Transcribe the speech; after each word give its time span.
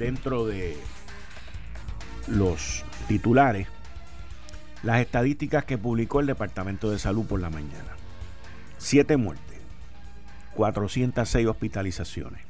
dentro 0.00 0.46
de 0.46 0.76
los 2.26 2.84
titulares 3.06 3.68
las 4.82 5.02
estadísticas 5.02 5.66
que 5.66 5.76
publicó 5.76 6.20
el 6.20 6.26
Departamento 6.26 6.90
de 6.90 6.98
Salud 6.98 7.26
por 7.26 7.38
la 7.38 7.50
mañana. 7.50 7.96
Siete 8.78 9.18
muertes, 9.18 9.58
406 10.54 11.46
hospitalizaciones, 11.46 12.40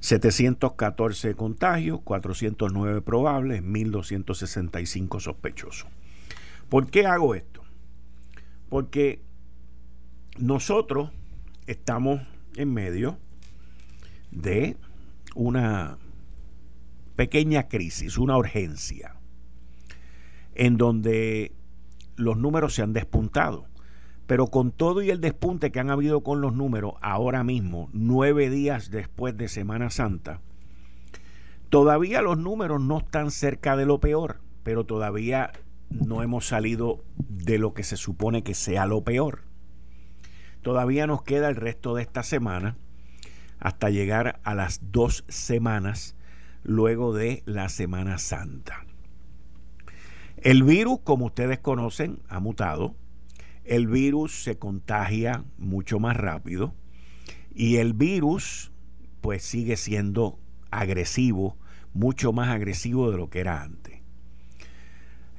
714 0.00 1.36
contagios, 1.36 2.00
409 2.02 3.00
probables, 3.00 3.62
1.265 3.62 5.20
sospechosos. 5.20 5.88
¿Por 6.68 6.90
qué 6.90 7.06
hago 7.06 7.36
esto? 7.36 7.62
Porque 8.68 9.22
nosotros 10.38 11.12
estamos 11.68 12.20
en 12.56 12.74
medio 12.74 13.16
de 14.32 14.76
una 15.38 15.98
pequeña 17.14 17.68
crisis, 17.68 18.18
una 18.18 18.36
urgencia, 18.36 19.14
en 20.56 20.76
donde 20.76 21.52
los 22.16 22.36
números 22.36 22.74
se 22.74 22.82
han 22.82 22.92
despuntado. 22.92 23.66
Pero 24.26 24.48
con 24.48 24.72
todo 24.72 25.00
y 25.00 25.10
el 25.10 25.20
despunte 25.20 25.70
que 25.70 25.78
han 25.78 25.90
habido 25.90 26.24
con 26.24 26.40
los 26.40 26.54
números 26.54 26.94
ahora 27.02 27.44
mismo, 27.44 27.88
nueve 27.92 28.50
días 28.50 28.90
después 28.90 29.36
de 29.36 29.46
Semana 29.46 29.90
Santa, 29.90 30.40
todavía 31.68 32.20
los 32.20 32.36
números 32.36 32.80
no 32.80 32.98
están 32.98 33.30
cerca 33.30 33.76
de 33.76 33.86
lo 33.86 34.00
peor, 34.00 34.40
pero 34.64 34.86
todavía 34.86 35.52
no 35.88 36.24
hemos 36.24 36.48
salido 36.48 37.04
de 37.16 37.58
lo 37.58 37.74
que 37.74 37.84
se 37.84 37.96
supone 37.96 38.42
que 38.42 38.54
sea 38.54 38.86
lo 38.86 39.04
peor. 39.04 39.42
Todavía 40.62 41.06
nos 41.06 41.22
queda 41.22 41.48
el 41.48 41.54
resto 41.54 41.94
de 41.94 42.02
esta 42.02 42.24
semana 42.24 42.76
hasta 43.60 43.90
llegar 43.90 44.40
a 44.44 44.54
las 44.54 44.80
dos 44.92 45.24
semanas 45.28 46.16
luego 46.62 47.12
de 47.12 47.42
la 47.46 47.68
Semana 47.68 48.18
Santa. 48.18 48.84
El 50.36 50.62
virus, 50.62 51.00
como 51.02 51.26
ustedes 51.26 51.58
conocen, 51.58 52.20
ha 52.28 52.38
mutado. 52.40 52.94
El 53.64 53.88
virus 53.88 54.44
se 54.44 54.58
contagia 54.58 55.44
mucho 55.58 55.98
más 55.98 56.16
rápido 56.16 56.74
y 57.54 57.76
el 57.76 57.92
virus 57.92 58.70
pues 59.20 59.42
sigue 59.42 59.76
siendo 59.76 60.38
agresivo, 60.70 61.56
mucho 61.92 62.32
más 62.32 62.48
agresivo 62.48 63.10
de 63.10 63.16
lo 63.16 63.30
que 63.30 63.40
era 63.40 63.62
antes. 63.62 64.00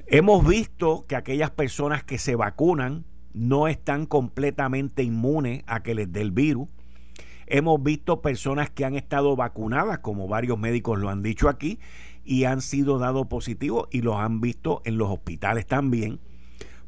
Hemos 0.06 0.46
visto 0.46 1.06
que 1.06 1.16
aquellas 1.16 1.50
personas 1.50 2.04
que 2.04 2.18
se 2.18 2.34
vacunan 2.34 3.04
no 3.32 3.68
están 3.68 4.06
completamente 4.06 5.02
inmunes 5.02 5.62
a 5.66 5.82
que 5.82 5.94
les 5.94 6.12
dé 6.12 6.20
el 6.20 6.32
virus 6.32 6.68
Hemos 7.52 7.82
visto 7.82 8.22
personas 8.22 8.70
que 8.70 8.84
han 8.84 8.94
estado 8.94 9.34
vacunadas, 9.34 9.98
como 9.98 10.28
varios 10.28 10.56
médicos 10.56 11.00
lo 11.00 11.10
han 11.10 11.20
dicho 11.20 11.48
aquí, 11.48 11.80
y 12.24 12.44
han 12.44 12.60
sido 12.60 12.98
dados 12.98 13.26
positivos 13.26 13.88
y 13.90 14.02
los 14.02 14.14
han 14.14 14.40
visto 14.40 14.82
en 14.84 14.98
los 14.98 15.10
hospitales 15.10 15.66
también. 15.66 16.20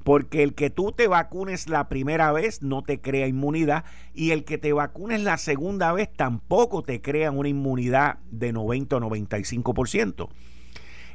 Porque 0.04 0.44
el 0.44 0.54
que 0.54 0.70
tú 0.70 0.92
te 0.92 1.08
vacunes 1.08 1.68
la 1.68 1.88
primera 1.88 2.30
vez 2.30 2.62
no 2.62 2.82
te 2.82 3.00
crea 3.00 3.26
inmunidad 3.26 3.84
y 4.14 4.30
el 4.30 4.44
que 4.44 4.56
te 4.56 4.72
vacunes 4.72 5.20
la 5.22 5.36
segunda 5.36 5.92
vez 5.92 6.08
tampoco 6.12 6.84
te 6.84 7.00
crea 7.00 7.32
una 7.32 7.48
inmunidad 7.48 8.20
de 8.30 8.52
90 8.52 8.96
o 8.96 9.00
95%. 9.00 10.28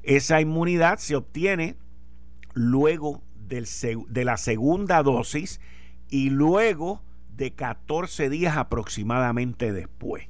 Esa 0.03 0.41
inmunidad 0.41 0.99
se 0.99 1.16
obtiene 1.16 1.77
luego 2.53 3.22
de 3.47 4.25
la 4.25 4.35
segunda 4.35 5.03
dosis 5.03 5.61
y 6.09 6.31
luego 6.31 7.01
de 7.37 7.53
14 7.53 8.29
días 8.29 8.57
aproximadamente 8.57 9.71
después. 9.71 10.25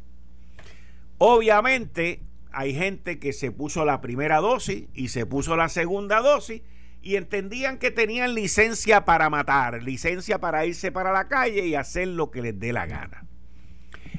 Obviamente 1.17 2.21
hay 2.51 2.73
gente 2.75 3.17
que 3.17 3.33
se 3.33 3.51
puso 3.51 3.85
la 3.85 4.01
primera 4.01 4.37
dosis 4.37 4.87
y 4.93 5.07
se 5.07 5.25
puso 5.25 5.55
la 5.55 5.69
segunda 5.69 6.21
dosis 6.21 6.61
y 7.01 7.15
entendían 7.15 7.77
que 7.77 7.91
tenían 7.91 8.35
licencia 8.35 9.05
para 9.05 9.29
matar, 9.29 9.81
licencia 9.81 10.39
para 10.39 10.65
irse 10.65 10.91
para 10.91 11.11
la 11.11 11.27
calle 11.27 11.65
y 11.65 11.75
hacer 11.75 12.09
lo 12.09 12.29
que 12.29 12.41
les 12.41 12.59
dé 12.59 12.73
la 12.73 12.85
gana. 12.85 13.25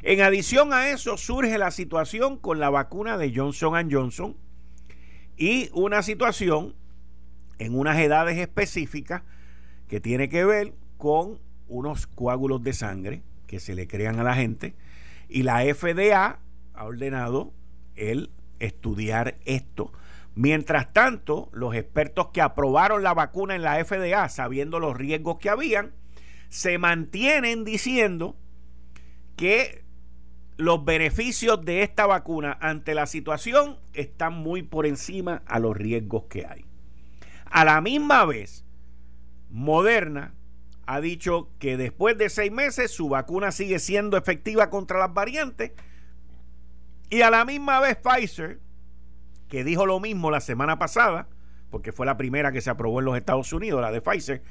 En 0.02 0.20
adición 0.22 0.72
a 0.72 0.90
eso 0.90 1.16
surge 1.16 1.58
la 1.58 1.70
situación 1.70 2.38
con 2.38 2.60
la 2.60 2.70
vacuna 2.70 3.18
de 3.18 3.32
Johnson 3.34 3.90
Johnson 3.90 4.36
y 5.36 5.68
una 5.72 6.02
situación 6.02 6.74
en 7.58 7.78
unas 7.78 7.98
edades 7.98 8.38
específicas 8.38 9.22
que 9.88 10.00
tiene 10.00 10.28
que 10.28 10.44
ver 10.44 10.74
con 10.96 11.40
unos 11.68 12.06
coágulos 12.06 12.62
de 12.62 12.72
sangre 12.72 13.22
que 13.46 13.60
se 13.60 13.74
le 13.74 13.86
crean 13.86 14.18
a 14.18 14.24
la 14.24 14.34
gente 14.34 14.74
y 15.28 15.42
la 15.42 15.60
FDA 15.62 16.40
ha 16.74 16.84
ordenado 16.84 17.52
el 17.96 18.30
estudiar 18.58 19.36
esto. 19.44 19.92
Mientras 20.34 20.92
tanto, 20.92 21.48
los 21.52 21.74
expertos 21.74 22.28
que 22.28 22.40
aprobaron 22.40 23.02
la 23.02 23.14
vacuna 23.14 23.56
en 23.56 23.62
la 23.62 23.84
FDA, 23.84 24.28
sabiendo 24.28 24.78
los 24.78 24.96
riesgos 24.96 25.38
que 25.38 25.50
habían, 25.50 25.92
se 26.48 26.78
mantienen 26.78 27.64
diciendo 27.64 28.36
que 29.36 29.84
los 30.56 30.84
beneficios 30.84 31.64
de 31.64 31.82
esta 31.82 32.06
vacuna 32.06 32.56
ante 32.60 32.94
la 32.94 33.06
situación 33.06 33.78
están 33.94 34.34
muy 34.34 34.62
por 34.62 34.86
encima 34.86 35.42
a 35.46 35.58
los 35.58 35.76
riesgos 35.76 36.24
que 36.24 36.46
hay. 36.46 36.64
A 37.44 37.64
la 37.64 37.80
misma 37.80 38.24
vez, 38.24 38.64
Moderna 39.50 40.34
ha 40.88 41.02
dicho 41.02 41.50
que 41.58 41.76
después 41.76 42.16
de 42.16 42.30
seis 42.30 42.50
meses 42.50 42.90
su 42.90 43.10
vacuna 43.10 43.52
sigue 43.52 43.78
siendo 43.78 44.16
efectiva 44.16 44.70
contra 44.70 44.98
las 44.98 45.12
variantes. 45.12 45.72
Y 47.10 47.20
a 47.20 47.30
la 47.30 47.44
misma 47.44 47.78
vez 47.78 47.98
Pfizer, 47.98 48.58
que 49.48 49.64
dijo 49.64 49.84
lo 49.84 50.00
mismo 50.00 50.30
la 50.30 50.40
semana 50.40 50.78
pasada, 50.78 51.28
porque 51.70 51.92
fue 51.92 52.06
la 52.06 52.16
primera 52.16 52.52
que 52.52 52.62
se 52.62 52.70
aprobó 52.70 53.00
en 53.00 53.04
los 53.04 53.18
Estados 53.18 53.52
Unidos, 53.52 53.82
la 53.82 53.92
de 53.92 54.00
Pfizer, 54.00 54.42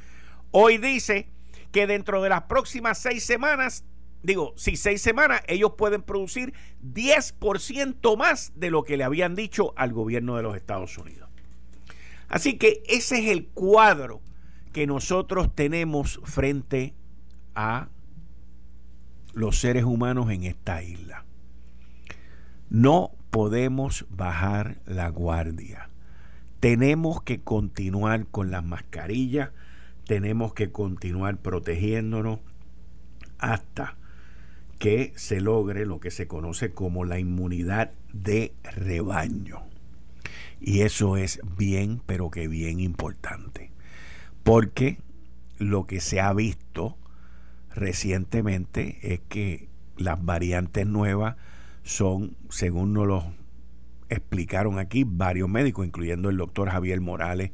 hoy 0.51 0.77
dice 0.77 1.31
que 1.71 1.87
dentro 1.87 2.21
de 2.21 2.29
las 2.29 2.43
próximas 2.43 2.99
seis 2.99 3.23
semanas, 3.23 3.83
digo, 4.21 4.53
si 4.57 4.75
seis 4.75 5.01
semanas, 5.01 5.41
ellos 5.47 5.71
pueden 5.75 6.03
producir 6.03 6.53
10% 6.83 8.15
más 8.15 8.51
de 8.55 8.69
lo 8.69 8.83
que 8.83 8.95
le 8.97 9.03
habían 9.03 9.33
dicho 9.33 9.73
al 9.75 9.91
gobierno 9.91 10.37
de 10.37 10.43
los 10.43 10.55
Estados 10.55 10.99
Unidos. 10.99 11.31
Así 12.27 12.59
que 12.59 12.83
ese 12.87 13.17
es 13.17 13.31
el 13.31 13.47
cuadro 13.47 14.21
que 14.67 14.87
nosotros 14.87 15.53
tenemos 15.53 16.19
frente 16.23 16.93
a 17.55 17.89
los 19.33 19.59
seres 19.59 19.83
humanos 19.83 20.31
en 20.31 20.43
esta 20.43 20.83
isla. 20.83 21.25
No 22.69 23.11
podemos 23.29 24.05
bajar 24.09 24.79
la 24.85 25.09
guardia. 25.09 25.89
Tenemos 26.59 27.21
que 27.21 27.39
continuar 27.41 28.27
con 28.27 28.51
las 28.51 28.63
mascarillas, 28.63 29.51
tenemos 30.05 30.53
que 30.53 30.71
continuar 30.71 31.37
protegiéndonos 31.37 32.39
hasta 33.37 33.95
que 34.79 35.13
se 35.15 35.41
logre 35.41 35.85
lo 35.85 35.99
que 35.99 36.11
se 36.11 36.27
conoce 36.27 36.71
como 36.71 37.05
la 37.05 37.19
inmunidad 37.19 37.91
de 38.13 38.53
rebaño. 38.63 39.61
Y 40.59 40.81
eso 40.81 41.17
es 41.17 41.39
bien, 41.57 42.01
pero 42.05 42.31
que 42.31 42.47
bien 42.47 42.79
importante 42.79 43.71
porque 44.47 44.97
lo 45.57 45.85
que 45.87 45.99
se 45.99 46.21
ha 46.21 46.31
visto 46.31 46.97
recientemente 47.75 48.97
es 49.01 49.19
que 49.27 49.67
las 49.97 50.23
variantes 50.23 50.87
nuevas 50.87 51.35
son, 51.83 52.37
según 52.47 52.93
nos 52.93 53.07
lo 53.07 53.33
explicaron 54.07 54.79
aquí 54.79 55.03
varios 55.05 55.49
médicos, 55.49 55.85
incluyendo 55.85 56.29
el 56.29 56.37
doctor 56.37 56.69
Javier 56.69 57.01
Morales 57.01 57.51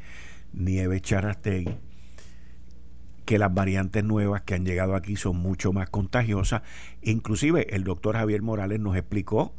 Nieves 0.54 1.02
Charastegui, 1.02 1.80
que 3.26 3.40
las 3.40 3.52
variantes 3.52 4.04
nuevas 4.04 4.44
que 4.44 4.54
han 4.54 4.64
llegado 4.64 4.94
aquí 4.96 5.16
son 5.16 5.38
mucho 5.38 5.74
más 5.74 5.90
contagiosas. 5.90 6.62
Inclusive 7.02 7.76
el 7.76 7.86
doctor 7.86 8.18
Javier 8.18 8.44
Morales 8.44 8.80
nos 8.80 8.96
explicó 8.96 9.56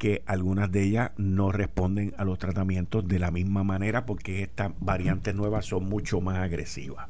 que 0.00 0.22
algunas 0.24 0.72
de 0.72 0.82
ellas 0.82 1.10
no 1.18 1.52
responden 1.52 2.14
a 2.16 2.24
los 2.24 2.38
tratamientos 2.38 3.06
de 3.06 3.18
la 3.18 3.30
misma 3.30 3.64
manera 3.64 4.06
porque 4.06 4.42
estas 4.42 4.72
variantes 4.80 5.34
nuevas 5.34 5.66
son 5.66 5.88
mucho 5.90 6.22
más 6.22 6.38
agresivas. 6.38 7.06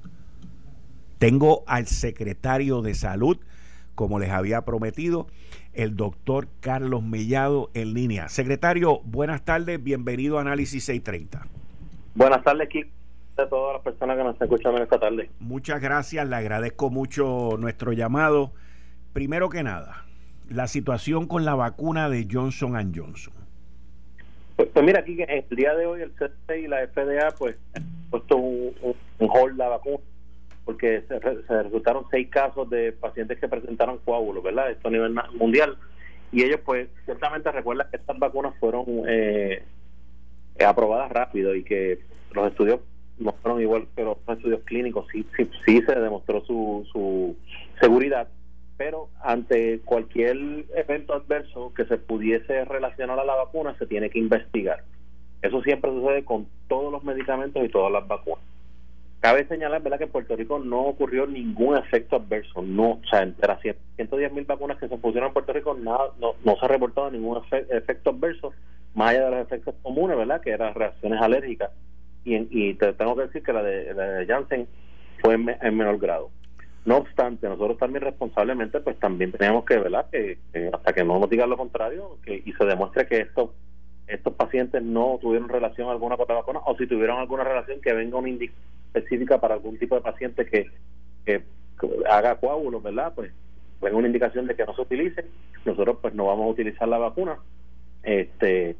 Tengo 1.19 1.62
al 1.69 1.87
secretario 1.87 2.82
de 2.82 2.94
salud, 2.94 3.38
como 3.94 4.19
les 4.19 4.31
había 4.31 4.62
prometido, 4.64 5.28
el 5.72 5.94
doctor 5.94 6.48
Carlos 6.58 7.04
Mellado 7.04 7.70
en 7.75 7.94
línea. 7.94 8.28
Secretario, 8.28 9.00
buenas 9.04 9.44
tardes, 9.44 9.81
bienvenido 9.81 10.38
a 10.38 10.40
Análisis 10.40 10.82
630. 10.84 11.46
Buenas 12.16 12.42
tardes, 12.42 12.69
Kiko 12.69 12.90
a 13.38 13.48
todas 13.48 13.75
las 13.75 13.82
personas 13.82 14.16
que 14.16 14.25
nos 14.25 14.32
están 14.34 14.48
escuchando 14.48 14.82
esta 14.82 14.98
tarde. 14.98 15.31
Muchas 15.38 15.81
gracias, 15.81 16.28
le 16.28 16.37
agradezco 16.37 16.90
mucho 16.90 17.56
nuestro 17.58 17.92
llamado. 17.92 18.52
Primero 19.12 19.48
que 19.48 19.62
nada, 19.62 20.04
la 20.50 20.67
situación 20.67 21.26
con 21.26 21.44
la 21.44 21.55
vacuna 21.55 22.08
de 22.08 22.26
Johnson 22.31 22.93
Johnson. 22.94 23.32
Pues, 24.56 24.69
pues, 24.73 24.85
mira, 24.85 25.00
aquí 25.00 25.17
el 25.26 25.56
día 25.56 25.75
de 25.75 25.87
hoy 25.87 26.02
el 26.02 26.12
CDC 26.12 26.64
y 26.64 26.69
la 26.69 26.87
FDA 26.88 27.31
pues 27.38 27.56
han 27.75 27.85
puesto 28.11 28.37
un, 28.37 28.75
hold 29.19 29.56
la 29.56 29.69
vacuna 29.69 29.99
porque 30.64 31.02
se, 31.08 31.19
resultaron 31.19 32.05
seis 32.11 32.29
casos 32.29 32.69
de 32.69 32.93
pacientes 32.93 33.38
que 33.38 33.49
presentaron 33.49 33.99
coágulos, 34.05 34.44
¿verdad? 34.44 34.70
Esto 34.70 34.88
a 34.88 34.91
nivel 34.91 35.14
mundial. 35.35 35.79
Y 36.31 36.43
ellos 36.43 36.61
pues 36.64 36.88
ciertamente 37.06 37.50
recuerdan 37.50 37.88
que 37.91 37.97
estas 37.97 38.19
vacunas 38.19 38.55
fueron 38.61 38.85
eh, 39.08 39.62
aprobadas 40.64 41.11
rápido 41.11 41.55
y 41.55 41.64
que 41.64 42.00
los 42.32 42.49
estudios 42.49 42.81
no 43.19 43.32
fueron 43.43 43.61
igual 43.61 43.87
que 43.97 44.05
los 44.05 44.19
estudios 44.29 44.61
clínicos, 44.64 45.06
sí, 45.12 45.26
sí, 45.37 45.49
sí 45.67 45.82
se 45.87 45.94
demostró 45.94 46.44
su, 46.44 46.87
su 46.93 47.37
seguridad, 47.81 48.29
pero 48.80 49.10
ante 49.22 49.80
cualquier 49.80 50.38
evento 50.74 51.12
adverso 51.12 51.70
que 51.76 51.84
se 51.84 51.98
pudiese 51.98 52.64
relacionar 52.64 53.20
a 53.20 53.26
la 53.26 53.34
vacuna 53.34 53.76
se 53.78 53.84
tiene 53.86 54.08
que 54.08 54.18
investigar. 54.18 54.84
Eso 55.42 55.60
siempre 55.60 55.90
sucede 55.90 56.24
con 56.24 56.46
todos 56.66 56.90
los 56.90 57.04
medicamentos 57.04 57.62
y 57.62 57.68
todas 57.68 57.92
las 57.92 58.08
vacunas. 58.08 58.42
Cabe 59.20 59.46
señalar 59.48 59.82
¿verdad? 59.82 59.98
que 59.98 60.04
en 60.04 60.10
Puerto 60.10 60.34
Rico 60.34 60.58
no 60.58 60.80
ocurrió 60.80 61.26
ningún 61.26 61.76
efecto 61.76 62.16
adverso. 62.16 62.62
No, 62.62 62.92
o 62.92 63.00
sea, 63.10 63.20
entre 63.20 63.48
las 63.48 63.60
110 63.60 64.32
mil 64.32 64.46
vacunas 64.46 64.78
que 64.78 64.88
se 64.88 64.96
pusieron 64.96 65.28
en 65.28 65.34
Puerto 65.34 65.52
Rico, 65.52 65.74
nada, 65.74 66.12
no, 66.18 66.34
se 66.42 66.64
ha 66.64 66.68
reportado 66.68 67.10
ningún 67.10 67.38
efecto 67.52 68.08
adverso, 68.08 68.54
más 68.94 69.10
allá 69.10 69.26
de 69.26 69.30
los 69.30 69.40
efectos 69.40 69.74
comunes, 69.82 70.16
¿verdad? 70.16 70.40
que 70.40 70.52
eran 70.52 70.72
reacciones 70.74 71.20
alérgicas 71.20 71.70
y, 72.24 72.72
te 72.74 72.94
tengo 72.94 73.14
que 73.14 73.24
decir 73.24 73.42
que 73.42 73.52
la 73.52 73.62
de, 73.62 73.92
la 73.92 74.24
Janssen 74.26 74.66
fue 75.20 75.34
en, 75.34 75.44
menor 75.76 75.98
grado. 75.98 76.30
No 76.84 76.96
obstante, 76.96 77.48
nosotros 77.48 77.78
también 77.78 78.02
responsablemente, 78.02 78.80
pues 78.80 78.98
también 78.98 79.32
teníamos 79.32 79.64
que, 79.64 79.76
¿verdad? 79.78 80.06
Que, 80.10 80.38
hasta 80.72 80.92
que 80.92 81.04
no 81.04 81.18
nos 81.18 81.28
digan 81.28 81.50
lo 81.50 81.56
contrario 81.56 82.18
que, 82.24 82.42
y 82.44 82.52
se 82.52 82.64
demuestre 82.64 83.06
que 83.06 83.20
estos 83.20 83.50
estos 84.10 84.34
pacientes 84.34 84.82
no 84.82 85.18
tuvieron 85.20 85.48
relación 85.48 85.88
alguna 85.88 86.16
con 86.16 86.26
la 86.28 86.34
vacuna 86.34 86.60
o 86.66 86.76
si 86.76 86.86
tuvieron 86.86 87.18
alguna 87.18 87.44
relación 87.44 87.80
que 87.80 87.92
venga 87.92 88.18
una 88.18 88.28
indicación 88.28 88.70
específica 88.92 89.40
para 89.40 89.54
algún 89.54 89.78
tipo 89.78 89.94
de 89.94 90.00
paciente 90.00 90.46
que, 90.46 90.70
haga 92.10 92.34
coágulos, 92.34 92.82
¿verdad? 92.82 93.12
Pues 93.14 93.32
venga 93.80 93.96
una 93.96 94.08
indicación 94.08 94.46
de 94.46 94.56
que 94.56 94.64
no 94.64 94.74
se 94.74 94.82
utilice, 94.82 95.24
nosotros 95.64 95.98
pues 96.02 96.12
no 96.14 96.26
vamos 96.26 96.46
a 96.46 96.50
utilizar 96.50 96.88
la 96.88 96.98
vacuna. 96.98 97.38
Este 98.02 98.76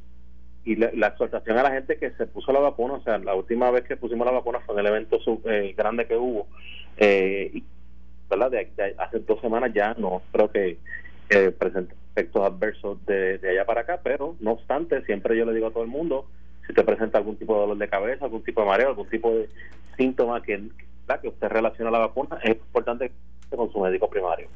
y 0.65 0.77
la, 0.77 1.07
exhortación 1.07 1.57
a 1.57 1.63
la 1.63 1.71
gente 1.71 1.97
que 1.97 2.11
se 2.11 2.27
puso 2.27 2.53
la 2.53 2.61
vacuna, 2.61 2.95
o 2.95 3.03
sea, 3.03 3.19
la 3.19 3.35
última 3.35 3.71
vez 3.71 3.85
que 3.85 3.97
pusimos 3.97 4.27
la 4.27 4.33
vacuna 4.33 4.61
fue 4.61 4.75
en 4.75 4.81
el 4.81 4.87
evento 4.87 5.19
eh, 5.47 5.75
grande 5.77 6.07
que 6.07 6.17
hubo, 6.17 6.49
eh, 6.99 7.63
¿verdad? 8.31 8.51
De, 8.51 8.95
hace 8.99 9.19
dos 9.19 9.41
semanas 9.41 9.73
ya 9.75 9.95
no 9.99 10.23
creo 10.33 10.51
que 10.51 10.79
eh, 11.29 11.51
presente 11.51 11.95
efectos 12.13 12.43
adversos 12.43 13.05
de, 13.07 13.41
allá 13.51 13.65
para 13.65 13.83
acá, 13.83 14.01
pero 14.03 14.37
no 14.41 14.53
obstante, 14.53 15.05
siempre 15.05 15.37
yo 15.37 15.45
le 15.45 15.55
digo 15.55 15.69
a 15.69 15.71
todo 15.71 15.83
el 15.83 15.89
mundo, 15.89 16.27
si 16.67 16.73
te 16.73 16.83
presenta 16.83 17.19
algún 17.19 17.37
tipo 17.37 17.55
de 17.55 17.61
dolor 17.61 17.79
de 17.79 17.89
cabeza, 17.89 18.25
algún 18.25 18.43
tipo 18.43 18.61
de 18.63 18.67
mareo, 18.67 18.89
algún 18.89 19.09
tipo 19.09 19.31
de 19.33 19.49
síntoma 19.97 20.43
que, 20.43 20.63
que 21.21 21.29
usted 21.29 21.49
relaciona 21.49 21.89
a 21.91 21.93
la 21.93 21.99
vacuna, 21.99 22.39
es 22.43 22.51
importante 22.57 23.13
que 23.51 23.57
con 23.57 23.73
su 23.73 23.81
médico 23.81 24.09
primario. 24.09 24.49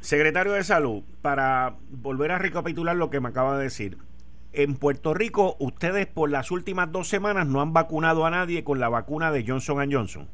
Secretario 0.00 0.52
de 0.52 0.62
Salud, 0.62 1.02
para 1.22 1.74
volver 1.90 2.30
a 2.30 2.38
recapitular 2.38 2.96
lo 2.96 3.10
que 3.10 3.20
me 3.20 3.28
acaba 3.28 3.58
de 3.58 3.64
decir, 3.64 3.98
en 4.52 4.76
Puerto 4.76 5.12
Rico, 5.14 5.56
ustedes 5.58 6.06
por 6.06 6.30
las 6.30 6.50
últimas 6.50 6.90
dos 6.90 7.08
semanas 7.08 7.46
no 7.46 7.60
han 7.60 7.72
vacunado 7.72 8.24
a 8.24 8.30
nadie 8.30 8.64
con 8.64 8.80
la 8.80 8.88
vacuna 8.88 9.30
de 9.30 9.44
Johnson 9.46 9.90
Johnson. 9.92 10.28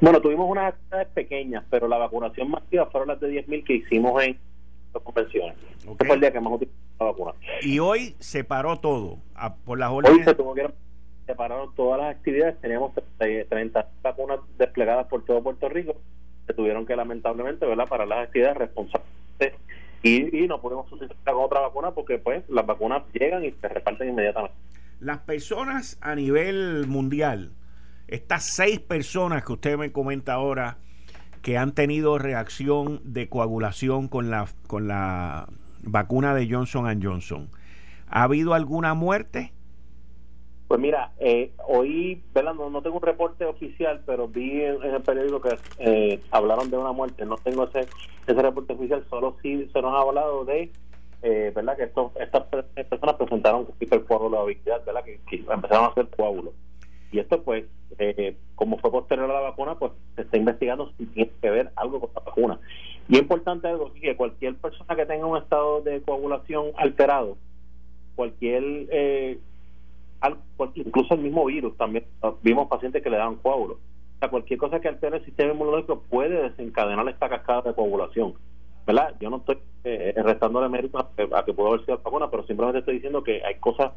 Bueno, 0.00 0.20
tuvimos 0.20 0.48
unas 0.48 0.74
actividades 0.74 1.08
pequeñas, 1.08 1.64
pero 1.70 1.88
la 1.88 1.98
vacunación 1.98 2.50
masiva 2.50 2.86
fueron 2.86 3.08
las 3.08 3.20
de 3.20 3.44
10.000 3.46 3.64
que 3.64 3.74
hicimos 3.74 4.22
en 4.22 4.38
las 4.92 5.02
convenciones. 5.02 5.56
Okay. 5.86 6.06
fue 6.06 6.14
el 6.16 6.20
día 6.20 6.32
que 6.32 6.40
más 6.40 6.52
utilizamos 6.52 6.98
la 6.98 7.06
vacuna. 7.06 7.32
Y 7.62 7.78
hoy 7.78 8.14
se 8.18 8.44
paró 8.44 8.78
todo 8.78 9.18
por 9.64 9.78
las 9.78 9.90
órdenes. 9.90 10.18
Hoy 10.18 10.24
se 10.24 10.34
tuvo 10.34 10.54
que 10.54 10.68
separaron 11.26 11.74
todas 11.74 12.00
las 12.00 12.16
actividades. 12.16 12.60
Teníamos 12.60 12.92
30 13.18 13.88
vacunas 14.02 14.40
desplegadas 14.58 15.06
por 15.06 15.24
todo 15.24 15.42
Puerto 15.42 15.68
Rico. 15.68 15.96
Se 16.46 16.54
tuvieron 16.54 16.86
que 16.86 16.94
lamentablemente, 16.94 17.66
¿verdad?, 17.66 17.88
para 17.88 18.06
las 18.06 18.26
actividades 18.26 18.56
responsables 18.58 19.16
y, 20.02 20.46
no 20.46 20.60
podemos 20.60 20.88
sustituir 20.88 21.18
con 21.24 21.44
otra 21.44 21.60
vacuna 21.60 21.90
porque 21.90 22.18
pues 22.18 22.44
las 22.48 22.66
vacunas 22.66 23.02
llegan 23.12 23.44
y 23.44 23.52
se 23.52 23.68
reparten 23.68 24.10
inmediatamente. 24.10 24.56
Las 25.00 25.18
personas 25.18 25.98
a 26.00 26.14
nivel 26.14 26.86
mundial, 26.86 27.50
estas 28.08 28.44
seis 28.44 28.80
personas 28.80 29.44
que 29.44 29.52
usted 29.52 29.76
me 29.76 29.92
comenta 29.92 30.34
ahora 30.34 30.78
que 31.42 31.58
han 31.58 31.74
tenido 31.74 32.18
reacción 32.18 33.00
de 33.04 33.28
coagulación 33.28 34.08
con 34.08 34.30
la, 34.30 34.48
con 34.66 34.88
la 34.88 35.48
vacuna 35.82 36.34
de 36.34 36.48
Johnson 36.50 37.00
Johnson, 37.02 37.48
¿ha 38.08 38.24
habido 38.24 38.54
alguna 38.54 38.94
muerte? 38.94 39.52
Pues 40.68 40.80
mira, 40.80 41.12
eh, 41.20 41.52
hoy, 41.68 42.22
No, 42.34 42.82
tengo 42.82 42.96
un 42.96 43.02
reporte 43.02 43.44
oficial, 43.44 44.02
pero 44.04 44.26
vi 44.26 44.62
en, 44.62 44.82
el 44.82 45.02
periódico 45.02 45.40
que 45.40 45.56
eh, 45.78 46.20
hablaron 46.32 46.68
de 46.70 46.76
una 46.76 46.90
muerte. 46.90 47.24
No 47.24 47.36
tengo 47.36 47.68
ese, 47.68 47.86
ese 48.26 48.42
reporte 48.42 48.72
oficial, 48.72 49.04
solo 49.08 49.36
sí 49.42 49.68
se 49.72 49.80
nos 49.80 49.94
ha 49.94 50.00
hablado 50.00 50.44
de, 50.44 50.72
eh, 51.22 51.52
¿verdad? 51.54 51.76
Que 51.76 51.84
estos, 51.84 52.10
estas 52.16 52.42
personas 52.88 53.14
presentaron 53.14 53.68
hipercoagulabilidad, 53.78 54.84
¿verdad? 54.84 55.04
Que, 55.04 55.20
que 55.28 55.36
empezaron 55.36 55.84
a 55.84 55.88
hacer 55.88 56.08
coágulos. 56.08 56.52
Y 57.12 57.18
esto, 57.18 57.42
pues, 57.42 57.64
eh, 57.98 58.36
como 58.54 58.78
fue 58.78 58.90
posterior 58.90 59.30
a 59.30 59.34
la 59.34 59.40
vacuna, 59.40 59.78
pues 59.78 59.92
se 60.14 60.22
está 60.22 60.36
investigando 60.36 60.92
si 60.98 61.06
tiene 61.06 61.30
que 61.40 61.50
ver 61.50 61.70
algo 61.76 62.00
con 62.00 62.10
la 62.14 62.20
vacuna. 62.20 62.58
Y 63.08 63.14
es 63.14 63.22
importante 63.22 63.68
algo 63.68 63.92
que 63.92 64.16
cualquier 64.16 64.56
persona 64.56 64.96
que 64.96 65.06
tenga 65.06 65.26
un 65.26 65.38
estado 65.38 65.80
de 65.82 66.00
coagulación 66.02 66.72
alterado, 66.76 67.36
cualquier 68.16 68.62
eh, 68.90 69.38
incluso 70.74 71.14
el 71.14 71.20
mismo 71.20 71.44
virus, 71.44 71.76
también 71.76 72.04
vimos 72.42 72.68
pacientes 72.68 73.02
que 73.02 73.10
le 73.10 73.18
dan 73.18 73.36
coágulos. 73.36 73.76
O 73.76 74.18
sea, 74.18 74.28
cualquier 74.28 74.58
cosa 74.58 74.80
que 74.80 74.88
altere 74.88 75.18
el 75.18 75.24
sistema 75.24 75.52
inmunológico 75.52 76.02
puede 76.08 76.42
desencadenar 76.42 77.08
esta 77.08 77.28
cascada 77.28 77.62
de 77.62 77.74
coagulación. 77.74 78.34
¿verdad? 78.86 79.14
Yo 79.20 79.30
no 79.30 79.38
estoy 79.38 79.58
eh, 79.84 80.14
restándole 80.16 80.68
mérito 80.68 80.98
a, 80.98 81.44
que 81.44 81.52
pudo 81.52 81.68
haber 81.68 81.84
sido 81.84 81.98
vacuna, 81.98 82.30
pero 82.30 82.46
simplemente 82.46 82.78
estoy 82.78 82.94
diciendo 82.94 83.24
que 83.24 83.44
hay 83.44 83.56
cosas, 83.56 83.92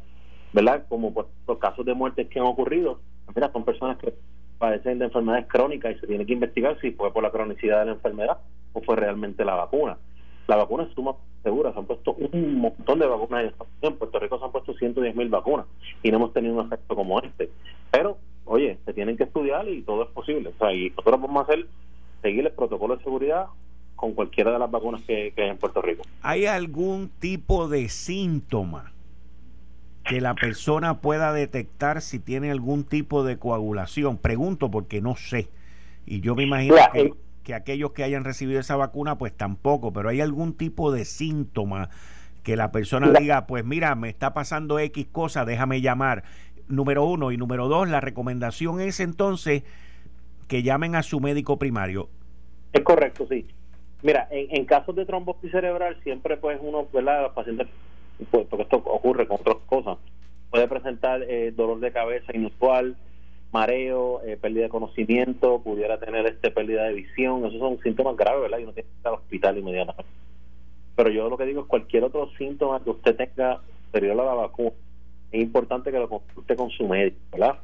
¿verdad? 0.52 0.84
Como 0.88 1.12
por 1.12 1.28
los 1.46 1.58
casos 1.58 1.84
de 1.84 1.94
muerte 1.94 2.28
que 2.28 2.38
han 2.38 2.46
ocurrido, 2.46 3.00
mira, 3.34 3.50
son 3.52 3.64
personas 3.64 3.98
que 3.98 4.14
padecen 4.58 4.98
de 4.98 5.06
enfermedades 5.06 5.46
crónicas 5.48 5.96
y 5.96 6.00
se 6.00 6.06
tiene 6.06 6.26
que 6.26 6.34
investigar 6.34 6.78
si 6.80 6.90
fue 6.92 7.12
por 7.12 7.22
la 7.22 7.30
cronicidad 7.30 7.80
de 7.80 7.86
la 7.86 7.92
enfermedad 7.92 8.38
o 8.72 8.82
fue 8.82 8.96
realmente 8.96 9.44
la 9.44 9.54
vacuna. 9.54 9.96
La 10.46 10.56
vacuna 10.56 10.84
es 10.84 10.94
sumamente 10.94 11.24
segura, 11.42 11.72
se 11.72 11.78
han 11.78 11.86
puesto 11.86 12.12
un 12.12 12.56
montón 12.56 12.98
de 12.98 13.06
vacunas 13.06 13.52
en 13.80 13.96
Puerto 13.96 14.18
Rico 14.18 14.38
se 14.38 14.44
han 14.44 14.52
puesto 14.52 14.74
110 14.74 15.16
mil 15.16 15.28
vacunas 15.28 15.66
y 16.02 16.10
no 16.10 16.18
hemos 16.18 16.32
tenido 16.32 16.54
un 16.54 16.66
efecto 16.66 16.94
como 16.94 17.20
este. 17.20 17.50
Pero, 17.90 18.18
oye, 18.44 18.78
se 18.84 18.92
tienen 18.92 19.16
que 19.16 19.24
estudiar 19.24 19.68
y 19.68 19.82
todo 19.82 20.02
es 20.02 20.10
posible. 20.10 20.50
O 20.50 20.58
sea, 20.58 20.72
y 20.74 20.90
nosotros 20.90 21.20
vamos 21.20 21.40
a 21.40 21.44
hacer, 21.44 21.66
seguir 22.20 22.46
el 22.46 22.52
protocolo 22.52 22.96
de 22.96 23.04
seguridad 23.04 23.46
con 23.96 24.12
cualquiera 24.12 24.52
de 24.52 24.58
las 24.58 24.70
vacunas 24.70 25.02
que 25.02 25.32
hay 25.36 25.48
en 25.48 25.56
Puerto 25.56 25.80
Rico. 25.80 26.02
¿Hay 26.22 26.46
algún 26.46 27.08
tipo 27.20 27.68
de 27.68 27.88
síntoma 27.88 28.92
que 30.10 30.20
la 30.20 30.34
persona 30.34 31.00
pueda 31.00 31.32
detectar 31.32 32.02
si 32.02 32.18
tiene 32.18 32.50
algún 32.50 32.84
tipo 32.84 33.24
de 33.24 33.38
coagulación? 33.38 34.18
Pregunto 34.18 34.70
porque 34.70 35.00
no 35.00 35.16
sé. 35.16 35.48
Y 36.04 36.20
yo 36.20 36.34
me 36.34 36.42
imagino 36.42 36.76
que 36.92 37.12
que 37.42 37.54
aquellos 37.54 37.92
que 37.92 38.04
hayan 38.04 38.24
recibido 38.24 38.60
esa 38.60 38.76
vacuna, 38.76 39.18
pues 39.18 39.32
tampoco, 39.32 39.92
pero 39.92 40.08
hay 40.08 40.20
algún 40.20 40.54
tipo 40.54 40.92
de 40.92 41.04
síntoma 41.04 41.88
que 42.42 42.56
la 42.56 42.72
persona 42.72 43.10
diga, 43.18 43.46
pues 43.46 43.64
mira, 43.64 43.94
me 43.94 44.08
está 44.08 44.32
pasando 44.34 44.78
X 44.78 45.06
cosa, 45.10 45.44
déjame 45.44 45.80
llamar. 45.80 46.24
Número 46.68 47.04
uno 47.04 47.32
y 47.32 47.36
número 47.36 47.68
dos, 47.68 47.88
la 47.88 48.00
recomendación 48.00 48.80
es 48.80 49.00
entonces 49.00 49.64
que 50.48 50.62
llamen 50.62 50.94
a 50.94 51.02
su 51.02 51.20
médico 51.20 51.58
primario. 51.58 52.08
Es 52.72 52.82
correcto, 52.82 53.26
sí. 53.28 53.46
Mira, 54.02 54.28
en, 54.30 54.64
casos 54.64 54.96
de 54.96 55.04
trombosis 55.04 55.50
cerebral 55.50 55.98
siempre 56.02 56.36
pues 56.36 56.58
uno, 56.62 56.86
¿verdad? 56.92 57.32
Pacientes, 57.34 57.66
pues, 58.30 58.46
porque 58.48 58.62
esto 58.62 58.76
ocurre 58.76 59.26
con 59.26 59.38
otras 59.40 59.56
cosas, 59.66 59.98
puede 60.50 60.68
presentar 60.68 61.22
eh, 61.22 61.52
dolor 61.52 61.80
de 61.80 61.92
cabeza 61.92 62.34
inusual, 62.34 62.96
mareo, 63.52 64.22
eh, 64.24 64.36
pérdida 64.36 64.64
de 64.64 64.68
conocimiento, 64.68 65.60
pudiera 65.62 65.98
tener 65.98 66.26
este 66.26 66.50
pérdida 66.50 66.84
de 66.84 66.94
visión, 66.94 67.44
esos 67.46 67.58
son 67.58 67.78
síntomas 67.82 68.16
graves, 68.16 68.42
¿verdad? 68.42 68.58
Y 68.58 68.64
uno 68.64 68.72
tiene 68.72 68.88
que 68.88 69.00
ir 69.00 69.08
al 69.08 69.14
hospital 69.14 69.58
inmediatamente. 69.58 70.12
Pero 70.96 71.10
yo 71.10 71.28
lo 71.28 71.36
que 71.36 71.46
digo 71.46 71.62
es 71.62 71.66
cualquier 71.66 72.04
otro 72.04 72.30
síntoma 72.36 72.82
que 72.82 72.90
usted 72.90 73.16
tenga 73.16 73.60
anterior 73.86 74.20
a 74.20 74.24
la 74.24 74.34
vacuna, 74.34 74.72
es 75.32 75.40
importante 75.40 75.90
que 75.90 75.98
lo 75.98 76.08
consulte 76.08 76.56
con 76.56 76.70
su 76.70 76.86
médico, 76.86 77.18
¿verdad? 77.32 77.58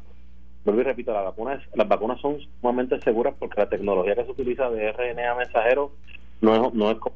Vuelvo 0.64 0.80
y 0.80 0.84
repito, 0.84 1.12
la 1.12 1.22
vacuna 1.22 1.62
las 1.74 1.88
vacunas 1.88 2.20
son 2.20 2.38
sumamente 2.40 3.00
seguras 3.00 3.34
porque 3.38 3.60
la 3.60 3.68
tecnología 3.68 4.16
que 4.16 4.24
se 4.24 4.30
utiliza 4.30 4.68
de 4.70 4.90
RNA 4.92 5.34
mensajero 5.36 5.92
no 6.40 6.54
es, 6.54 6.74
no 6.74 6.90
es 6.90 6.98
como 6.98 7.14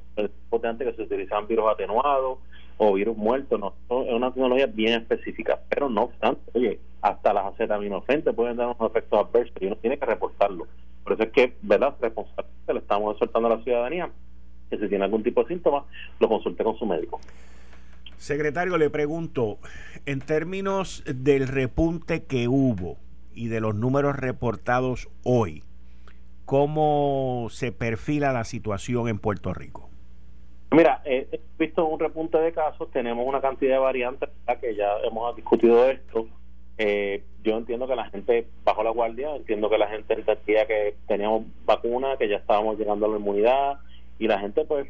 potente 0.49 0.85
que 0.85 0.93
se 0.93 1.03
utilizan 1.03 1.47
virus 1.49 1.67
atenuados 1.69 2.39
o 2.83 2.95
virus 2.95 3.15
muertos, 3.15 3.61
no, 3.61 3.75
es 4.05 4.13
una 4.15 4.33
tecnología 4.33 4.65
bien 4.65 5.03
específica, 5.03 5.61
pero 5.69 5.91
no 5.91 6.05
obstante, 6.05 6.41
oye, 6.55 6.81
hasta 7.03 7.35
las 7.35 7.53
acetaminofén 7.53 8.23
pueden 8.35 8.57
dar 8.57 8.69
unos 8.69 8.91
efectos 8.91 9.27
adversos 9.27 9.55
y 9.61 9.67
uno 9.67 9.77
tiene 9.77 9.99
que 9.99 10.07
reportarlo. 10.07 10.67
Por 11.05 11.13
eso 11.13 11.25
es 11.25 11.31
que, 11.31 11.57
¿verdad? 11.61 11.95
Responsablemente 12.01 12.73
le 12.73 12.79
estamos 12.79 13.13
exhortando 13.13 13.49
a 13.49 13.57
la 13.59 13.63
ciudadanía 13.65 14.11
que 14.71 14.79
si 14.79 14.89
tiene 14.89 15.05
algún 15.05 15.23
tipo 15.23 15.43
de 15.43 15.49
síntomas, 15.49 15.85
lo 16.21 16.29
consulte 16.31 16.65
con 16.65 16.79
su 16.79 16.87
médico. 16.87 17.21
Secretario, 18.17 18.79
le 18.79 18.89
pregunto, 18.89 19.59
en 20.07 20.21
términos 20.21 21.05
del 21.07 21.49
repunte 21.49 22.25
que 22.25 22.49
hubo 22.49 22.97
y 23.35 23.49
de 23.49 23.61
los 23.61 23.75
números 23.75 24.17
reportados 24.17 25.11
hoy, 25.23 25.65
¿cómo 26.47 27.49
se 27.51 27.73
perfila 27.73 28.33
la 28.33 28.45
situación 28.45 29.09
en 29.09 29.19
Puerto 29.19 29.53
Rico? 29.53 29.90
Mira, 30.73 31.03
eh, 31.05 31.41
visto 31.59 31.85
un 31.85 31.99
repunte 31.99 32.39
de 32.39 32.53
casos, 32.53 32.91
tenemos 32.91 33.27
una 33.27 33.41
cantidad 33.41 33.75
de 33.75 33.79
variantes 33.81 34.29
que 34.61 34.75
ya 34.77 34.99
hemos 35.05 35.35
discutido 35.35 35.89
esto. 35.89 36.29
Eh, 36.79 37.25
yo 37.43 37.57
entiendo 37.57 37.87
que 37.87 37.97
la 37.97 38.09
gente 38.11 38.47
bajó 38.65 38.83
la 38.83 38.91
guardia, 38.91 39.35
entiendo 39.35 39.69
que 39.69 39.79
la 39.79 39.89
gente 39.89 40.15
entendía 40.15 40.67
que 40.67 40.97
teníamos 41.07 41.45
vacuna, 41.65 42.17
que 42.17 42.29
ya 42.29 42.37
estábamos 42.37 42.79
llegando 42.79 43.07
a 43.07 43.09
la 43.11 43.17
inmunidad 43.17 43.79
y 44.19 44.29
la 44.29 44.39
gente 44.39 44.65
pues 44.65 44.87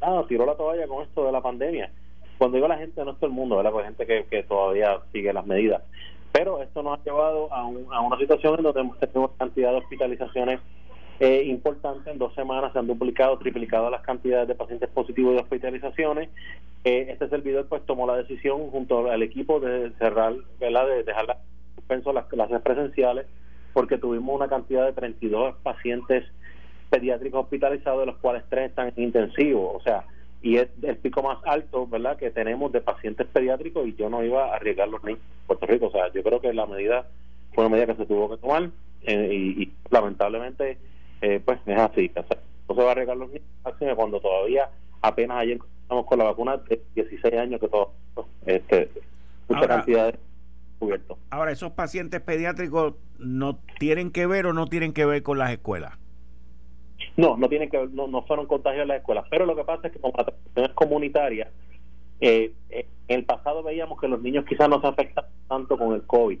nada, 0.00 0.26
tiró 0.26 0.46
la 0.46 0.54
toalla 0.54 0.86
con 0.86 1.02
esto 1.02 1.26
de 1.26 1.32
la 1.32 1.42
pandemia 1.42 1.90
cuando 2.38 2.56
digo 2.56 2.68
la 2.68 2.78
gente, 2.78 3.04
no 3.04 3.12
es 3.12 3.16
todo 3.16 3.28
el 3.28 3.32
mundo, 3.32 3.56
¿verdad? 3.56 3.72
Hay 3.78 3.84
gente 3.84 4.26
que, 4.28 4.42
todavía 4.42 4.98
sigue 5.12 5.32
las 5.32 5.46
medidas. 5.46 5.82
Pero 6.32 6.62
esto 6.62 6.82
nos 6.82 6.98
ha 6.98 7.04
llevado 7.04 7.52
a, 7.52 7.66
una 7.66 8.18
situación 8.18 8.56
en 8.58 8.64
donde 8.64 8.80
hemos 8.80 8.98
tenido 8.98 9.20
una 9.20 9.38
cantidad 9.38 9.70
de 9.70 9.78
hospitalizaciones 9.78 10.60
eh, 11.20 11.44
importantes. 11.44 12.06
En 12.06 12.18
dos 12.18 12.34
semanas 12.34 12.72
se 12.72 12.78
han 12.78 12.86
duplicado, 12.86 13.38
triplicado 13.38 13.90
las 13.90 14.02
cantidades 14.02 14.48
de 14.48 14.54
pacientes 14.54 14.88
positivos 14.90 15.34
de 15.34 15.40
hospitalizaciones. 15.40 16.28
Eh, 16.84 17.08
este 17.10 17.28
servidor 17.28 17.66
pues 17.68 17.84
tomó 17.86 18.06
la 18.06 18.16
decisión 18.16 18.70
junto 18.70 19.10
al 19.10 19.22
equipo 19.22 19.60
de 19.60 19.92
cerrar, 19.98 20.34
¿verdad? 20.60 20.86
De 20.86 21.02
dejar 21.02 21.26
la, 21.26 21.38
suspenso 21.74 22.12
las 22.12 22.26
clases 22.26 22.60
presenciales 22.62 23.26
porque 23.72 23.98
tuvimos 23.98 24.34
una 24.34 24.48
cantidad 24.48 24.86
de 24.86 24.92
32 24.92 25.56
pacientes 25.62 26.24
pediátricos 26.88 27.44
hospitalizados, 27.44 28.00
de 28.00 28.06
los 28.06 28.16
cuales 28.16 28.42
tres 28.48 28.70
están 28.70 28.92
en 28.96 29.04
intensivo. 29.04 29.72
O 29.74 29.82
sea, 29.82 30.04
y 30.42 30.56
es 30.56 30.68
el 30.82 30.96
pico 30.96 31.22
más 31.22 31.38
alto, 31.44 31.86
¿verdad?, 31.86 32.16
que 32.16 32.30
tenemos 32.30 32.72
de 32.72 32.80
pacientes 32.80 33.26
pediátricos 33.26 33.86
y 33.86 33.94
yo 33.94 34.08
no 34.08 34.22
iba 34.24 34.46
a 34.46 34.56
arriesgar 34.56 34.88
los 34.88 35.02
niños 35.04 35.20
en 35.20 35.46
Puerto 35.46 35.66
Rico. 35.66 35.86
O 35.86 35.90
sea, 35.90 36.12
yo 36.12 36.22
creo 36.22 36.40
que 36.40 36.52
la 36.52 36.66
medida 36.66 37.06
fue 37.52 37.66
una 37.66 37.76
medida 37.76 37.92
que 37.92 38.02
se 38.02 38.06
tuvo 38.06 38.30
que 38.30 38.36
tomar 38.38 38.70
eh, 39.02 39.28
y, 39.32 39.72
lamentablemente, 39.90 40.78
eh, 41.20 41.40
pues 41.44 41.58
es 41.66 41.78
así. 41.78 42.10
O 42.16 42.22
sea, 42.22 42.38
no 42.68 42.74
se 42.74 42.82
va 42.82 42.88
a 42.88 42.92
arriesgar 42.92 43.16
los 43.16 43.30
niños 43.30 43.96
cuando 43.96 44.20
todavía 44.20 44.70
apenas 45.02 45.38
ayer 45.38 45.58
estamos 45.82 46.06
con 46.06 46.18
la 46.18 46.24
vacuna 46.24 46.56
de 46.56 46.82
16 46.94 47.34
años 47.34 47.60
que 47.60 47.68
todo, 47.68 47.92
este, 48.44 48.90
mucha 49.48 49.68
cantidad 49.68 50.12
de 50.12 50.18
cubierto. 50.78 51.18
Ahora, 51.30 51.52
¿esos 51.52 51.72
pacientes 51.72 52.20
pediátricos 52.20 52.94
no 53.18 53.58
tienen 53.78 54.10
que 54.10 54.26
ver 54.26 54.46
o 54.46 54.52
no 54.52 54.66
tienen 54.66 54.92
que 54.92 55.06
ver 55.06 55.22
con 55.22 55.38
las 55.38 55.52
escuelas? 55.52 55.96
No, 57.16 57.36
no 57.36 57.48
tienen 57.48 57.70
que 57.70 57.86
no, 57.92 58.08
no 58.08 58.22
fueron 58.22 58.46
contagios 58.46 58.82
en 58.82 58.88
las 58.88 58.98
escuelas. 58.98 59.24
Pero 59.30 59.46
lo 59.46 59.56
que 59.56 59.64
pasa 59.64 59.86
es 59.86 59.92
que 59.92 60.00
como 60.00 60.14
la 60.16 60.24
transmisión 60.24 60.64
es 60.66 60.72
comunitaria, 60.72 61.50
eh, 62.20 62.52
eh, 62.70 62.86
en 63.08 63.18
el 63.20 63.24
pasado 63.24 63.62
veíamos 63.62 64.00
que 64.00 64.08
los 64.08 64.20
niños 64.20 64.44
quizás 64.46 64.68
no 64.68 64.80
se 64.80 64.86
afectan 64.86 65.24
tanto 65.48 65.78
con 65.78 65.94
el 65.94 66.02
COVID, 66.02 66.38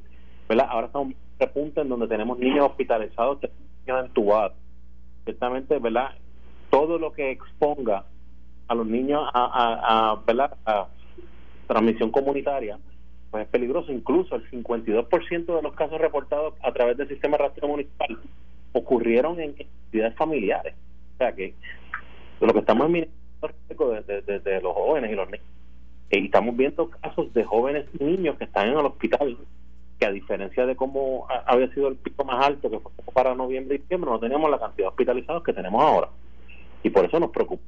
¿verdad? 0.48 0.66
Ahora 0.68 0.86
estamos 0.86 1.08
en 1.08 1.16
un 1.16 1.38
repunte 1.38 1.80
en 1.80 1.88
donde 1.88 2.08
tenemos 2.08 2.38
niños 2.38 2.66
hospitalizados, 2.66 3.38
niños 3.86 4.06
entubados. 4.06 4.54
Ciertamente, 5.26 5.78
¿verdad? 5.80 6.12
Todo 6.70 6.98
lo 6.98 7.12
que 7.12 7.32
exponga 7.32 8.06
a 8.68 8.74
los 8.74 8.86
niños 8.86 9.28
a, 9.34 9.44
a, 9.44 10.12
a, 10.12 10.22
¿verdad? 10.24 10.56
a 10.64 10.86
transmisión 11.66 12.12
comunitaria, 12.12 12.78
pues 13.30 13.44
es 13.44 13.50
peligroso. 13.50 13.92
Incluso 13.92 14.36
el 14.36 14.48
52% 14.50 15.56
de 15.56 15.62
los 15.62 15.74
casos 15.74 16.00
reportados 16.00 16.54
a 16.62 16.72
través 16.72 16.96
del 16.96 17.08
sistema 17.08 17.36
rastreo 17.36 17.68
municipal 17.68 18.18
ocurrieron 18.72 19.40
en 19.40 19.56
entidades 19.58 20.14
familiares. 20.16 20.74
O 21.14 21.18
sea 21.18 21.34
que 21.34 21.54
lo 22.40 22.52
que 22.52 22.60
estamos 22.60 22.88
mirando 22.88 23.16
de, 24.06 24.38
de, 24.38 24.60
los 24.60 24.74
jóvenes 24.74 25.10
y 25.10 25.14
los 25.16 25.28
niños, 25.28 25.46
y 26.10 26.26
estamos 26.26 26.56
viendo 26.56 26.88
casos 26.88 27.34
de 27.34 27.44
jóvenes 27.44 27.86
niños 27.98 28.36
que 28.38 28.44
están 28.44 28.68
en 28.68 28.78
el 28.78 28.86
hospital, 28.86 29.36
que 29.98 30.06
a 30.06 30.10
diferencia 30.10 30.66
de 30.66 30.76
cómo 30.76 31.26
había 31.46 31.72
sido 31.72 31.88
el 31.88 31.96
pico 31.96 32.24
más 32.24 32.44
alto, 32.44 32.70
que 32.70 32.78
fue 32.78 33.14
para 33.14 33.34
noviembre 33.34 33.76
y 33.76 33.78
diciembre, 33.78 34.10
no 34.10 34.20
teníamos 34.20 34.50
la 34.50 34.58
cantidad 34.58 34.86
de 34.86 34.88
hospitalizados 34.88 35.42
que 35.42 35.52
tenemos 35.52 35.82
ahora. 35.82 36.08
Y 36.82 36.90
por 36.90 37.04
eso 37.04 37.18
nos 37.18 37.30
preocupa. 37.30 37.62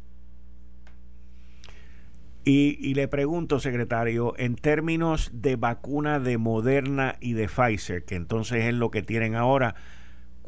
Y, 2.44 2.78
y, 2.80 2.94
le 2.94 3.08
pregunto, 3.08 3.60
secretario, 3.60 4.32
en 4.38 4.56
términos 4.56 5.30
de 5.34 5.56
vacuna 5.56 6.18
de 6.18 6.38
Moderna 6.38 7.16
y 7.20 7.34
de 7.34 7.46
Pfizer, 7.46 8.04
que 8.04 8.14
entonces 8.14 8.64
es 8.64 8.74
lo 8.74 8.90
que 8.90 9.02
tienen 9.02 9.34
ahora, 9.34 9.74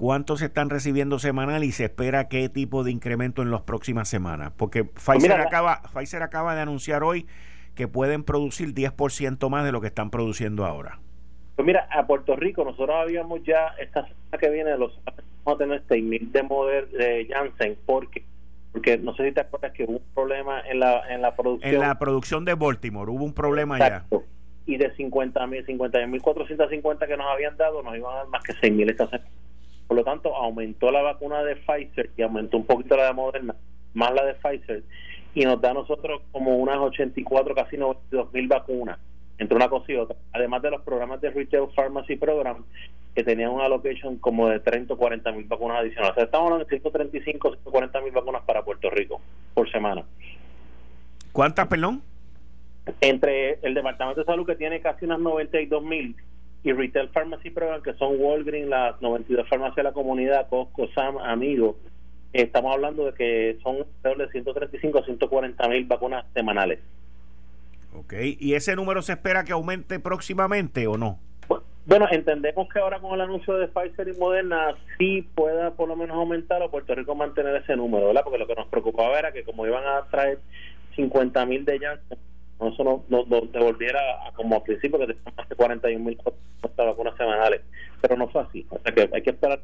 ¿Cuántos 0.01 0.41
están 0.41 0.71
recibiendo 0.71 1.19
semanal 1.19 1.63
y 1.63 1.73
se 1.73 1.85
espera 1.85 2.27
qué 2.29 2.49
tipo 2.49 2.85
de 2.85 2.91
incremento 2.91 3.43
en 3.43 3.51
las 3.51 3.61
próximas 3.61 4.09
semanas? 4.09 4.51
Porque 4.57 4.85
pues 4.85 5.05
Pfizer, 5.05 5.33
acaba, 5.33 5.83
Pfizer 5.93 6.23
acaba 6.23 6.55
de 6.55 6.63
anunciar 6.63 7.03
hoy 7.03 7.27
que 7.75 7.87
pueden 7.87 8.25
producir 8.25 8.73
10% 8.73 9.51
más 9.51 9.63
de 9.63 9.73
lo 9.73 9.83
que 9.83 9.89
están 9.89 10.09
produciendo 10.09 10.65
ahora. 10.65 11.01
Pues 11.61 11.67
mira, 11.67 11.87
a 11.91 12.07
Puerto 12.07 12.37
Rico 12.37 12.65
nosotros 12.65 12.97
habíamos 12.99 13.43
ya 13.43 13.75
esta 13.79 14.01
semana 14.05 14.39
que 14.41 14.49
viene 14.49 14.79
los 14.79 14.99
vamos 15.45 15.61
a 15.61 15.63
tener 15.63 15.87
6.000 15.89 16.31
de 16.31 16.43
Moder 16.43 16.89
de 16.89 17.27
Janssen. 17.29 17.77
Porque 17.85 18.25
porque 18.73 18.97
no 18.97 19.15
sé 19.15 19.27
si 19.27 19.33
te 19.33 19.43
acuerdas 19.43 19.73
que 19.73 19.85
hubo 19.85 19.99
un 19.99 20.15
problema 20.15 20.63
en 20.67 20.81
la 20.81 21.03
en 21.15 21.21
la 21.21 21.37
producción. 21.37 21.75
En 21.75 21.81
la 21.81 21.99
producción 21.99 22.47
de 22.47 22.55
Baltimore 22.55 23.11
hubo 23.11 23.27
un 23.27 23.35
problema 23.35 23.79
ya. 23.79 24.07
Y 24.65 24.79
de 24.79 24.91
50.000 24.97 25.67
50.450 25.67 27.07
que 27.07 27.17
nos 27.19 27.27
habían 27.27 27.59
dado 27.59 27.83
nos 27.83 27.95
iban 27.95 28.11
a 28.11 28.17
dar 28.21 28.29
más 28.29 28.43
que 28.43 28.55
6.000 28.55 28.91
esta 28.93 29.09
semana. 29.09 29.31
Por 29.87 29.99
lo 29.99 30.05
tanto, 30.05 30.35
aumentó 30.35 30.91
la 30.91 31.03
vacuna 31.03 31.45
de 31.45 31.57
Pfizer 31.57 32.09
y 32.17 32.23
aumentó 32.23 32.57
un 32.57 32.65
poquito 32.65 32.97
la 32.97 33.09
de 33.09 33.13
Moderna, 33.13 33.55
más 33.93 34.15
la 34.15 34.25
de 34.25 34.33
Pfizer, 34.33 34.83
y 35.35 35.45
nos 35.45 35.61
da 35.61 35.73
a 35.73 35.75
nosotros 35.75 36.23
como 36.33 36.57
unas 36.57 36.79
84, 36.79 37.55
casi 37.55 37.77
92 37.77 38.33
mil 38.33 38.49
vacunas, 38.49 38.99
entre 39.41 39.57
una 39.57 39.69
cosa 39.69 39.91
y 39.91 39.97
otra. 39.97 40.17
Además 40.33 40.63
de 40.63 40.71
los 40.71 40.83
programas 40.83 41.21
de 41.21 41.31
Retail 41.31 41.69
Pharmacy 41.75 42.17
Program, 42.17 42.63
que 43.15 43.25
tenían 43.25 43.51
una 43.51 43.65
allocation 43.65 44.19
como 44.19 44.49
de 44.49 44.61
30 44.61 44.95
o 44.95 44.97
40 44.97 45.33
mil 45.33 45.47
vacunas 45.47 45.79
adicionales. 45.79 46.13
O 46.13 46.15
sea, 46.15 46.25
estamos 46.25 46.47
hablando 46.47 46.65
de 46.67 46.71
135, 46.71 47.49
140 47.49 48.01
mil 48.03 48.13
vacunas 48.13 48.43
para 48.43 48.63
Puerto 48.63 48.91
Rico 48.91 49.21
por 49.55 49.71
semana. 49.73 50.05
¿Cuántas, 51.33 51.67
perdón? 51.69 52.03
Entre 53.01 53.59
el 53.63 53.75
Departamento 53.75 54.21
de 54.21 54.27
Salud, 54.27 54.47
que 54.47 54.57
tiene 54.57 54.81
casi 54.81 55.07
unas 55.07 55.21
92 55.21 55.83
mil, 55.83 56.15
y 56.63 56.73
Retail 56.73 57.09
Pharmacy 57.09 57.49
Program, 57.51 57.83
que 57.83 57.95
son 57.95 58.17
Walgreens, 58.21 58.69
las 58.69 59.01
92 59.01 59.49
farmacias 59.49 59.77
de 59.77 59.83
la 59.85 59.93
comunidad, 59.93 60.49
Costco, 60.51 60.89
Sam, 60.95 61.17
Amigo. 61.17 61.79
Estamos 62.35 62.75
hablando 62.75 63.07
de 63.07 63.15
que 63.15 63.59
son 63.63 63.87
alrededor 64.03 64.27
de 64.27 64.33
135 64.33 64.99
a 64.99 65.05
140 65.05 65.69
mil 65.69 65.85
vacunas 65.87 66.27
semanales. 66.35 66.81
Ok, 67.93 68.15
¿y 68.39 68.55
ese 68.55 68.77
número 68.77 69.03
se 69.03 69.13
espera 69.13 69.45
que 69.45 69.53
aumente 69.53 69.99
próximamente 69.99 70.87
o 70.87 70.97
no? 70.97 71.19
Bueno, 71.87 72.07
entendemos 72.11 72.69
que 72.69 72.79
ahora 72.79 73.01
con 73.01 73.15
el 73.15 73.21
anuncio 73.23 73.57
de 73.57 73.67
Pfizer 73.67 74.07
y 74.09 74.13
Moderna 74.13 74.77
sí 74.99 75.27
pueda 75.35 75.73
por 75.73 75.89
lo 75.89 75.97
menos 75.97 76.17
aumentar 76.17 76.63
o 76.63 76.71
Puerto 76.71 76.95
Rico 76.95 77.15
mantener 77.15 77.57
ese 77.57 77.75
número, 77.75 78.07
¿verdad? 78.07 78.23
Porque 78.23 78.39
lo 78.39 78.47
que 78.47 78.55
nos 78.55 78.69
preocupaba 78.69 79.19
era 79.19 79.33
que 79.33 79.43
como 79.43 79.67
iban 79.67 79.85
a 79.85 80.07
traer 80.09 80.39
50 80.95 81.45
mil 81.47 81.65
de 81.65 81.81
Janssen, 81.81 82.19
eso 82.61 82.85
no, 82.85 83.05
no, 83.09 83.25
devolviera 83.47 83.99
a, 84.27 84.33
como 84.33 84.57
al 84.57 84.63
principio 84.63 84.99
que 84.99 85.07
teníamos 85.07 85.37
más 85.37 85.49
de 85.49 85.57
41 85.57 86.05
mil 86.05 86.19
vacunas 86.77 87.17
semanales, 87.17 87.63
pero 88.01 88.17
no 88.17 88.29
fue 88.29 88.43
así. 88.43 88.67
O 88.71 88.79
sea 88.79 88.93
que 88.93 89.11
hay 89.13 89.23
que 89.23 89.31
esperar 89.31 89.61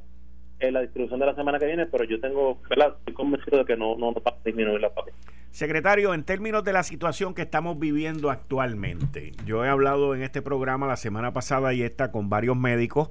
en 0.58 0.74
la 0.74 0.80
distribución 0.80 1.20
de 1.20 1.26
la 1.26 1.34
semana 1.34 1.58
que 1.58 1.66
viene, 1.66 1.86
pero 1.86 2.04
yo 2.04 2.20
tengo. 2.20 2.58
Estoy 2.70 3.14
convencido 3.14 3.58
de 3.58 3.64
que 3.64 3.76
no, 3.76 3.96
no, 3.96 4.12
va 4.12 4.22
a 4.26 4.36
disminuir 4.44 4.80
la 4.80 4.88
vacunas. 4.88 5.14
Secretario, 5.50 6.12
en 6.12 6.24
términos 6.24 6.64
de 6.64 6.72
la 6.72 6.82
situación 6.82 7.34
que 7.34 7.42
estamos 7.42 7.78
viviendo 7.78 8.30
actualmente, 8.30 9.32
yo 9.46 9.64
he 9.64 9.68
hablado 9.68 10.14
en 10.14 10.22
este 10.22 10.42
programa 10.42 10.86
la 10.86 10.96
semana 10.96 11.32
pasada 11.32 11.72
y 11.72 11.82
esta 11.82 12.12
con 12.12 12.28
varios 12.28 12.56
médicos 12.56 13.10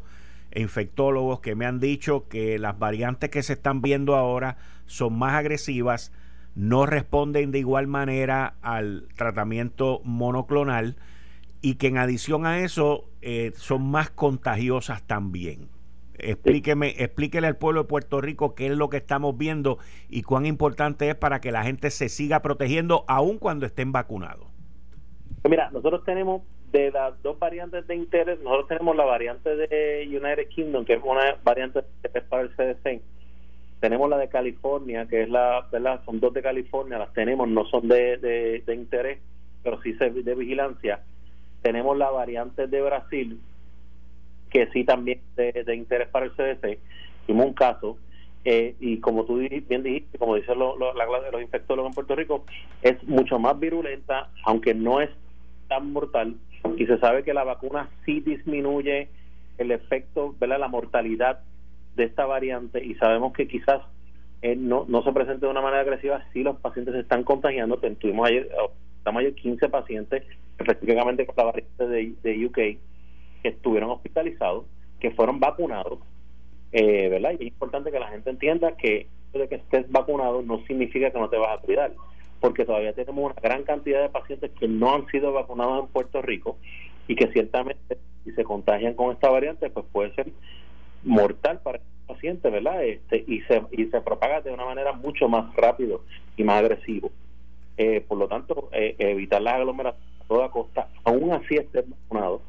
e 0.51 0.61
infectólogos 0.61 1.39
que 1.39 1.55
me 1.55 1.65
han 1.65 1.79
dicho 1.79 2.27
que 2.29 2.59
las 2.59 2.77
variantes 2.77 3.29
que 3.29 3.43
se 3.43 3.53
están 3.53 3.81
viendo 3.81 4.15
ahora 4.15 4.57
son 4.85 5.17
más 5.17 5.33
agresivas, 5.33 6.11
no 6.55 6.85
responden 6.85 7.51
de 7.51 7.59
igual 7.59 7.87
manera 7.87 8.55
al 8.61 9.07
tratamiento 9.15 10.01
monoclonal 10.03 10.95
y 11.61 11.75
que 11.75 11.87
en 11.87 11.97
adición 11.97 12.45
a 12.45 12.59
eso 12.59 13.09
eh, 13.21 13.51
son 13.55 13.89
más 13.89 14.11
contagiosas 14.11 15.01
también. 15.03 15.74
Explíqueme, 16.19 16.95
explíquele 16.97 17.47
al 17.47 17.57
pueblo 17.57 17.83
de 17.83 17.87
Puerto 17.87 18.21
Rico 18.21 18.55
qué 18.55 18.67
es 18.67 18.77
lo 18.77 18.89
que 18.89 18.97
estamos 18.97 19.37
viendo 19.37 19.77
y 20.09 20.23
cuán 20.23 20.45
importante 20.45 21.09
es 21.09 21.15
para 21.15 21.41
que 21.41 21.51
la 21.51 21.63
gente 21.63 21.89
se 21.91 22.09
siga 22.09 22.41
protegiendo 22.41 23.03
aun 23.07 23.37
cuando 23.37 23.65
estén 23.65 23.91
vacunados. 23.91 24.47
Mira, 25.47 25.69
nosotros 25.71 26.03
tenemos 26.05 26.41
de 26.71 26.91
las 26.91 27.21
dos 27.21 27.37
variantes 27.39 27.85
de 27.87 27.95
interés, 27.95 28.39
nosotros 28.41 28.67
tenemos 28.67 28.95
la 28.95 29.05
variante 29.05 29.55
de 29.55 30.05
United 30.07 30.47
Kingdom, 30.49 30.85
que 30.85 30.93
es 30.93 31.01
una 31.03 31.37
variante 31.43 31.81
de 32.01 32.21
para 32.21 32.43
el 32.43 32.49
CDC, 32.55 33.01
tenemos 33.79 34.09
la 34.09 34.17
de 34.17 34.29
California, 34.29 35.05
que 35.07 35.23
es 35.23 35.29
la, 35.29 35.67
¿verdad? 35.71 36.01
Son 36.05 36.19
dos 36.19 36.33
de 36.33 36.41
California, 36.41 36.97
las 36.97 37.13
tenemos, 37.13 37.47
no 37.47 37.65
son 37.65 37.87
de, 37.87 38.17
de, 38.17 38.73
interés, 38.73 39.19
pero 39.63 39.79
sí 39.81 39.93
de 39.93 40.35
vigilancia. 40.35 41.01
Tenemos 41.61 41.97
la 41.97 42.09
variante 42.09 42.67
de 42.67 42.81
Brasil, 42.81 43.39
que 44.49 44.67
sí 44.67 44.83
también 44.83 45.21
de, 45.35 45.75
interés 45.75 46.07
para 46.09 46.25
el 46.25 46.31
CDC. 46.31 46.79
Hicimos 47.23 47.47
un 47.47 47.53
caso 47.53 47.97
eh, 48.45 48.75
y 48.79 48.99
como 48.99 49.25
tú 49.25 49.37
bien 49.37 49.83
dijiste, 49.83 50.17
como 50.19 50.35
dicen 50.35 50.59
los, 50.59 50.77
los, 50.77 50.95
los 50.95 51.41
infectólogos 51.41 51.89
en 51.89 51.95
Puerto 51.95 52.15
Rico, 52.15 52.45
es 52.81 53.03
mucho 53.03 53.39
más 53.39 53.59
virulenta, 53.59 54.29
aunque 54.45 54.73
no 54.73 55.01
es 55.01 55.09
tan 55.67 55.91
mortal, 55.91 56.35
y 56.77 56.85
se 56.85 56.99
sabe 56.99 57.23
que 57.23 57.33
la 57.33 57.43
vacuna 57.43 57.89
sí 58.05 58.19
disminuye 58.19 59.09
el 59.57 59.71
efecto, 59.71 60.35
¿verdad? 60.39 60.59
la 60.59 60.67
mortalidad 60.67 61.39
de 61.95 62.03
esta 62.03 62.25
variante, 62.25 62.83
y 62.83 62.93
sabemos 62.95 63.33
que 63.33 63.47
quizás 63.47 63.81
eh, 64.43 64.55
no, 64.55 64.85
no 64.87 65.01
se 65.03 65.11
presente 65.11 65.47
de 65.47 65.51
una 65.51 65.61
manera 65.61 65.81
agresiva 65.81 66.23
si 66.31 66.43
los 66.43 66.57
pacientes 66.57 66.93
se 66.93 66.99
están 66.99 67.23
contagiando. 67.23 67.77
Tuvimos 67.77 68.27
ayer, 68.27 68.47
estamos 68.99 69.21
ayer 69.21 69.33
15 69.33 69.69
pacientes, 69.69 70.23
específicamente 70.59 71.25
con 71.25 71.35
la 71.37 71.43
variante 71.45 71.87
de 71.87 72.45
UK, 72.45 72.79
que 73.45 73.49
estuvieron 73.49 73.91
hospitalizados, 73.91 74.65
que 74.99 75.11
fueron 75.11 75.39
vacunados 75.39 75.99
eh, 76.71 77.07
¿verdad? 77.09 77.31
Y 77.39 77.43
es 77.43 77.53
importante 77.53 77.91
que 77.91 77.99
la 77.99 78.09
gente 78.09 78.29
entienda 78.29 78.75
que 78.75 79.07
de 79.33 79.47
que 79.47 79.55
estés 79.55 79.89
vacunado 79.91 80.41
no 80.41 80.65
significa 80.65 81.11
que 81.11 81.19
no 81.19 81.29
te 81.29 81.37
vas 81.37 81.57
a 81.57 81.61
cuidar, 81.61 81.93
porque 82.39 82.65
todavía 82.65 82.93
tenemos 82.93 83.31
una 83.31 83.41
gran 83.41 83.63
cantidad 83.63 84.01
de 84.01 84.09
pacientes 84.09 84.51
que 84.59 84.67
no 84.67 84.95
han 84.95 85.05
sido 85.07 85.31
vacunados 85.31 85.85
en 85.85 85.91
Puerto 85.91 86.21
Rico 86.21 86.57
y 87.07 87.15
que 87.15 87.27
ciertamente 87.27 87.97
si 88.23 88.31
se 88.31 88.43
contagian 88.43 88.93
con 88.93 89.13
esta 89.13 89.29
variante, 89.29 89.69
pues 89.69 89.85
puede 89.91 90.13
ser 90.15 90.31
mortal 91.03 91.59
para 91.63 91.77
el 91.77 91.83
paciente, 92.07 92.49
¿verdad? 92.49 92.83
Este, 92.83 93.23
y 93.27 93.41
se 93.41 93.61
y 93.71 93.85
se 93.85 94.01
propaga 94.01 94.41
de 94.41 94.51
una 94.51 94.65
manera 94.65 94.93
mucho 94.93 95.29
más 95.29 95.55
rápido 95.55 96.01
y 96.35 96.43
más 96.43 96.59
agresivo. 96.59 97.11
Eh, 97.77 98.03
por 98.05 98.17
lo 98.17 98.27
tanto, 98.27 98.69
eh, 98.73 98.95
evitar 98.99 99.41
las 99.41 99.55
aglomeraciones 99.55 100.21
a 100.21 100.27
toda 100.27 100.49
costa, 100.49 100.89
aún 101.05 101.31
así 101.31 101.55
estés 101.55 101.85
vacunado, 101.89 102.41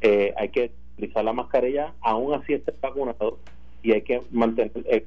eh, 0.00 0.32
hay 0.36 0.48
que 0.50 0.70
utilizar 0.94 1.24
la 1.24 1.32
mascarilla, 1.32 1.92
aún 2.00 2.34
así 2.34 2.54
estés 2.54 2.80
vacunado, 2.80 3.38
y 3.82 3.92
hay 3.92 4.02
que 4.02 4.20
mantener 4.30 4.72
el, 4.86 5.06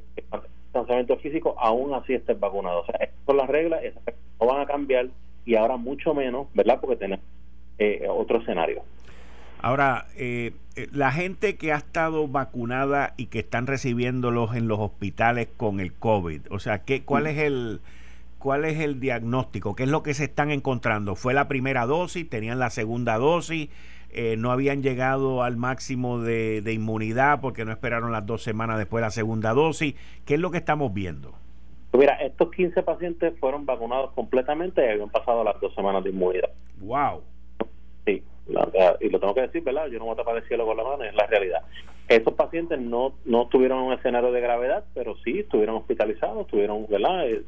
distanciamiento 0.64 1.18
físico 1.18 1.56
aún 1.60 1.94
así 1.94 2.14
estés 2.14 2.40
vacunado. 2.40 2.82
O 2.82 2.86
sea, 2.86 2.96
estas 3.02 3.20
son 3.26 3.38
las 3.38 3.50
reglas, 3.50 3.84
esas 3.84 4.02
no 4.40 4.48
van 4.48 4.62
a 4.62 4.66
cambiar 4.66 5.08
y 5.46 5.56
ahora 5.56 5.76
mucho 5.78 6.14
menos, 6.14 6.48
¿verdad? 6.54 6.80
Porque 6.80 6.96
tenemos 6.96 7.26
eh, 7.78 8.06
otro 8.10 8.40
escenario. 8.40 8.84
Ahora, 9.62 10.08
eh, 10.16 10.54
eh, 10.76 10.88
la 10.92 11.12
gente 11.12 11.56
que 11.56 11.72
ha 11.72 11.78
estado 11.78 12.28
vacunada 12.28 13.14
y 13.18 13.28
que 13.28 13.40
están 13.40 13.68
recibiéndolos 13.68 14.56
en 14.56 14.68
los 14.68 14.80
hospitales 14.80 15.50
con 15.58 15.80
el 15.80 15.94
COVID, 15.94 16.52
o 16.52 16.60
sea, 16.60 16.84
¿qué, 16.84 17.04
¿cuál 17.04 17.28
es 17.28 17.38
el 17.38 17.82
cuál 18.40 18.66
es 18.66 18.80
el 18.80 19.00
diagnóstico? 19.00 19.76
¿Qué 19.76 19.84
es 19.84 19.90
lo 19.90 20.02
que 20.02 20.16
se 20.16 20.24
están 20.24 20.50
encontrando? 20.50 21.16
¿Fue 21.16 21.36
la 21.36 21.48
primera 21.48 21.86
dosis? 21.86 22.28
¿Tenían 22.28 22.58
la 22.58 22.72
segunda 22.72 23.18
dosis? 23.18 23.70
Eh, 24.14 24.36
no 24.38 24.52
habían 24.52 24.84
llegado 24.84 25.42
al 25.42 25.56
máximo 25.56 26.20
de, 26.20 26.62
inmunidad 26.72 27.40
porque 27.40 27.64
no 27.64 27.72
esperaron 27.72 28.12
las 28.12 28.26
dos 28.26 28.44
semanas 28.44 28.78
después 28.78 29.02
de 29.02 29.08
la 29.08 29.12
segunda 29.12 29.54
dosis. 29.54 29.96
¿Qué 30.26 30.34
es 30.34 30.40
lo 30.40 30.52
que 30.52 30.58
estamos 30.58 30.94
viendo? 30.94 31.34
Pues 31.92 32.02
mira, 32.02 32.16
estos 32.16 32.52
15 32.52 32.84
pacientes 32.84 33.34
fueron 33.40 33.66
vacunados 33.66 34.12
completamente 34.12 34.86
y 34.86 34.90
habían 34.90 35.10
pasado 35.10 35.44
las 35.44 35.60
dos 35.62 35.74
semanas 35.76 36.04
de 36.04 36.10
inmunidad. 36.10 36.50
¡Wow! 36.80 37.22
Sí, 38.06 38.24
y 39.00 39.10
lo 39.10 39.20
tengo 39.20 39.34
que 39.34 39.42
decir, 39.42 39.64
¿verdad? 39.64 39.88
Yo 39.88 40.00
no 40.00 40.06
voy 40.06 40.14
a 40.14 40.18
tapar 40.18 40.38
el 40.38 40.48
cielo 40.48 40.66
con 40.66 40.78
la 40.78 40.84
mano, 40.84 41.04
es 41.04 41.14
la 41.16 41.28
realidad. 41.28 41.62
Estos 42.08 42.34
pacientes 42.34 42.80
no, 42.80 43.14
no 43.24 43.44
estuvieron 43.44 43.80
en 43.80 43.86
un 43.86 43.94
escenario 43.94 44.32
de 44.32 44.42
gravedad, 44.42 44.84
pero 44.94 45.16
sí 45.24 45.40
estuvieron 45.40 45.78
hospitalizados, 45.78 46.48
tuvieron, 46.48 46.86
¿verdad? 46.90 47.30
Eh, 47.30 47.44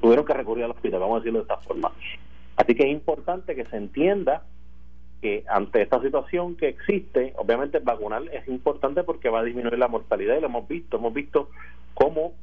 tuvieron 0.00 0.24
que 0.24 0.34
recurrir 0.34 0.64
al 0.64 0.72
hospital, 0.72 1.00
vamos 1.00 1.16
a 1.16 1.20
decirlo 1.20 1.38
de 1.40 1.42
esta 1.42 1.58
forma. 1.58 1.92
Así 2.56 2.74
que 2.74 2.84
es 2.84 2.90
importante 2.90 3.54
que 3.54 3.64
se 3.66 3.76
entienda 3.76 4.42
que 5.24 5.42
ante 5.48 5.80
esta 5.80 6.02
situación 6.02 6.54
que 6.54 6.68
existe, 6.68 7.32
obviamente 7.38 7.78
vacunar 7.78 8.24
es 8.30 8.46
importante 8.46 9.04
porque 9.04 9.30
va 9.30 9.40
a 9.40 9.42
disminuir 9.42 9.78
la 9.78 9.88
mortalidad 9.88 10.36
y 10.36 10.40
lo 10.42 10.48
hemos 10.48 10.68
visto, 10.68 10.98
hemos 10.98 11.14
visto 11.14 11.48
cómo 11.94 12.34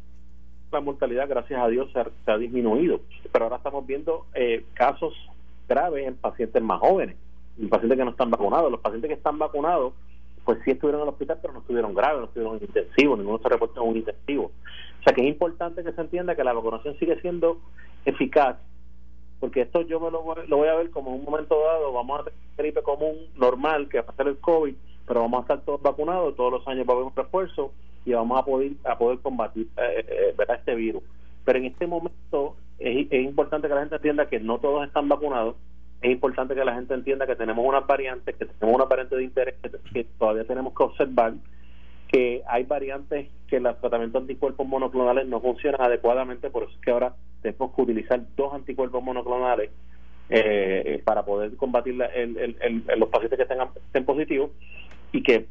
la 0.71 0.81
mortalidad, 0.81 1.29
gracias 1.29 1.61
a 1.61 1.67
Dios, 1.67 1.91
se 1.93 2.31
ha, 2.31 2.37
disminuido, 2.39 3.01
pero 3.31 3.45
ahora 3.45 3.57
estamos 3.57 3.85
viendo 3.85 4.25
eh, 4.33 4.65
casos 4.73 5.13
graves 5.69 6.07
en 6.07 6.15
pacientes 6.15 6.59
más 6.63 6.79
jóvenes, 6.79 7.17
en 7.59 7.69
pacientes 7.69 7.99
que 7.99 8.05
no 8.05 8.11
están 8.11 8.31
vacunados. 8.31 8.71
Los 8.71 8.81
pacientes 8.81 9.09
que 9.09 9.13
están 9.13 9.37
vacunados, 9.37 9.93
pues 10.43 10.57
sí 10.65 10.71
estuvieron 10.71 11.01
en 11.01 11.07
el 11.07 11.13
hospital, 11.13 11.37
pero 11.39 11.53
no 11.53 11.59
estuvieron 11.59 11.93
graves, 11.93 12.17
no 12.17 12.25
estuvieron 12.25 12.57
en 12.57 12.63
intensivo, 12.63 13.15
ninguno 13.15 13.37
se 13.43 13.49
reportó 13.49 13.83
en 13.83 13.89
un 13.89 13.97
intensivo. 13.97 14.45
O 14.45 15.03
sea 15.03 15.13
que 15.13 15.21
es 15.21 15.27
importante 15.27 15.83
que 15.83 15.91
se 15.91 16.01
entienda 16.01 16.35
que 16.35 16.43
la 16.43 16.53
vacunación 16.53 16.97
sigue 16.97 17.21
siendo 17.21 17.59
eficaz 18.05 18.57
porque 19.41 19.61
esto 19.61 19.81
yo 19.81 19.99
me 19.99 20.11
lo, 20.11 20.21
voy 20.21 20.67
a 20.67 20.75
ver 20.75 20.91
como 20.91 21.09
en 21.09 21.19
un 21.19 21.25
momento 21.25 21.59
dado, 21.59 21.91
vamos 21.91 22.21
a 22.21 22.23
tener 22.25 22.39
gripe 22.55 22.83
común 22.83 23.15
normal, 23.35 23.89
que 23.89 23.99
va 23.99 24.05
a 24.07 24.15
ser 24.15 24.27
el 24.27 24.37
COVID, 24.37 24.75
pero 25.07 25.21
vamos 25.21 25.39
a 25.39 25.41
estar 25.41 25.61
todos 25.65 25.81
vacunados, 25.81 26.35
todos 26.35 26.53
los 26.53 26.67
años 26.67 26.87
va 26.87 26.93
a 26.93 26.95
haber 26.97 27.07
un 27.07 27.15
refuerzo 27.15 27.73
y 28.05 28.13
vamos 28.13 28.39
a 28.39 28.45
poder, 28.45 28.73
a 28.85 28.95
poder 28.99 29.17
combatir 29.17 29.67
eh, 29.77 30.05
eh, 30.07 30.35
eh 30.37 30.45
este 30.55 30.75
virus. 30.75 31.01
Pero 31.43 31.57
en 31.57 31.65
este 31.65 31.87
momento 31.87 32.55
es, 32.77 33.11
importante 33.11 33.67
que 33.67 33.73
la 33.73 33.79
gente 33.79 33.95
entienda 33.95 34.29
que 34.29 34.39
no 34.39 34.59
todos 34.59 34.85
están 34.85 35.09
vacunados, 35.09 35.55
es 36.03 36.11
importante 36.11 36.53
que 36.53 36.63
la 36.63 36.75
gente 36.75 36.93
entienda 36.93 37.25
que 37.25 37.35
tenemos 37.35 37.65
unas 37.65 37.85
variantes, 37.87 38.35
que 38.35 38.45
tenemos 38.45 38.75
una 38.75 38.85
variante 38.85 39.15
de 39.15 39.23
interés 39.23 39.55
que 39.91 40.03
todavía 40.19 40.45
tenemos 40.45 40.75
que 40.75 40.83
observar 40.83 41.33
que 42.07 42.43
hay 42.47 42.63
variantes 42.63 43.29
que 43.47 43.59
los 43.59 43.79
tratamientos 43.79 44.21
anticuerpos 44.21 44.67
monoclonales 44.67 45.27
no 45.27 45.41
funcionan 45.41 45.81
adecuadamente, 45.81 46.51
por 46.51 46.63
eso 46.63 46.73
es 46.73 46.81
que 46.81 46.91
ahora 46.91 47.15
tenemos 47.41 47.75
que 47.75 47.81
utilizar 47.81 48.25
dos 48.35 48.53
anticuerpos 48.53 49.03
monoclonales 49.03 49.71
eh, 50.29 51.01
para 51.03 51.25
poder 51.25 51.55
combatir 51.57 51.95
los 51.95 53.09
pacientes 53.09 53.37
que 53.37 53.45
tengan, 53.45 53.69
estén 53.75 54.05
positivos 54.05 54.51
y 55.11 55.23
que 55.23 55.47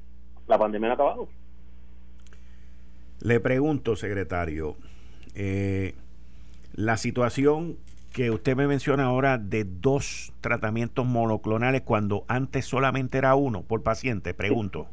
la 0.46 0.58
pandemia 0.58 0.88
no 0.88 0.92
ha 0.92 0.94
acabado. 0.94 1.28
Le 3.20 3.40
pregunto, 3.40 3.96
secretario, 3.96 4.76
eh, 5.34 5.94
la 6.74 6.96
situación 6.96 7.76
que 8.12 8.30
usted 8.30 8.56
me 8.56 8.66
menciona 8.66 9.04
ahora 9.04 9.38
de 9.38 9.64
dos 9.64 10.32
tratamientos 10.40 11.06
monoclonales 11.06 11.82
cuando 11.82 12.24
antes 12.28 12.64
solamente 12.64 13.18
era 13.18 13.34
uno 13.34 13.62
por 13.62 13.82
paciente, 13.82 14.34
pregunto. 14.34 14.88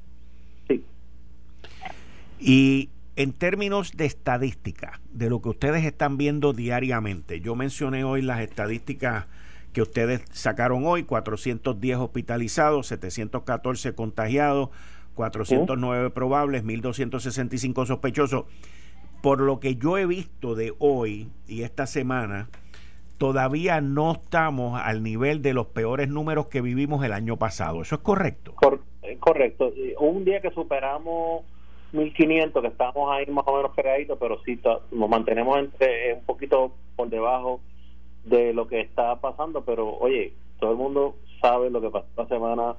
Y 2.39 2.89
en 3.17 3.33
términos 3.33 3.97
de 3.97 4.05
estadística, 4.05 5.01
de 5.11 5.29
lo 5.29 5.41
que 5.41 5.49
ustedes 5.49 5.83
están 5.83 6.17
viendo 6.17 6.53
diariamente, 6.53 7.41
yo 7.41 7.55
mencioné 7.55 8.03
hoy 8.03 8.21
las 8.21 8.41
estadísticas 8.41 9.25
que 9.73 9.81
ustedes 9.81 10.23
sacaron 10.31 10.85
hoy, 10.85 11.03
410 11.03 11.97
hospitalizados, 11.97 12.87
714 12.87 13.95
contagiados, 13.95 14.69
409 15.15 16.11
probables, 16.11 16.63
1265 16.63 17.87
sospechosos. 17.87 18.45
Por 19.23 19.41
lo 19.41 19.59
que 19.59 19.75
yo 19.75 19.97
he 19.97 20.05
visto 20.05 20.53
de 20.53 20.75
hoy 20.77 21.31
y 21.47 21.63
esta 21.63 21.87
semana, 21.87 22.49
todavía 23.17 23.81
no 23.81 24.11
estamos 24.11 24.79
al 24.79 25.01
nivel 25.01 25.41
de 25.41 25.55
los 25.55 25.65
peores 25.65 26.07
números 26.07 26.47
que 26.47 26.61
vivimos 26.61 27.03
el 27.03 27.13
año 27.13 27.37
pasado. 27.37 27.81
¿Eso 27.81 27.95
es 27.95 28.01
correcto? 28.01 28.53
correcto. 29.19 29.73
Un 29.99 30.23
día 30.23 30.39
que 30.39 30.51
superamos 30.51 31.43
1500 31.91 32.61
que 32.61 32.67
estamos 32.67 33.11
ahí 33.11 33.25
más 33.27 33.45
o 33.47 33.55
menos 33.55 33.71
pegaditos 33.75 34.17
pero 34.19 34.41
sí 34.43 34.59
nos 34.91 35.09
mantenemos 35.09 35.57
entre 35.57 36.13
un 36.13 36.23
poquito 36.25 36.73
por 36.95 37.09
debajo 37.09 37.61
de 38.25 38.53
lo 38.53 38.67
que 38.67 38.81
está 38.81 39.15
pasando 39.15 39.63
pero 39.63 39.97
oye 39.97 40.33
todo 40.59 40.71
el 40.71 40.77
mundo 40.77 41.15
sabe 41.41 41.69
lo 41.69 41.81
que 41.81 41.89
pasó 41.89 42.07
la 42.17 42.27
semana 42.27 42.75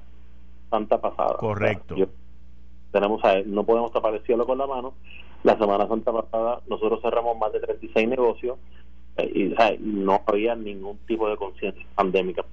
santa 0.69 0.99
pasada. 0.99 1.37
Correcto. 1.37 1.95
Tenemos 2.91 3.23
a, 3.23 3.41
no 3.45 3.63
podemos 3.63 3.91
tapar 3.91 4.13
el 4.13 4.23
cielo 4.23 4.45
con 4.45 4.57
la 4.57 4.67
mano. 4.67 4.93
La 5.43 5.57
semana 5.57 5.87
santa 5.87 6.11
pasada 6.11 6.61
nosotros 6.67 7.01
cerramos 7.01 7.37
más 7.37 7.53
de 7.53 7.59
36 7.59 8.07
negocios 8.07 8.57
eh, 9.17 9.31
y 9.33 9.55
no 9.79 10.21
había 10.25 10.55
ningún 10.55 10.97
tipo 11.07 11.29
de 11.29 11.37
conciencia 11.37 11.85
pandémica. 11.95 12.43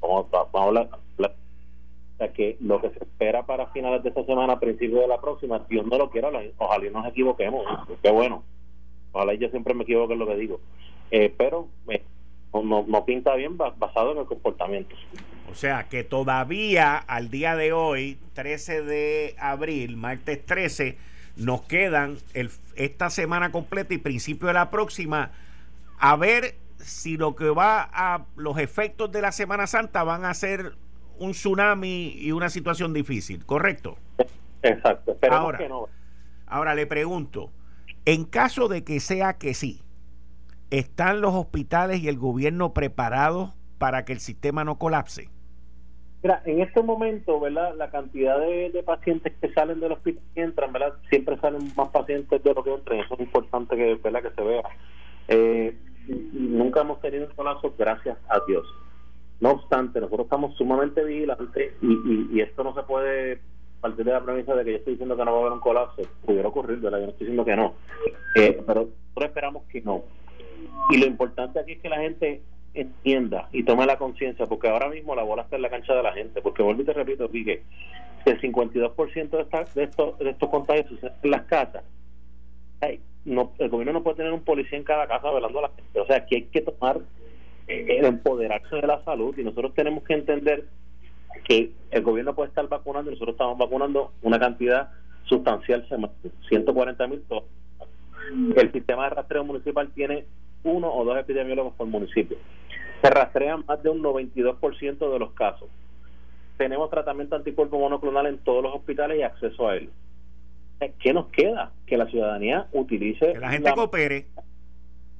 Vamos, 0.00 0.26
vamos 0.30 0.54
a 0.54 0.62
hablar 0.62 0.88
que 2.28 2.56
lo 2.60 2.80
que 2.80 2.90
se 2.90 2.98
espera 2.98 3.44
para 3.44 3.66
finales 3.68 4.02
de 4.02 4.10
esta 4.10 4.24
semana, 4.24 4.60
principios 4.60 5.00
de 5.00 5.08
la 5.08 5.20
próxima, 5.20 5.64
Dios 5.68 5.86
no 5.86 5.98
lo 5.98 6.10
quiera, 6.10 6.30
ojalá 6.58 6.90
nos 6.90 7.06
equivoquemos, 7.06 7.64
qué 8.02 8.10
bueno, 8.10 8.44
ojalá 9.12 9.34
yo 9.34 9.48
siempre 9.48 9.74
me 9.74 9.84
equivoque 9.84 10.12
en 10.12 10.18
lo 10.18 10.26
que 10.26 10.36
digo, 10.36 10.60
eh, 11.10 11.34
pero 11.36 11.68
eh, 11.88 12.02
no, 12.52 12.84
no 12.86 13.04
pinta 13.04 13.34
bien 13.34 13.56
basado 13.56 14.12
en 14.12 14.18
el 14.18 14.26
comportamiento. 14.26 14.94
O 15.50 15.54
sea 15.54 15.88
que 15.88 16.04
todavía 16.04 16.96
al 16.96 17.30
día 17.30 17.56
de 17.56 17.72
hoy, 17.72 18.18
13 18.34 18.82
de 18.82 19.34
abril, 19.38 19.96
martes 19.96 20.44
13, 20.46 20.96
nos 21.36 21.62
quedan 21.62 22.18
esta 22.76 23.10
semana 23.10 23.50
completa 23.50 23.94
y 23.94 23.98
principio 23.98 24.48
de 24.48 24.54
la 24.54 24.70
próxima 24.70 25.32
a 25.98 26.16
ver 26.16 26.54
si 26.78 27.16
lo 27.16 27.34
que 27.36 27.50
va 27.50 27.88
a 27.92 28.24
los 28.36 28.58
efectos 28.58 29.12
de 29.12 29.22
la 29.22 29.32
Semana 29.32 29.66
Santa 29.66 30.02
van 30.02 30.24
a 30.24 30.34
ser 30.34 30.74
un 31.20 31.32
tsunami 31.32 32.14
y 32.18 32.32
una 32.32 32.48
situación 32.48 32.92
difícil, 32.92 33.44
¿correcto? 33.44 33.96
Exacto. 34.62 35.16
Ahora, 35.30 35.60
ahora 36.46 36.74
le 36.74 36.86
pregunto, 36.86 37.50
En 38.06 38.24
caso 38.24 38.68
de 38.68 38.82
que 38.82 38.98
sea 38.98 39.34
que 39.34 39.52
sí, 39.52 39.82
¿están 40.70 41.20
los 41.20 41.34
hospitales 41.34 42.00
y 42.00 42.08
el 42.08 42.18
gobierno 42.18 42.72
preparados 42.72 43.52
para 43.78 44.04
que 44.06 44.14
el 44.14 44.20
sistema 44.20 44.64
no 44.64 44.78
colapse? 44.78 45.28
Mira, 46.22 46.42
en 46.46 46.60
este 46.60 46.82
momento, 46.82 47.38
¿verdad? 47.38 47.74
La 47.76 47.90
cantidad 47.90 48.38
de, 48.38 48.82
pacientes 48.84 49.34
que 49.40 49.52
salen 49.52 49.80
del 49.80 49.92
hospital 49.92 50.22
y 50.34 50.40
entran, 50.40 50.72
¿verdad? 50.72 50.94
Siempre 51.10 51.38
salen 51.38 51.70
más 51.76 51.88
pacientes 51.88 52.42
de 52.42 52.54
lo 52.54 52.64
que 52.64 52.74
entran. 52.74 53.00
Eso 53.00 53.14
es 53.14 53.20
importante 53.20 53.76
que, 53.76 53.94
¿verdad? 53.96 54.22
que 54.22 54.34
se 54.34 54.42
vea. 54.42 54.62
Eh, 55.28 55.76
nunca 56.32 56.80
hemos 56.80 57.00
tenido 57.00 57.26
un 57.26 57.34
colapso, 57.34 57.74
gracias 57.78 58.18
a 58.28 58.40
Dios. 58.46 58.66
No 59.40 59.52
obstante, 59.52 60.00
nosotros 60.00 60.26
estamos 60.26 60.56
sumamente 60.56 61.02
vigilantes 61.02 61.72
y, 61.80 62.36
y, 62.36 62.40
esto 62.40 62.62
no 62.62 62.74
se 62.74 62.82
puede 62.82 63.40
partir 63.80 64.04
de 64.04 64.12
la 64.12 64.22
premisa 64.22 64.54
de 64.54 64.64
que 64.64 64.72
yo 64.72 64.76
estoy 64.76 64.92
diciendo 64.92 65.16
que 65.16 65.24
no 65.24 65.32
va 65.32 65.38
a 65.38 65.40
haber 65.40 65.52
un 65.52 65.60
colapso. 65.60 66.02
Pudiera 66.24 66.48
ocurrir, 66.48 66.78
¿verdad? 66.78 66.98
Yo 66.98 67.06
no 67.06 67.12
estoy 67.12 67.26
diciendo 67.26 67.44
que 67.44 67.56
no. 67.56 67.74
Eh, 68.36 68.62
pero 68.66 68.82
nosotros 68.82 69.24
esperamos 69.24 69.62
que 69.64 69.80
no. 69.80 70.02
Y 70.90 70.98
lo 70.98 71.06
importante 71.06 71.58
aquí 71.58 71.72
es 71.72 71.80
que 71.80 71.88
la 71.88 72.00
gente 72.00 72.42
entienda 72.74 73.48
y 73.52 73.64
tome 73.64 73.86
la 73.86 73.98
conciencia, 73.98 74.46
porque 74.46 74.68
ahora 74.68 74.88
mismo 74.88 75.14
la 75.14 75.22
bola 75.22 75.42
está 75.42 75.56
en 75.56 75.62
la 75.62 75.70
cancha 75.70 75.94
de 75.94 76.02
la 76.02 76.12
gente, 76.12 76.40
porque 76.42 76.62
vuelvo 76.62 76.82
y 76.82 76.84
te 76.84 76.92
repito, 76.92 77.30
que 77.30 77.62
el 78.26 78.40
52% 78.40 79.30
de, 79.30 79.40
esta, 79.40 79.64
de, 79.74 79.84
estos, 79.84 80.18
de 80.18 80.30
estos 80.30 80.50
contagios 80.50 80.86
suceden 80.88 81.14
en 81.22 81.30
las 81.30 81.42
casas. 81.44 81.84
no, 83.24 83.52
el 83.58 83.68
gobierno 83.70 83.94
no 83.94 84.02
puede 84.02 84.18
tener 84.18 84.32
un 84.32 84.44
policía 84.44 84.78
en 84.78 84.84
cada 84.84 85.06
casa 85.06 85.30
velando 85.30 85.58
a 85.60 85.62
la 85.62 85.70
gente. 85.70 86.00
O 86.00 86.06
sea, 86.06 86.16
aquí 86.16 86.36
hay 86.36 86.42
que 86.44 86.60
tomar 86.60 87.00
el 87.70 88.04
empoderarse 88.04 88.76
de 88.76 88.86
la 88.86 89.02
salud 89.04 89.36
y 89.38 89.44
nosotros 89.44 89.74
tenemos 89.74 90.04
que 90.04 90.14
entender 90.14 90.64
que 91.44 91.72
el 91.90 92.02
gobierno 92.02 92.34
puede 92.34 92.48
estar 92.48 92.68
vacunando 92.68 93.10
y 93.10 93.14
nosotros 93.14 93.34
estamos 93.34 93.58
vacunando 93.58 94.12
una 94.22 94.38
cantidad 94.38 94.90
sustancial, 95.24 95.86
140 96.48 97.06
mil 97.06 97.22
El 98.56 98.72
sistema 98.72 99.04
de 99.04 99.10
rastreo 99.10 99.44
municipal 99.44 99.90
tiene 99.94 100.26
uno 100.64 100.92
o 100.92 101.04
dos 101.04 101.18
epidemiólogos 101.18 101.74
por 101.74 101.86
municipio. 101.86 102.36
Se 103.02 103.10
rastrean 103.10 103.64
más 103.66 103.82
de 103.82 103.88
un 103.88 104.02
92% 104.02 105.12
de 105.12 105.18
los 105.18 105.32
casos. 105.32 105.68
Tenemos 106.58 106.90
tratamiento 106.90 107.36
anticuerpo 107.36 107.78
monoclonal 107.78 108.26
en 108.26 108.38
todos 108.38 108.62
los 108.62 108.74
hospitales 108.74 109.18
y 109.18 109.22
acceso 109.22 109.68
a 109.68 109.76
él. 109.76 109.90
¿Qué 110.98 111.12
nos 111.12 111.26
queda? 111.28 111.72
Que 111.86 111.96
la 111.96 112.06
ciudadanía 112.06 112.66
utilice. 112.72 113.32
Que 113.32 113.38
la 113.38 113.50
gente 113.50 113.72
coopere. 113.72 114.26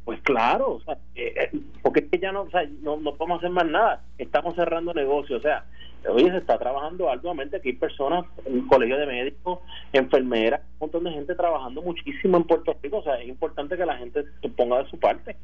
Pues 0.04 0.20
claro, 0.22 0.80
eh, 1.14 1.34
eh, 1.36 1.60
porque 1.82 2.00
es 2.00 2.06
que 2.10 2.18
ya 2.18 2.32
no, 2.32 2.42
o 2.42 2.50
sea, 2.50 2.62
no, 2.82 2.96
no 2.96 3.14
podemos 3.14 3.38
hacer 3.38 3.50
más 3.50 3.66
nada. 3.66 4.02
Estamos 4.18 4.54
cerrando 4.54 4.94
negocios. 4.94 5.38
O 5.38 5.42
sea, 5.42 5.64
hoy 6.08 6.28
se 6.30 6.38
está 6.38 6.58
trabajando 6.58 7.10
arduamente. 7.10 7.58
Aquí 7.58 7.68
hay 7.68 7.76
personas, 7.76 8.24
un 8.44 8.66
colegio 8.66 8.96
de 8.96 9.06
médicos, 9.06 9.60
enfermeras, 9.92 10.62
un 10.74 10.78
montón 10.80 11.04
de 11.04 11.12
gente 11.12 11.34
trabajando 11.34 11.82
muchísimo 11.82 12.38
en 12.38 12.44
Puerto 12.44 12.76
Rico. 12.82 12.98
O 12.98 13.02
sea, 13.02 13.20
es 13.20 13.28
importante 13.28 13.76
que 13.76 13.86
la 13.86 13.98
gente 13.98 14.24
se 14.40 14.48
ponga 14.48 14.82
de 14.82 14.90
su 14.90 14.98
parte. 14.98 15.36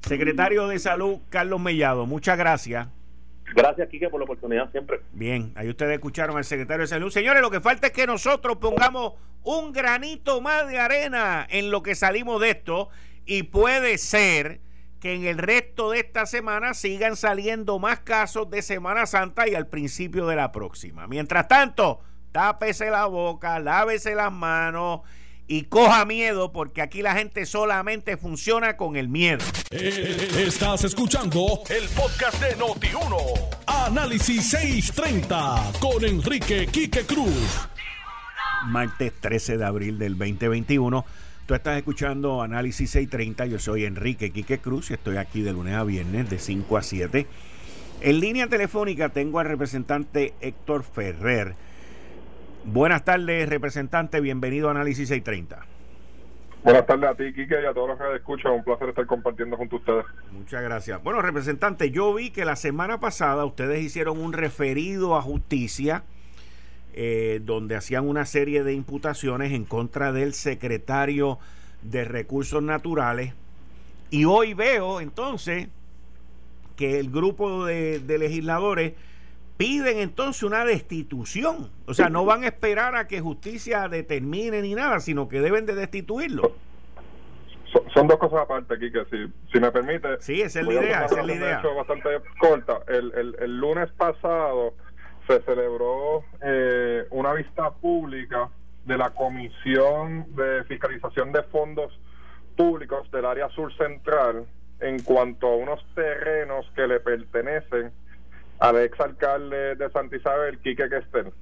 Secretario 0.00 0.68
de 0.68 0.78
Salud, 0.78 1.18
Carlos 1.30 1.60
Mellado, 1.60 2.06
muchas 2.06 2.36
gracias. 2.36 2.88
Gracias, 3.54 3.88
Quique, 3.88 4.08
por 4.08 4.20
la 4.20 4.24
oportunidad 4.24 4.70
siempre. 4.70 5.00
Bien, 5.12 5.52
ahí 5.54 5.68
ustedes 5.68 5.94
escucharon 5.94 6.36
al 6.36 6.44
secretario 6.44 6.82
de 6.82 6.88
Salud. 6.88 7.10
Señores, 7.10 7.40
lo 7.40 7.50
que 7.50 7.60
falta 7.60 7.86
es 7.86 7.92
que 7.92 8.06
nosotros 8.06 8.56
pongamos 8.56 9.14
un 9.44 9.72
granito 9.72 10.40
más 10.40 10.68
de 10.68 10.78
arena 10.78 11.46
en 11.50 11.70
lo 11.70 11.82
que 11.82 11.94
salimos 11.94 12.40
de 12.40 12.50
esto 12.50 12.88
y 13.26 13.44
puede 13.44 13.98
ser 13.98 14.60
que 15.00 15.14
en 15.14 15.24
el 15.26 15.38
resto 15.38 15.90
de 15.90 16.00
esta 16.00 16.24
semana 16.24 16.72
sigan 16.72 17.16
saliendo 17.16 17.78
más 17.78 18.00
casos 18.00 18.48
de 18.50 18.62
Semana 18.62 19.04
Santa 19.06 19.46
y 19.46 19.54
al 19.54 19.66
principio 19.66 20.26
de 20.26 20.36
la 20.36 20.50
próxima. 20.50 21.06
Mientras 21.06 21.46
tanto, 21.46 22.00
tápese 22.32 22.90
la 22.90 23.06
boca, 23.06 23.58
lávese 23.60 24.14
las 24.14 24.32
manos 24.32 25.02
y 25.46 25.64
coja 25.64 26.04
miedo 26.06 26.52
porque 26.52 26.80
aquí 26.80 27.02
la 27.02 27.14
gente 27.14 27.44
solamente 27.44 28.16
funciona 28.16 28.76
con 28.76 28.96
el 28.96 29.08
miedo. 29.08 29.44
Eh, 29.70 30.30
estás 30.38 30.84
escuchando 30.84 31.60
el 31.68 31.88
podcast 31.90 32.40
de 32.40 32.56
Noti1. 32.56 33.16
Análisis 33.66 34.48
630 34.50 35.72
con 35.80 36.02
Enrique 36.04 36.66
Quique 36.66 37.04
Cruz. 37.04 37.68
Martes 38.66 39.12
13 39.20 39.58
de 39.58 39.64
abril 39.64 39.98
del 39.98 40.16
2021. 40.16 41.04
Tú 41.46 41.52
estás 41.52 41.76
escuchando 41.76 42.40
Análisis 42.40 42.90
630. 42.92 43.44
Yo 43.44 43.58
soy 43.58 43.84
Enrique 43.84 44.30
Quique 44.30 44.60
Cruz 44.60 44.90
y 44.90 44.94
estoy 44.94 45.18
aquí 45.18 45.42
de 45.42 45.52
lunes 45.52 45.74
a 45.74 45.84
viernes 45.84 46.30
de 46.30 46.38
5 46.38 46.78
a 46.78 46.82
7. 46.82 47.26
En 48.00 48.20
línea 48.20 48.46
telefónica 48.46 49.10
tengo 49.10 49.40
al 49.40 49.46
representante 49.46 50.32
Héctor 50.40 50.84
Ferrer. 50.84 51.54
Buenas 52.64 53.04
tardes, 53.04 53.46
representante. 53.46 54.22
Bienvenido 54.22 54.68
a 54.68 54.70
Análisis 54.70 55.08
630. 55.08 55.66
Buenas 56.62 56.86
tardes 56.86 57.10
a 57.10 57.14
ti, 57.14 57.24
Quique, 57.34 57.60
y 57.62 57.66
a 57.66 57.74
todos 57.74 57.90
los 57.90 57.98
que 57.98 58.16
escuchan. 58.16 58.52
Un 58.52 58.64
placer 58.64 58.88
estar 58.88 59.04
compartiendo 59.04 59.58
junto 59.58 59.76
a 59.76 59.78
ustedes. 59.80 60.04
Muchas 60.32 60.62
gracias. 60.62 61.02
Bueno, 61.02 61.20
representante, 61.20 61.90
yo 61.90 62.14
vi 62.14 62.30
que 62.30 62.46
la 62.46 62.56
semana 62.56 63.00
pasada 63.00 63.44
ustedes 63.44 63.82
hicieron 63.82 64.18
un 64.18 64.32
referido 64.32 65.14
a 65.14 65.20
justicia 65.20 66.04
eh, 66.96 67.40
donde 67.42 67.74
hacían 67.74 68.06
una 68.06 68.24
serie 68.24 68.62
de 68.62 68.72
imputaciones 68.72 69.52
en 69.52 69.64
contra 69.64 70.12
del 70.12 70.32
secretario 70.32 71.40
de 71.82 72.04
Recursos 72.04 72.62
Naturales. 72.62 73.34
Y 74.10 74.26
hoy 74.26 74.54
veo 74.54 75.00
entonces 75.00 75.66
que 76.76 77.00
el 77.00 77.10
grupo 77.10 77.64
de, 77.64 78.00
legisladores 78.06 78.92
piden 79.56 79.98
entonces 79.98 80.44
una 80.44 80.64
destitución. 80.64 81.68
O 81.86 81.94
sea, 81.94 82.10
no 82.10 82.24
van 82.24 82.44
a 82.44 82.46
esperar 82.46 82.94
a 82.94 83.08
que 83.08 83.20
justicia 83.20 83.88
determine 83.88 84.62
ni 84.62 84.76
nada, 84.76 85.00
sino 85.00 85.28
que 85.28 85.40
deben 85.40 85.66
de 85.66 85.74
destituirlo. 85.74 86.52
Son, 87.92 88.06
dos 88.06 88.18
cosas 88.18 88.42
aparte 88.42 88.74
aquí 88.74 88.92
que 88.92 89.04
si, 89.06 89.32
si 89.52 89.58
me 89.58 89.72
permite. 89.72 90.20
Sí, 90.20 90.40
esa 90.42 90.60
es 90.60 90.66
la 90.66 90.74
idea, 90.74 91.06
esa 91.06 91.20
es 91.20 91.26
la 91.26 91.34
idea. 91.34 91.62
bastante 91.76 92.08
corta. 92.38 92.82
El, 92.86 93.12
el, 93.16 93.36
el 93.40 93.58
lunes 93.58 93.90
pasado 93.96 94.74
se 95.26 95.40
celebró 95.42 96.24
eh, 96.42 97.06
una 97.10 97.32
vista 97.32 97.70
pública 97.70 98.50
de 98.84 98.98
la 98.98 99.10
Comisión 99.10 100.26
de 100.34 100.64
Fiscalización 100.64 101.32
de 101.32 101.42
Fondos 101.44 101.98
Públicos 102.56 103.10
del 103.10 103.24
área 103.24 103.48
sur 103.50 103.74
central 103.76 104.46
en 104.80 105.02
cuanto 105.02 105.48
a 105.48 105.56
unos 105.56 105.84
terrenos 105.94 106.70
que 106.74 106.86
le 106.86 107.00
pertenecen 107.00 107.92
al 108.58 108.76
exalcalde 108.78 109.76
de 109.76 109.90
Santa 109.90 110.16
Isabel, 110.16 110.58
Quique 110.58 110.88
Questel. 110.88 111.32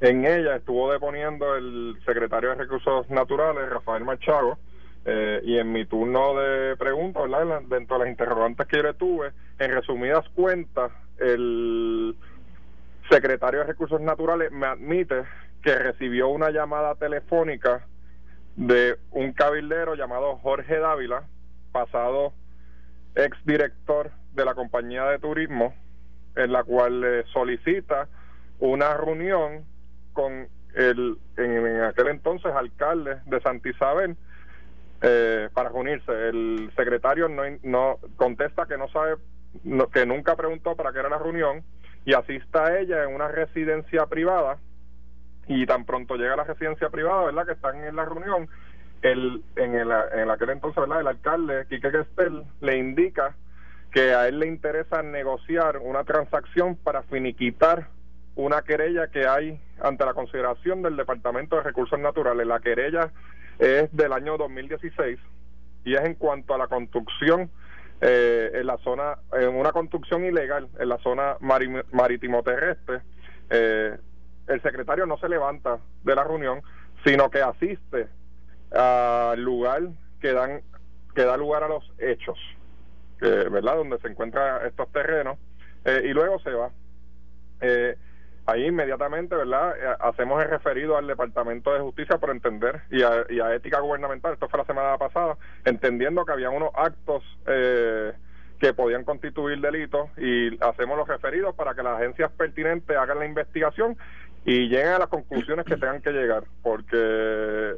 En 0.00 0.24
ella 0.24 0.56
estuvo 0.56 0.90
deponiendo 0.90 1.54
el 1.56 1.98
secretario 2.06 2.50
de 2.50 2.54
Recursos 2.56 3.08
Naturales, 3.10 3.68
Rafael 3.68 4.04
Machago, 4.04 4.58
eh, 5.04 5.40
y 5.44 5.58
en 5.58 5.72
mi 5.72 5.84
turno 5.86 6.34
de 6.34 6.76
preguntas, 6.76 7.24
dentro 7.68 7.98
de 7.98 8.04
las 8.04 8.10
interrogantes 8.10 8.66
que 8.66 8.78
yo 8.78 8.82
le 8.82 8.94
tuve, 8.94 9.32
en 9.58 9.70
resumidas 9.72 10.28
cuentas, 10.30 10.90
el 11.18 12.16
secretario 13.10 13.60
de 13.60 13.66
Recursos 13.66 14.00
Naturales 14.00 14.52
me 14.52 14.66
admite 14.66 15.24
que 15.62 15.74
recibió 15.74 16.28
una 16.28 16.50
llamada 16.50 16.94
telefónica 16.94 17.86
de 18.56 18.96
un 19.10 19.32
cabildero 19.32 19.94
llamado 19.94 20.36
Jorge 20.36 20.78
Dávila, 20.78 21.24
pasado 21.72 22.32
ex 23.14 23.36
director 23.44 24.10
de 24.32 24.44
la 24.44 24.54
compañía 24.54 25.04
de 25.06 25.18
turismo, 25.18 25.74
en 26.36 26.52
la 26.52 26.62
cual 26.62 27.00
le 27.00 27.24
solicita 27.32 28.08
una 28.60 28.96
reunión 28.96 29.64
con 30.12 30.48
el 30.74 31.18
en, 31.36 31.82
aquel 31.82 32.08
entonces 32.08 32.52
alcalde 32.54 33.16
de 33.26 33.40
Santa 33.40 33.68
Isabel 33.68 34.16
eh, 35.02 35.48
para 35.52 35.70
reunirse. 35.70 36.12
El 36.12 36.70
secretario 36.76 37.28
no, 37.28 37.42
no 37.64 37.98
contesta 38.16 38.66
que 38.66 38.78
no 38.78 38.88
sabe, 38.88 39.16
que 39.92 40.06
nunca 40.06 40.36
preguntó 40.36 40.76
para 40.76 40.92
qué 40.92 41.00
era 41.00 41.08
la 41.08 41.18
reunión 41.18 41.64
y 42.04 42.14
asista 42.14 42.78
ella 42.78 43.04
en 43.04 43.14
una 43.14 43.28
residencia 43.28 44.06
privada 44.06 44.58
y 45.46 45.66
tan 45.66 45.84
pronto 45.84 46.16
llega 46.16 46.34
a 46.34 46.38
la 46.38 46.44
residencia 46.44 46.90
privada, 46.90 47.24
¿verdad? 47.24 47.46
Que 47.46 47.52
están 47.52 47.82
en 47.84 47.96
la 47.96 48.04
reunión, 48.04 48.48
el, 49.02 49.42
en, 49.56 49.74
el, 49.74 49.90
en 50.14 50.30
aquel 50.30 50.50
entonces, 50.50 50.80
¿verdad? 50.80 51.00
El 51.00 51.08
alcalde, 51.08 51.66
Quique 51.68 51.90
Gestel, 51.90 52.44
le 52.60 52.76
indica 52.78 53.34
que 53.90 54.14
a 54.14 54.28
él 54.28 54.38
le 54.38 54.46
interesa 54.46 55.02
negociar 55.02 55.78
una 55.78 56.04
transacción 56.04 56.76
para 56.76 57.02
finiquitar 57.02 57.88
una 58.36 58.62
querella 58.62 59.08
que 59.08 59.26
hay 59.26 59.60
ante 59.82 60.04
la 60.04 60.14
consideración 60.14 60.82
del 60.82 60.96
Departamento 60.96 61.56
de 61.56 61.62
Recursos 61.62 61.98
Naturales. 61.98 62.46
La 62.46 62.60
querella 62.60 63.10
es 63.58 63.94
del 63.94 64.12
año 64.12 64.38
2016 64.38 65.18
y 65.84 65.94
es 65.94 66.04
en 66.04 66.14
cuanto 66.14 66.54
a 66.54 66.58
la 66.58 66.68
construcción 66.68 67.50
eh, 68.00 68.50
en 68.54 68.66
la 68.66 68.78
zona, 68.78 69.18
en 69.32 69.54
una 69.54 69.72
construcción 69.72 70.24
ilegal 70.24 70.68
en 70.78 70.88
la 70.88 70.98
zona 70.98 71.36
marítimo 71.40 72.42
terrestre. 72.42 73.02
Eh, 73.50 73.96
el 74.46 74.62
secretario 74.62 75.06
no 75.06 75.18
se 75.18 75.28
levanta 75.28 75.78
de 76.02 76.14
la 76.14 76.24
reunión, 76.24 76.62
sino 77.04 77.30
que 77.30 77.42
asiste 77.42 78.08
al 78.72 79.42
lugar 79.42 79.82
que 80.20 80.32
dan 80.32 80.62
que 81.14 81.24
da 81.24 81.36
lugar 81.36 81.64
a 81.64 81.68
los 81.68 81.92
hechos, 81.98 82.38
¿verdad? 83.20 83.76
Donde 83.76 83.98
se 83.98 84.08
encuentran 84.08 84.64
estos 84.66 84.90
terrenos 84.92 85.38
eh, 85.84 86.02
y 86.04 86.08
luego 86.08 86.38
se 86.40 86.50
va. 86.50 86.70
Ahí 88.50 88.66
inmediatamente, 88.66 89.34
¿verdad? 89.34 89.74
Eh, 89.76 89.96
hacemos 90.00 90.42
el 90.42 90.50
referido 90.50 90.96
al 90.96 91.06
Departamento 91.06 91.72
de 91.72 91.80
Justicia 91.80 92.18
por 92.18 92.30
entender 92.30 92.82
y 92.90 93.02
a, 93.02 93.54
ética 93.54 93.80
gubernamental, 93.80 94.34
esto 94.34 94.48
fue 94.48 94.58
la 94.58 94.64
semana 94.64 94.98
pasada, 94.98 95.36
entendiendo 95.64 96.24
que 96.24 96.32
había 96.32 96.50
unos 96.50 96.70
actos 96.74 97.22
eh, 97.46 98.12
que 98.58 98.72
podían 98.74 99.04
constituir 99.04 99.60
delitos 99.60 100.10
y 100.18 100.62
hacemos 100.62 100.98
los 100.98 101.08
referidos 101.08 101.54
para 101.54 101.74
que 101.74 101.82
las 101.82 101.98
agencias 101.98 102.30
pertinentes 102.32 102.96
hagan 102.96 103.18
la 103.18 103.26
investigación 103.26 103.96
y 104.44 104.68
lleguen 104.68 104.88
a 104.88 104.98
las 104.98 105.08
conclusiones 105.08 105.64
que 105.64 105.76
tengan 105.76 106.02
que 106.02 106.10
llegar, 106.10 106.44
porque 106.62 107.74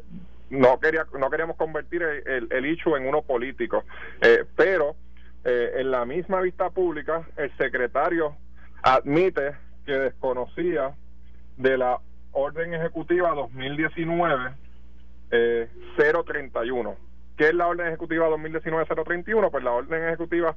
no 0.51 0.79
quería 0.81 1.07
no 1.19 1.31
queríamos 1.31 1.57
convertir 1.57 2.03
el, 2.03 2.49
el, 2.51 2.65
hecho 2.65 2.97
en 2.97 3.07
uno 3.07 3.23
político, 3.23 3.85
eh, 4.21 4.45
pero 4.57 4.97
en 5.45 5.91
la 5.91 6.05
misma 6.05 6.41
vista 6.41 6.71
pública 6.71 7.27
el 7.37 7.51
secretario 7.57 8.37
admite 8.83 9.55
que 9.85 9.93
desconocía 9.93 10.95
de 11.57 11.79
la 11.79 11.99
orden 12.33 12.75
ejecutiva 12.75 13.35
2019 13.35 14.55
eh, 15.31 15.69
031. 15.97 16.97
¿Qué 17.37 17.49
es 17.49 17.55
la 17.55 17.67
orden 17.67 17.89
ejecutiva 17.89 18.29
2019-031? 18.29 19.51
Pues 19.51 19.65
la 19.65 19.73
orden 19.73 20.05
ejecutiva 20.05 20.55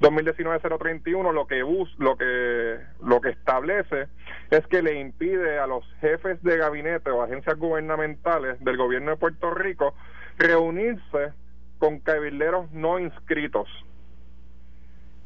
2019-031 0.00 1.32
lo 1.32 1.46
que 1.46 1.62
bus, 1.62 1.94
lo 1.98 2.16
que 2.16 2.78
lo 3.02 3.20
que 3.20 3.30
establece 3.30 4.08
es 4.50 4.66
que 4.66 4.82
le 4.82 5.00
impide 5.00 5.58
a 5.58 5.66
los 5.66 5.84
jefes 6.00 6.42
de 6.42 6.58
gabinete 6.58 7.10
o 7.10 7.22
agencias 7.22 7.56
gubernamentales 7.58 8.62
del 8.62 8.76
gobierno 8.76 9.12
de 9.12 9.16
Puerto 9.16 9.54
Rico 9.54 9.94
reunirse 10.36 11.32
con 11.78 12.00
cabilderos 12.00 12.70
no 12.72 12.98
inscritos 12.98 13.68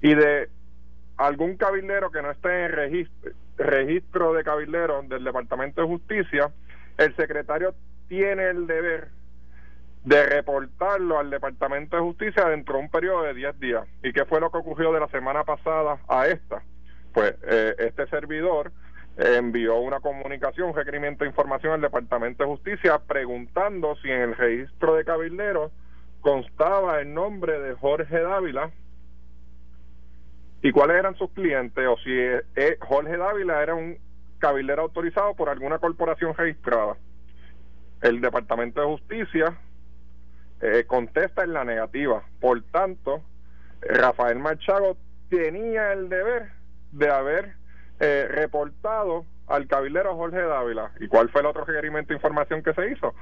y 0.02 0.14
de 0.14 0.48
algún 1.20 1.56
cabildero 1.56 2.10
que 2.10 2.22
no 2.22 2.30
esté 2.30 2.64
en 2.64 2.72
registro, 2.72 3.32
registro 3.58 4.32
de 4.32 4.42
cabilderos 4.42 5.06
del 5.08 5.22
Departamento 5.22 5.82
de 5.82 5.86
Justicia, 5.86 6.50
el 6.96 7.14
secretario 7.14 7.74
tiene 8.08 8.48
el 8.48 8.66
deber 8.66 9.08
de 10.04 10.24
reportarlo 10.24 11.18
al 11.18 11.28
Departamento 11.28 11.96
de 11.96 12.02
Justicia 12.02 12.48
dentro 12.48 12.76
de 12.76 12.84
un 12.84 12.90
periodo 12.90 13.24
de 13.24 13.34
10 13.34 13.60
días. 13.60 13.86
¿Y 14.02 14.14
qué 14.14 14.24
fue 14.24 14.40
lo 14.40 14.50
que 14.50 14.56
ocurrió 14.56 14.92
de 14.92 15.00
la 15.00 15.08
semana 15.08 15.44
pasada 15.44 15.98
a 16.08 16.26
esta? 16.26 16.62
Pues 17.12 17.34
eh, 17.46 17.74
este 17.78 18.06
servidor 18.06 18.72
envió 19.18 19.76
una 19.76 20.00
comunicación, 20.00 20.70
un 20.70 20.74
requerimiento 20.74 21.24
de 21.24 21.30
información 21.30 21.74
al 21.74 21.82
Departamento 21.82 22.44
de 22.44 22.48
Justicia 22.48 22.98
preguntando 23.06 23.94
si 23.96 24.10
en 24.10 24.22
el 24.22 24.36
registro 24.36 24.94
de 24.94 25.04
cabilderos 25.04 25.70
constaba 26.22 27.00
el 27.02 27.12
nombre 27.12 27.60
de 27.60 27.74
Jorge 27.74 28.20
Dávila, 28.20 28.70
y 30.62 30.72
cuáles 30.72 30.96
eran 30.96 31.14
sus 31.16 31.30
clientes 31.30 31.86
o 31.86 31.96
si 31.98 32.12
eh, 32.12 32.42
eh, 32.56 32.76
Jorge 32.80 33.16
Dávila 33.16 33.62
era 33.62 33.74
un 33.74 33.98
cabildero 34.38 34.82
autorizado 34.82 35.34
por 35.34 35.48
alguna 35.48 35.78
corporación 35.78 36.34
registrada. 36.34 36.96
El 38.02 38.20
Departamento 38.20 38.80
de 38.80 38.86
Justicia 38.86 39.58
eh, 40.60 40.84
contesta 40.86 41.44
en 41.44 41.52
la 41.52 41.64
negativa. 41.64 42.22
Por 42.40 42.62
tanto, 42.64 43.22
Rafael 43.80 44.38
Machago 44.38 44.96
tenía 45.28 45.92
el 45.92 46.08
deber 46.08 46.50
de 46.92 47.10
haber 47.10 47.60
reportado 48.00 49.26
al 49.46 49.66
cabildero 49.66 50.16
Jorge 50.16 50.40
Dávila. 50.40 50.90
¿Y 51.00 51.08
cuál 51.08 51.28
fue 51.28 51.42
el 51.42 51.48
otro 51.48 51.66
requerimiento 51.66 52.08
de 52.08 52.14
información 52.14 52.62
que 52.62 52.72
se 52.72 52.92
hizo? 52.92 53.14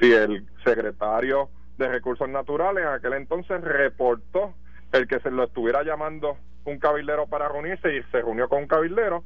Si 0.00 0.10
el 0.10 0.46
secretario 0.64 1.50
de 1.76 1.88
Recursos 1.88 2.28
Naturales 2.30 2.82
en 2.82 2.92
aquel 2.92 3.12
entonces 3.12 3.60
reportó 3.60 4.54
el 4.92 5.08
que 5.08 5.20
se 5.20 5.30
lo 5.30 5.44
estuviera 5.44 5.82
llamando 5.82 6.36
un 6.64 6.78
cabildero 6.78 7.26
para 7.26 7.48
reunirse 7.48 7.96
y 7.96 8.02
se 8.04 8.18
reunió 8.18 8.48
con 8.48 8.60
un 8.60 8.68
cabildero, 8.68 9.24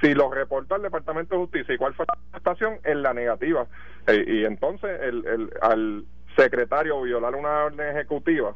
si 0.00 0.12
lo 0.14 0.30
reporta 0.30 0.74
al 0.74 0.82
Departamento 0.82 1.34
de 1.34 1.40
Justicia 1.42 1.74
y 1.74 1.78
cuál 1.78 1.94
fue 1.94 2.06
la 2.06 2.38
estación, 2.38 2.78
en 2.84 3.02
la 3.02 3.14
negativa. 3.14 3.66
Eh, 4.06 4.24
y 4.26 4.44
entonces 4.44 5.00
el, 5.02 5.26
el, 5.26 5.50
al 5.62 6.04
secretario 6.36 7.00
violar 7.02 7.34
una 7.34 7.64
orden 7.64 7.96
ejecutiva 7.96 8.54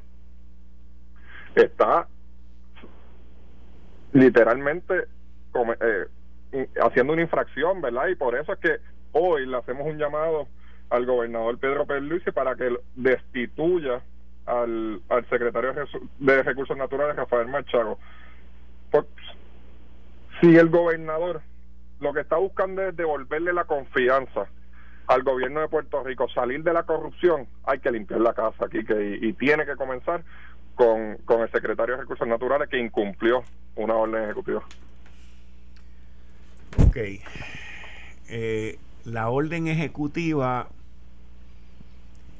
está 1.54 2.08
literalmente 4.12 5.06
eh, 5.80 6.68
haciendo 6.82 7.12
una 7.12 7.22
infracción, 7.22 7.80
¿verdad? 7.80 8.08
Y 8.08 8.16
por 8.16 8.36
eso 8.36 8.52
es 8.52 8.58
que 8.58 8.76
hoy 9.12 9.46
le 9.46 9.56
hacemos 9.56 9.86
un 9.86 9.98
llamado 9.98 10.48
al 10.90 11.06
gobernador 11.06 11.58
Pedro 11.58 11.86
Luis 12.00 12.22
para 12.34 12.54
que 12.56 12.76
destituya 12.94 14.02
al, 14.48 15.02
al 15.08 15.28
secretario 15.28 15.74
de 16.18 16.42
Recursos 16.42 16.76
Naturales, 16.76 17.16
Rafael 17.16 17.48
Machago. 17.48 17.98
Pues, 18.90 19.04
si 20.40 20.56
el 20.56 20.68
gobernador 20.68 21.42
lo 22.00 22.12
que 22.12 22.20
está 22.20 22.36
buscando 22.36 22.82
es 22.82 22.96
devolverle 22.96 23.52
la 23.52 23.64
confianza 23.64 24.46
al 25.06 25.22
gobierno 25.22 25.60
de 25.60 25.68
Puerto 25.68 26.02
Rico, 26.04 26.28
salir 26.28 26.62
de 26.62 26.72
la 26.72 26.84
corrupción, 26.84 27.48
hay 27.64 27.80
que 27.80 27.90
limpiar 27.90 28.20
la 28.20 28.34
casa 28.34 28.66
aquí 28.66 28.84
que, 28.84 29.18
y, 29.22 29.32
tiene 29.32 29.64
que 29.64 29.74
comenzar 29.74 30.22
con, 30.74 31.16
con 31.24 31.40
el 31.40 31.50
secretario 31.50 31.96
de 31.96 32.02
Recursos 32.02 32.28
Naturales 32.28 32.68
que 32.68 32.78
incumplió 32.78 33.42
una 33.74 33.94
orden 33.94 34.24
ejecutiva. 34.24 34.62
Ok. 36.86 36.96
Eh, 38.28 38.78
la 39.04 39.30
orden 39.30 39.68
ejecutiva 39.68 40.68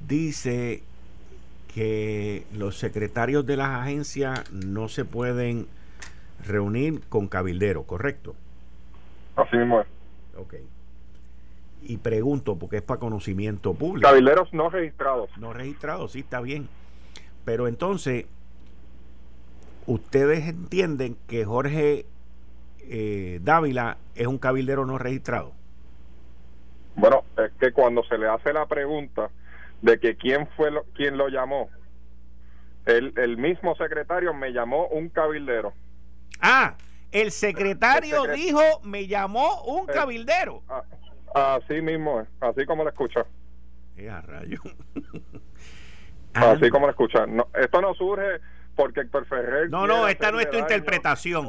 dice 0.07 0.83
que 1.79 2.45
los 2.53 2.77
secretarios 2.77 3.47
de 3.47 3.57
las 3.57 3.69
agencias 3.69 4.51
no 4.51 4.89
se 4.89 5.05
pueden 5.05 5.69
reunir 6.45 7.03
con 7.09 7.29
cabilderos, 7.29 7.85
¿correcto? 7.85 8.35
Así 9.37 9.57
mismo 9.57 9.83
es. 9.83 9.87
Ok. 10.37 10.55
Y 11.83 11.99
pregunto, 11.99 12.57
porque 12.57 12.79
es 12.79 12.83
para 12.83 12.99
conocimiento 12.99 13.75
público. 13.75 14.09
Cabilderos 14.09 14.53
no 14.53 14.71
registrados. 14.71 15.31
No 15.39 15.53
registrados, 15.53 16.11
sí, 16.11 16.19
está 16.19 16.41
bien. 16.41 16.69
Pero 17.45 17.69
entonces, 17.69 18.27
¿ustedes 19.87 20.49
entienden 20.49 21.17
que 21.29 21.45
Jorge 21.45 22.07
eh, 22.81 23.39
Dávila 23.41 23.99
es 24.17 24.27
un 24.27 24.39
cabildero 24.39 24.85
no 24.85 24.99
registrado? 24.99 25.53
Bueno, 26.97 27.23
es 27.37 27.53
que 27.61 27.71
cuando 27.71 28.03
se 28.03 28.19
le 28.19 28.27
hace 28.27 28.53
la 28.53 28.67
pregunta, 28.67 29.31
de 29.83 29.99
que 29.99 30.17
quién 30.17 30.49
fue 30.57 30.71
lo, 30.71 30.85
quien 30.95 31.17
lo 31.17 31.29
llamó. 31.29 31.71
El, 32.87 33.13
el 33.17 33.37
mismo 33.37 33.77
secretario 33.77 34.33
me 34.33 34.53
llamó 34.53 34.87
un 34.89 35.09
cabildero. 35.09 35.75
Ah, 36.41 36.75
el 37.13 37.31
secretario 37.31 38.25
dijo, 38.27 38.61
me 38.83 39.07
llamó 39.07 39.63
un 39.63 39.89
eh, 39.89 39.93
cabildero. 39.93 40.63
Ah, 41.35 41.57
así 41.57 41.81
mismo 41.81 42.21
es, 42.21 42.29
así 42.41 42.67
como 42.67 42.85
lo 42.85 42.91
escucha. 42.91 43.27
Eh, 43.97 44.11
rayo. 44.27 44.61
así 46.35 46.71
como 46.71 46.87
lo 46.87 46.91
escucha. 46.91 47.27
No, 47.27 47.49
esto 47.55 47.81
no 47.81 47.95
surge 47.95 48.41
porque 48.75 49.01
Héctor 49.01 49.27
Ferrer. 49.27 49.71
No, 49.71 49.87
no, 49.87 50.07
esta 50.07 50.31
no 50.31 50.41
es 50.41 50.51
tu 50.51 50.57
interpretación. 50.57 51.49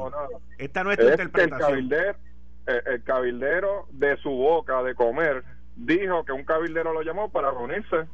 esta 0.57 0.83
no 0.83 0.91
es 0.91 0.97
tu 0.97 1.07
interpretación. 1.07 1.51
El 1.51 1.59
cabildero, 1.59 2.17
el 2.65 3.03
cabildero 3.03 3.87
de 3.91 4.17
su 4.17 4.31
boca 4.31 4.81
de 4.83 4.95
comer 4.95 5.43
dijo 5.75 6.25
que 6.25 6.31
un 6.31 6.43
cabildero 6.43 6.93
lo 6.93 7.01
llamó 7.03 7.29
para 7.29 7.51
reunirse 7.51 8.07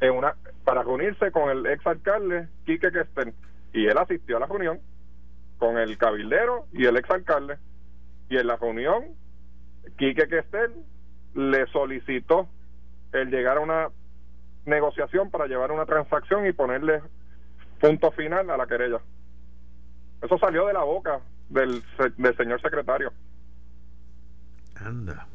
en 0.00 0.12
una 0.12 0.34
para 0.64 0.82
reunirse 0.82 1.32
con 1.32 1.50
el 1.50 1.66
ex 1.66 1.86
alcalde 1.86 2.48
Quique 2.64 2.92
Kesten 2.92 3.34
y 3.72 3.86
él 3.86 3.98
asistió 3.98 4.36
a 4.36 4.40
la 4.40 4.46
reunión 4.46 4.80
con 5.58 5.78
el 5.78 5.96
cabildero 5.98 6.66
y 6.72 6.86
el 6.86 6.96
ex 6.96 7.10
alcalde 7.10 7.58
y 8.28 8.36
en 8.36 8.46
la 8.46 8.56
reunión 8.56 9.16
Quique 9.96 10.28
Kesten 10.28 10.84
le 11.34 11.66
solicitó 11.68 12.48
el 13.12 13.30
llegar 13.30 13.56
a 13.58 13.60
una 13.60 13.88
negociación 14.66 15.30
para 15.30 15.46
llevar 15.46 15.72
una 15.72 15.86
transacción 15.86 16.46
y 16.46 16.52
ponerle 16.52 17.02
punto 17.80 18.10
final 18.12 18.50
a 18.50 18.56
la 18.56 18.66
querella. 18.66 19.00
Eso 20.20 20.36
salió 20.38 20.66
de 20.66 20.72
la 20.72 20.82
boca 20.82 21.20
del, 21.48 21.82
del 22.16 22.36
señor 22.36 22.60
secretario. 22.60 23.12
Anda. 24.76 25.26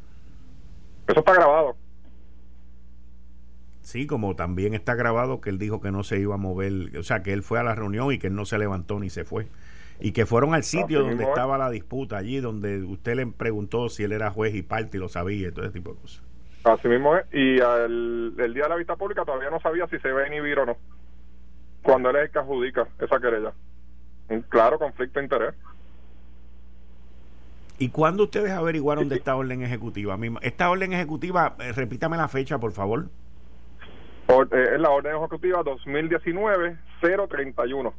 Eso 1.06 1.20
está 1.20 1.34
grabado. 1.34 1.76
Sí, 3.84 4.06
como 4.06 4.34
también 4.34 4.72
está 4.72 4.94
grabado 4.94 5.42
que 5.42 5.50
él 5.50 5.58
dijo 5.58 5.82
que 5.82 5.90
no 5.90 6.04
se 6.04 6.18
iba 6.18 6.34
a 6.36 6.38
mover, 6.38 6.96
o 6.98 7.02
sea, 7.02 7.22
que 7.22 7.34
él 7.34 7.42
fue 7.42 7.60
a 7.60 7.62
la 7.62 7.74
reunión 7.74 8.10
y 8.12 8.18
que 8.18 8.28
él 8.28 8.34
no 8.34 8.46
se 8.46 8.56
levantó 8.56 8.98
ni 8.98 9.10
se 9.10 9.24
fue. 9.24 9.46
Y 10.00 10.12
que 10.12 10.24
fueron 10.24 10.54
al 10.54 10.64
sitio 10.64 11.02
donde 11.02 11.24
estaba 11.24 11.58
la 11.58 11.70
disputa, 11.70 12.16
allí 12.16 12.40
donde 12.40 12.82
usted 12.82 13.14
le 13.14 13.26
preguntó 13.26 13.90
si 13.90 14.02
él 14.02 14.12
era 14.12 14.30
juez 14.30 14.54
y 14.54 14.62
parte 14.62 14.96
y 14.96 15.00
lo 15.00 15.10
sabía 15.10 15.48
y 15.48 15.52
todo 15.52 15.66
ese 15.66 15.74
tipo 15.74 15.92
de 15.92 16.00
cosas. 16.00 16.22
Así 16.64 16.88
mismo 16.88 17.14
es. 17.14 17.26
Y 17.30 17.58
el 17.60 18.54
día 18.54 18.62
de 18.64 18.68
la 18.70 18.76
vista 18.76 18.96
pública 18.96 19.22
todavía 19.22 19.50
no 19.50 19.60
sabía 19.60 19.86
si 19.88 19.98
se 19.98 20.10
va 20.10 20.22
a 20.22 20.28
inhibir 20.28 20.58
o 20.58 20.66
no. 20.66 20.78
Cuando 21.82 22.08
él 22.08 22.16
es 22.16 22.22
el 22.22 22.30
que 22.30 22.38
adjudica 22.38 22.88
esa 22.98 23.20
querella. 23.20 23.52
Un 24.30 24.40
claro 24.42 24.78
conflicto 24.78 25.20
de 25.20 25.24
interés. 25.26 25.54
¿Y 27.78 27.90
cuándo 27.90 28.24
ustedes 28.24 28.52
averiguaron 28.52 29.10
de 29.10 29.16
esta 29.16 29.36
orden 29.36 29.60
ejecutiva? 29.62 30.18
Esta 30.40 30.70
orden 30.70 30.94
ejecutiva, 30.94 31.54
eh, 31.58 31.72
repítame 31.72 32.16
la 32.16 32.28
fecha, 32.28 32.58
por 32.58 32.72
favor. 32.72 33.08
Eh, 34.28 34.68
es 34.74 34.80
la 34.80 34.90
orden 34.90 35.16
ejecutiva 35.16 35.62
2019-031. 35.62 37.92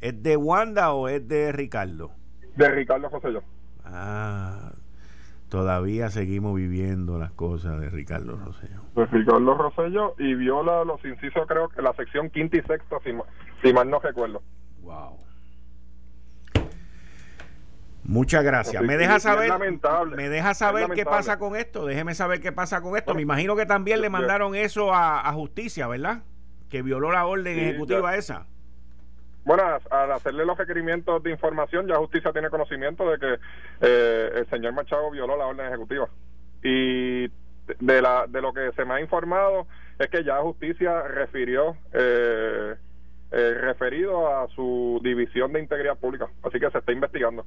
¿Es 0.00 0.22
de 0.22 0.36
Wanda 0.36 0.92
o 0.92 1.08
es 1.08 1.26
de 1.26 1.50
Ricardo? 1.52 2.12
De 2.56 2.68
Ricardo 2.68 3.08
José 3.10 3.32
yo. 3.32 3.40
Ah, 3.84 4.70
Todavía 5.48 6.10
seguimos 6.10 6.56
viviendo 6.56 7.18
las 7.18 7.30
cosas 7.30 7.80
de 7.80 7.88
Ricardo 7.88 8.36
Rosello. 8.36 8.80
De 8.96 9.06
Ricardo 9.06 9.54
Rosello 9.54 10.14
y 10.18 10.34
viola 10.34 10.84
los 10.84 11.04
incisos, 11.04 11.46
creo 11.46 11.68
que 11.68 11.82
la 11.82 11.92
sección 11.94 12.30
quinta 12.30 12.56
y 12.56 12.62
sexta, 12.62 12.96
si, 13.04 13.12
si 13.62 13.72
mal 13.72 13.88
no 13.88 14.00
recuerdo. 14.00 14.42
Wow. 14.82 15.18
Muchas 18.08 18.44
gracias. 18.44 18.82
Me 18.82 18.96
deja 18.96 19.18
saber, 19.18 19.52
me 20.14 20.28
deja 20.28 20.54
saber 20.54 20.88
qué 20.94 21.04
pasa 21.04 21.38
con 21.38 21.56
esto. 21.56 21.86
Déjeme 21.86 22.14
saber 22.14 22.40
qué 22.40 22.52
pasa 22.52 22.80
con 22.80 22.96
esto. 22.96 23.14
me 23.14 23.22
imagino 23.22 23.56
que 23.56 23.66
también 23.66 24.00
le 24.00 24.10
mandaron 24.10 24.54
eso 24.54 24.94
a, 24.94 25.32
justicia, 25.32 25.88
¿verdad? 25.88 26.22
Que 26.70 26.82
violó 26.82 27.10
la 27.10 27.26
orden 27.26 27.58
ejecutiva 27.58 28.16
esa. 28.16 28.46
Bueno, 29.44 29.62
al 29.90 30.10
hacerle 30.10 30.44
los 30.44 30.58
requerimientos 30.58 31.22
de 31.22 31.30
información, 31.30 31.86
ya 31.86 31.96
justicia 31.96 32.32
tiene 32.32 32.50
conocimiento 32.50 33.08
de 33.08 33.18
que 33.18 33.38
eh, 33.80 34.30
el 34.34 34.50
señor 34.50 34.72
Machado 34.72 35.08
violó 35.12 35.36
la 35.36 35.46
orden 35.46 35.66
ejecutiva. 35.66 36.08
Y 36.64 37.28
de, 37.28 38.02
la, 38.02 38.26
de 38.28 38.42
lo 38.42 38.52
que 38.52 38.72
se 38.72 38.84
me 38.84 38.94
ha 38.94 39.00
informado 39.00 39.68
es 39.98 40.08
que 40.08 40.24
ya 40.24 40.40
justicia 40.40 41.02
refirió 41.02 41.76
eh, 41.92 42.74
eh, 43.30 43.54
referido 43.60 44.28
a 44.28 44.48
su 44.48 45.00
división 45.02 45.52
de 45.52 45.60
integridad 45.60 45.96
pública. 45.96 46.28
Así 46.42 46.58
que 46.58 46.70
se 46.70 46.78
está 46.78 46.92
investigando. 46.92 47.46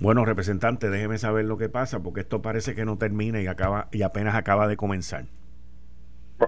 Bueno, 0.00 0.24
representante, 0.24 0.90
déjeme 0.90 1.18
saber 1.18 1.44
lo 1.44 1.58
que 1.58 1.68
pasa, 1.68 2.00
porque 2.00 2.20
esto 2.20 2.40
parece 2.40 2.74
que 2.74 2.84
no 2.84 2.98
termina 2.98 3.40
y 3.40 3.46
acaba 3.46 3.88
y 3.90 4.02
apenas 4.02 4.36
acaba 4.36 4.68
de 4.68 4.76
comenzar. 4.76 5.24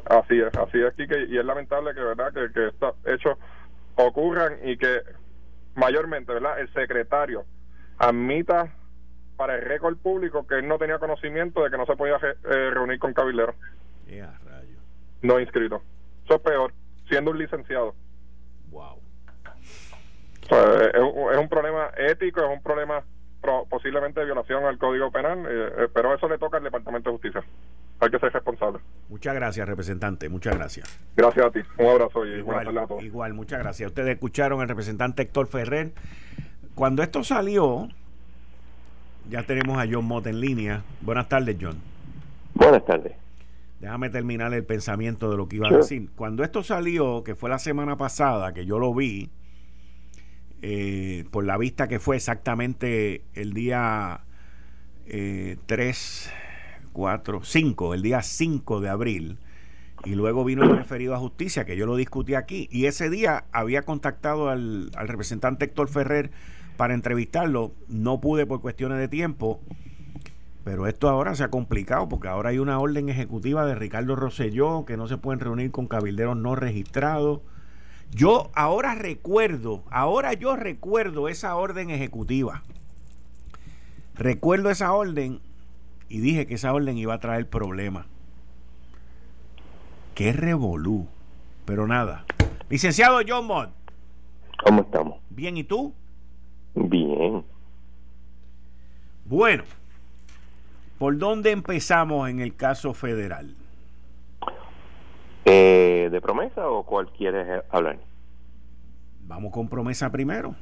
Así 0.08 0.40
es, 0.40 0.56
así 0.56 0.80
es, 0.80 0.94
Kike, 0.94 1.26
y 1.28 1.38
es 1.38 1.44
lamentable 1.44 1.92
que 1.94 2.00
verdad 2.00 2.32
que, 2.32 2.52
que 2.52 2.68
estos 2.68 2.94
hechos 3.06 3.36
ocurran 3.96 4.58
y 4.64 4.76
que 4.76 5.02
mayormente, 5.74 6.32
¿verdad? 6.32 6.60
El 6.60 6.72
secretario 6.72 7.44
admita 7.98 8.72
para 9.36 9.56
el 9.56 9.62
récord 9.62 9.96
público 9.96 10.46
que 10.46 10.58
él 10.58 10.68
no 10.68 10.78
tenía 10.78 10.98
conocimiento 10.98 11.64
de 11.64 11.70
que 11.70 11.76
no 11.76 11.86
se 11.86 11.96
podía 11.96 12.16
eh, 12.16 12.70
reunir 12.70 12.98
con 12.98 13.14
cabilderos. 13.14 13.54
No 15.22 15.40
inscrito. 15.40 15.82
Eso 16.24 16.34
es 16.34 16.40
peor, 16.42 16.72
siendo 17.08 17.30
un 17.30 17.38
licenciado. 17.38 17.94
Wow. 18.70 19.00
es, 20.50 21.38
un 21.38 21.48
problema 21.48 21.90
ético, 21.96 22.40
es 22.42 22.50
un 22.50 22.62
problema 22.62 23.02
posiblemente 23.68 24.20
de 24.20 24.26
violación 24.26 24.64
al 24.64 24.78
Código 24.78 25.10
Penal, 25.10 25.46
eh, 25.46 25.72
eh, 25.78 25.88
pero 25.92 26.14
eso 26.14 26.28
le 26.28 26.38
toca 26.38 26.58
al 26.58 26.64
Departamento 26.64 27.10
de 27.10 27.14
Justicia. 27.14 27.44
Hay 28.00 28.10
que 28.10 28.18
ser 28.18 28.32
responsable. 28.32 28.80
Muchas 29.08 29.34
gracias, 29.34 29.68
representante. 29.68 30.28
Muchas 30.28 30.56
gracias. 30.56 30.98
Gracias 31.16 31.46
a 31.46 31.50
ti. 31.50 31.60
Un 31.78 31.86
abrazo 31.86 32.24
y 32.24 32.38
igual, 32.38 32.78
a 32.78 32.86
todos. 32.86 33.02
Igual, 33.02 33.34
muchas 33.34 33.58
gracias. 33.58 33.88
Ustedes 33.88 34.14
escucharon 34.14 34.60
al 34.60 34.68
representante 34.68 35.22
Héctor 35.22 35.48
Ferrer. 35.48 35.92
Cuando 36.74 37.02
esto 37.02 37.22
salió, 37.22 37.88
ya 39.28 39.42
tenemos 39.42 39.78
a 39.78 39.86
John 39.90 40.06
Mott 40.06 40.26
en 40.26 40.40
línea. 40.40 40.82
Buenas 41.02 41.28
tardes, 41.28 41.56
John. 41.60 41.76
Buenas 42.54 42.84
tardes. 42.84 43.12
Déjame 43.80 44.10
terminar 44.10 44.52
el 44.54 44.64
pensamiento 44.64 45.30
de 45.30 45.36
lo 45.36 45.48
que 45.48 45.56
iba 45.56 45.68
a 45.68 45.72
decir. 45.72 46.10
Cuando 46.14 46.42
esto 46.44 46.62
salió, 46.62 47.22
que 47.24 47.34
fue 47.34 47.48
la 47.48 47.58
semana 47.58 47.96
pasada, 47.96 48.52
que 48.52 48.66
yo 48.66 48.78
lo 48.78 48.94
vi, 48.94 49.30
eh, 50.62 51.24
por 51.30 51.44
la 51.44 51.56
vista 51.56 51.88
que 51.88 51.98
fue 51.98 52.16
exactamente 52.16 53.24
el 53.34 53.52
día 53.54 54.20
eh, 55.06 55.56
3, 55.66 56.30
4, 56.92 57.40
5, 57.42 57.94
el 57.94 58.02
día 58.02 58.22
5 58.22 58.80
de 58.80 58.88
abril, 58.88 59.38
y 60.04 60.14
luego 60.14 60.44
vino 60.44 60.62
el 60.64 60.76
referido 60.76 61.14
a 61.14 61.18
justicia, 61.18 61.64
que 61.64 61.76
yo 61.76 61.86
lo 61.86 61.96
discutí 61.96 62.34
aquí, 62.34 62.68
y 62.70 62.86
ese 62.86 63.10
día 63.10 63.44
había 63.52 63.82
contactado 63.82 64.48
al, 64.48 64.90
al 64.96 65.08
representante 65.08 65.66
Héctor 65.66 65.88
Ferrer 65.88 66.30
para 66.76 66.94
entrevistarlo, 66.94 67.72
no 67.88 68.20
pude 68.20 68.46
por 68.46 68.60
cuestiones 68.60 68.98
de 68.98 69.08
tiempo, 69.08 69.60
pero 70.64 70.86
esto 70.86 71.08
ahora 71.08 71.34
se 71.34 71.44
ha 71.44 71.48
complicado 71.48 72.08
porque 72.08 72.28
ahora 72.28 72.50
hay 72.50 72.58
una 72.58 72.78
orden 72.78 73.08
ejecutiva 73.08 73.64
de 73.64 73.74
Ricardo 73.74 74.14
Rosselló 74.14 74.84
que 74.84 74.96
no 74.96 75.08
se 75.08 75.16
pueden 75.16 75.40
reunir 75.40 75.70
con 75.70 75.88
cabilderos 75.88 76.36
no 76.36 76.54
registrados 76.54 77.40
yo 78.12 78.50
ahora 78.54 78.94
recuerdo, 78.94 79.84
ahora 79.90 80.32
yo 80.34 80.56
recuerdo 80.56 81.28
esa 81.28 81.56
orden 81.56 81.90
ejecutiva. 81.90 82.62
Recuerdo 84.14 84.70
esa 84.70 84.92
orden 84.92 85.40
y 86.08 86.20
dije 86.20 86.46
que 86.46 86.54
esa 86.54 86.74
orden 86.74 86.98
iba 86.98 87.14
a 87.14 87.20
traer 87.20 87.48
problemas. 87.48 88.06
Qué 90.14 90.32
revolú. 90.32 91.08
Pero 91.64 91.86
nada. 91.86 92.24
Licenciado 92.68 93.20
John 93.26 93.46
Mott. 93.46 93.70
¿Cómo 94.64 94.82
estamos? 94.82 95.20
Bien, 95.30 95.56
¿y 95.56 95.64
tú? 95.64 95.94
Bien. 96.74 97.44
Bueno, 99.24 99.62
¿por 100.98 101.16
dónde 101.16 101.52
empezamos 101.52 102.28
en 102.28 102.40
el 102.40 102.56
caso 102.56 102.92
federal? 102.92 103.54
Eh, 105.44 106.08
¿De 106.10 106.20
promesa 106.20 106.68
o 106.68 106.84
cuál 106.84 107.08
quieres 107.12 107.64
hablar? 107.70 107.98
Vamos 109.22 109.52
con 109.52 109.68
promesa 109.68 110.10
primero. 110.10 110.54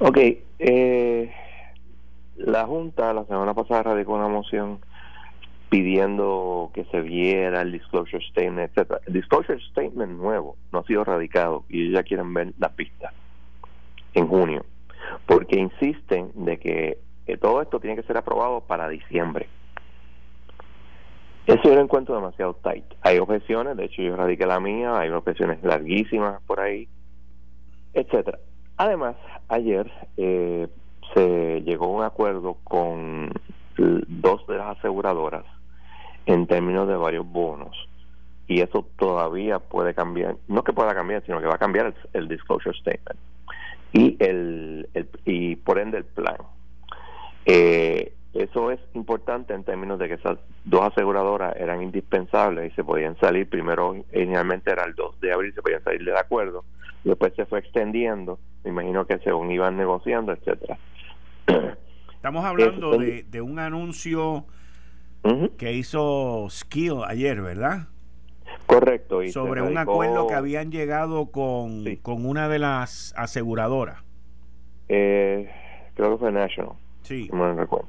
Ok. 0.00 0.18
Eh, 0.58 1.32
la 2.36 2.66
Junta 2.66 3.12
la 3.12 3.24
semana 3.24 3.54
pasada 3.54 3.82
radicó 3.82 4.14
una 4.14 4.28
moción 4.28 4.80
pidiendo 5.70 6.70
que 6.72 6.84
se 6.86 7.00
viera 7.00 7.62
el 7.62 7.72
disclosure 7.72 8.24
statement, 8.30 8.70
etcétera. 8.70 9.00
El 9.06 9.14
disclosure 9.14 9.60
statement 9.70 10.12
nuevo 10.12 10.56
no 10.72 10.78
ha 10.80 10.84
sido 10.84 11.04
radicado 11.04 11.64
y 11.68 11.90
ya 11.90 12.02
quieren 12.02 12.32
ver 12.32 12.54
la 12.58 12.70
pista 12.70 13.12
en 14.14 14.26
junio, 14.28 14.64
porque 15.26 15.58
insisten 15.58 16.30
de 16.34 16.58
que 16.58 16.98
todo 17.40 17.60
esto 17.60 17.80
tiene 17.80 17.96
que 17.96 18.02
ser 18.04 18.16
aprobado 18.16 18.60
para 18.62 18.88
diciembre. 18.88 19.48
Eso 21.48 21.62
yo 21.62 21.76
lo 21.76 21.80
encuentro 21.80 22.14
demasiado 22.14 22.52
tight. 22.62 22.84
Hay 23.00 23.18
objeciones, 23.18 23.74
de 23.74 23.86
hecho 23.86 24.02
yo 24.02 24.14
radiqué 24.16 24.44
la 24.44 24.60
mía, 24.60 24.98
hay 24.98 25.08
objeciones 25.08 25.62
larguísimas 25.62 26.42
por 26.42 26.60
ahí, 26.60 26.86
etcétera. 27.94 28.38
Además, 28.76 29.16
ayer 29.48 29.90
eh, 30.18 30.68
se 31.14 31.62
llegó 31.62 31.86
a 31.86 31.96
un 32.00 32.04
acuerdo 32.04 32.58
con 32.64 33.32
dos 33.78 34.46
de 34.46 34.58
las 34.58 34.76
aseguradoras 34.76 35.46
en 36.26 36.46
términos 36.46 36.86
de 36.86 36.96
varios 36.96 37.26
bonos 37.26 37.74
y 38.46 38.60
eso 38.60 38.86
todavía 38.98 39.58
puede 39.58 39.94
cambiar, 39.94 40.36
no 40.48 40.62
que 40.62 40.74
pueda 40.74 40.94
cambiar, 40.94 41.24
sino 41.24 41.40
que 41.40 41.46
va 41.46 41.54
a 41.54 41.58
cambiar 41.58 41.94
el, 42.12 42.28
disclosure 42.28 42.78
statement 42.78 43.18
y 43.94 44.18
el, 44.22 44.86
el, 44.92 45.08
y 45.24 45.56
por 45.56 45.78
ende 45.78 45.96
el 45.96 46.04
plan. 46.04 46.36
Eh, 47.46 48.12
eso 48.38 48.70
es 48.70 48.78
importante 48.94 49.52
en 49.52 49.64
términos 49.64 49.98
de 49.98 50.08
que 50.08 50.14
esas 50.14 50.38
dos 50.64 50.82
aseguradoras 50.82 51.56
eran 51.56 51.82
indispensables 51.82 52.72
y 52.72 52.74
se 52.76 52.84
podían 52.84 53.18
salir, 53.18 53.48
primero 53.48 53.96
inicialmente 54.12 54.70
era 54.70 54.84
el 54.84 54.94
2 54.94 55.20
de 55.20 55.32
abril, 55.32 55.52
se 55.54 55.62
podían 55.62 55.82
salir 55.82 56.04
del 56.04 56.16
acuerdo, 56.16 56.64
después 57.02 57.32
se 57.34 57.46
fue 57.46 57.58
extendiendo, 57.58 58.38
me 58.62 58.70
imagino 58.70 59.06
que 59.06 59.18
según 59.18 59.50
iban 59.50 59.76
negociando, 59.76 60.32
etcétera. 60.32 60.78
Estamos 62.14 62.44
hablando 62.44 62.96
de, 62.96 63.24
de, 63.24 63.40
un 63.40 63.58
anuncio 63.58 64.44
que 65.56 65.72
hizo 65.72 66.46
Skill 66.48 67.02
ayer, 67.06 67.40
¿verdad? 67.42 67.88
Correcto. 68.66 69.22
Y 69.22 69.30
Sobre 69.30 69.62
un 69.62 69.78
acuerdo 69.78 70.26
que 70.26 70.34
habían 70.34 70.70
llegado 70.70 71.30
con, 71.30 71.84
con 72.02 72.26
una 72.26 72.48
de 72.48 72.58
las 72.58 73.14
aseguradoras. 73.16 74.04
Eh, 74.88 75.50
creo 75.94 76.12
que 76.12 76.18
fue 76.18 76.32
National. 76.32 76.72
Sí. 77.02 77.28
No 77.32 77.54
me 77.54 77.60
recuerdo. 77.60 77.88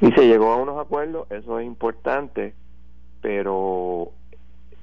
Y 0.00 0.12
se 0.12 0.26
llegó 0.26 0.52
a 0.52 0.56
unos 0.56 0.78
acuerdos, 0.78 1.30
eso 1.30 1.58
es 1.58 1.66
importante, 1.66 2.54
pero 3.22 4.12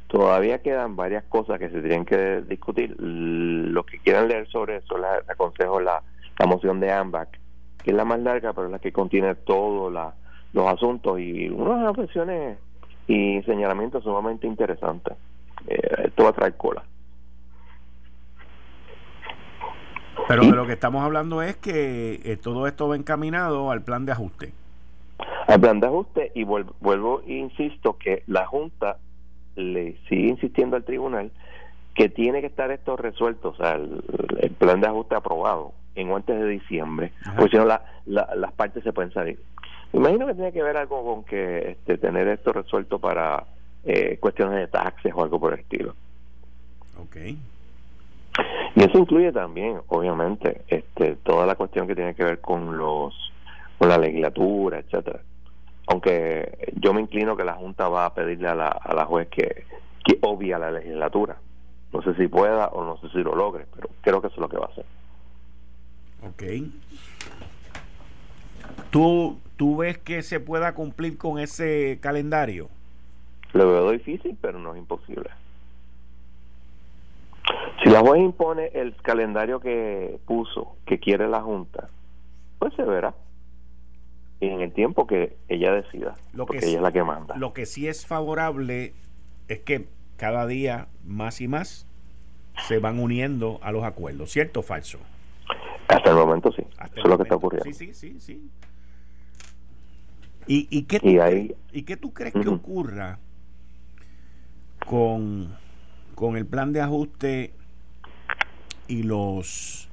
todavía 0.08 0.62
quedan 0.62 0.96
varias 0.96 1.24
cosas 1.26 1.60
que 1.60 1.70
se 1.70 1.82
tienen 1.82 2.06
que 2.06 2.42
discutir. 2.42 2.96
Los 3.00 3.86
que 3.86 4.00
quieran 4.00 4.28
leer 4.28 4.48
sobre 4.48 4.78
eso, 4.78 4.98
les 4.98 5.30
aconsejo 5.30 5.80
la, 5.80 6.02
la 6.38 6.46
moción 6.46 6.80
de 6.80 6.92
AMBAC, 6.92 7.40
que 7.84 7.92
es 7.92 7.96
la 7.96 8.06
más 8.06 8.20
larga, 8.20 8.54
pero 8.54 8.70
la 8.70 8.80
que 8.80 8.92
contiene 8.92 9.36
todos 9.36 9.94
los 10.54 10.68
asuntos 10.68 11.20
y 11.20 11.50
unas 11.50 11.88
reflexiones 11.88 12.58
y 13.08 13.42
señalamientos 13.44 14.04
sumamente 14.04 14.48
interesantes. 14.48 15.16
Eh, 15.68 16.06
esto 16.06 16.24
va 16.24 16.30
a 16.30 16.34
traer 16.34 16.58
cola. 16.58 16.84
Pero 20.28 20.46
de 20.46 20.52
lo 20.52 20.66
que 20.66 20.74
estamos 20.74 21.04
hablando 21.04 21.42
es 21.42 21.58
que 21.58 22.22
eh, 22.24 22.38
todo 22.38 22.68
esto 22.68 22.88
va 22.88 22.96
encaminado 22.96 23.72
al 23.72 23.84
plan 23.84 24.06
de 24.06 24.12
ajuste 24.14 24.54
al 25.48 25.60
plan 25.60 25.80
de 25.80 25.88
ajuste 25.88 26.32
y 26.36 26.44
vuelvo, 26.44 27.22
e 27.28 27.34
insisto 27.34 27.98
que 27.98 28.24
la 28.28 28.46
Junta 28.46 28.98
le 29.56 29.98
sigue 30.08 30.30
insistiendo 30.30 30.76
al 30.76 30.84
tribunal 30.84 31.32
que 31.94 32.10
tiene 32.10 32.42
que 32.42 32.48
estar 32.48 32.72
esto 32.72 32.98
resuelto, 32.98 33.50
o 33.50 33.56
sea, 33.56 33.76
el, 33.76 34.52
plan 34.58 34.82
de 34.82 34.88
ajuste 34.88 35.16
aprobado 35.16 35.74
en 35.96 36.12
antes 36.12 36.40
de 36.40 36.48
diciembre, 36.48 37.12
porque 37.38 37.52
si 37.52 37.58
no 37.58 37.66
la, 37.66 37.84
las 38.06 38.52
partes 38.54 38.84
se 38.84 38.94
pueden 38.94 39.14
salir. 39.14 39.40
imagino 39.92 40.26
que 40.26 40.34
tiene 40.34 40.52
que 40.52 40.64
ver 40.64 40.76
algo 40.78 41.04
con 41.06 41.24
que 41.24 41.72
este, 41.72 41.98
tener 41.98 42.28
esto 42.28 42.52
resuelto 42.52 42.98
para 42.98 43.46
eh, 43.84 44.18
cuestiones 44.20 44.56
de 44.56 44.68
taxes 44.68 45.14
o 45.16 45.22
algo 45.22 45.40
por 45.40 45.54
el 45.54 45.60
estilo. 45.60 45.94
Ok. 47.00 47.18
Y 48.76 48.84
eso 48.84 48.98
incluye 48.98 49.32
también, 49.32 49.80
obviamente, 49.88 50.62
este, 50.68 51.16
toda 51.18 51.46
la 51.46 51.56
cuestión 51.56 51.86
que 51.86 51.96
tiene 51.96 52.16
que 52.16 52.24
ver 52.24 52.42
con 52.42 52.76
los 52.78 53.14
con 53.78 53.90
la 53.90 53.98
legislatura, 53.98 54.80
etcétera. 54.80 55.20
Aunque 55.88 56.74
yo 56.76 56.94
me 56.94 57.02
inclino 57.02 57.36
que 57.36 57.44
la 57.44 57.54
Junta 57.54 57.90
va 57.90 58.06
a 58.06 58.14
pedirle 58.14 58.48
a 58.48 58.56
la, 58.56 58.68
a 58.68 58.94
la 58.94 59.06
juez 59.06 59.28
que, 59.30 59.66
que 60.04 60.18
obvia 60.22 60.58
la 60.58 60.72
legislatura. 60.72 61.38
No 61.92 62.02
sé 62.02 62.16
si 62.16 62.28
pueda 62.28 62.68
o 62.68 62.84
no 62.84 62.98
sé 62.98 63.10
si 63.10 63.20
lo 63.20 63.36
logre, 63.36 63.66
pero 63.76 63.90
creo 64.02 64.22
que 64.22 64.28
eso 64.28 64.36
es 64.36 64.42
lo 64.42 64.50
que 64.50 64.58
va 64.58 64.66
a 64.66 64.72
hacer. 64.72 64.86
Ok. 66.28 66.44
¿Tú, 68.90 69.40
¿Tú 69.58 69.78
ves 69.78 69.98
que 69.98 70.24
se 70.24 70.40
pueda 70.40 70.74
cumplir 70.74 71.18
con 71.18 71.40
ese 71.40 72.00
calendario? 72.02 72.70
Lo 73.54 73.70
veo 73.70 73.92
difícil, 73.92 74.38
pero 74.42 74.58
no 74.58 74.74
es 74.74 74.80
imposible. 74.80 75.30
Si 77.84 77.90
la 77.90 78.00
juez 78.00 78.22
impone 78.22 78.72
el 78.74 78.96
calendario 78.96 79.60
que 79.60 80.18
puso, 80.26 80.78
que 80.86 81.00
quiere 81.00 81.28
la 81.28 81.42
Junta, 81.42 81.90
pues 82.58 82.74
se 82.76 82.84
verá. 82.84 83.14
En 84.52 84.62
el 84.62 84.74
tiempo 84.74 85.08
que 85.08 85.38
ella 85.48 85.74
decida, 85.74 86.16
lo 86.34 86.46
porque 86.46 86.66
ella 86.66 86.78
es 86.78 86.82
la 86.82 86.92
que 86.92 87.04
manda. 87.04 87.36
Lo 87.38 87.54
que 87.54 87.66
sí 87.66 87.88
es 87.88 88.06
favorable 88.06 88.94
es 89.48 89.60
que 89.60 89.88
cada 90.18 90.48
día 90.48 90.88
más 91.06 91.42
y 91.42 91.48
más 91.48 91.88
se 92.68 92.80
van 92.80 93.00
uniendo 93.00 93.60
a 93.64 93.72
los 93.72 93.84
acuerdos, 93.84 94.32
¿cierto 94.32 94.60
o 94.60 94.64
falso? 94.64 95.00
Hasta 95.88 96.10
el 96.10 96.16
momento 96.16 96.52
sí. 96.52 96.64
Eso 96.84 96.94
es 96.96 97.06
lo 97.06 97.18
que 97.18 97.24
está 97.24 97.36
ocurriendo. 97.36 97.66
Sí, 97.66 97.74
sí, 97.74 97.94
sí, 97.94 98.20
sí. 98.20 98.50
¿Y, 100.46 100.68
y, 100.70 100.84
qué, 100.84 101.00
tú, 101.00 101.22
ahí, 101.22 101.56
¿y 101.72 101.84
qué 101.84 101.96
tú 101.96 102.14
crees 102.14 102.34
que 102.34 102.48
ocurra 102.50 103.20
con, 104.86 105.56
con 106.16 106.36
el 106.36 106.46
plan 106.46 106.74
de 106.74 106.82
ajuste 106.82 107.54
y 108.88 109.04
los 109.04 109.90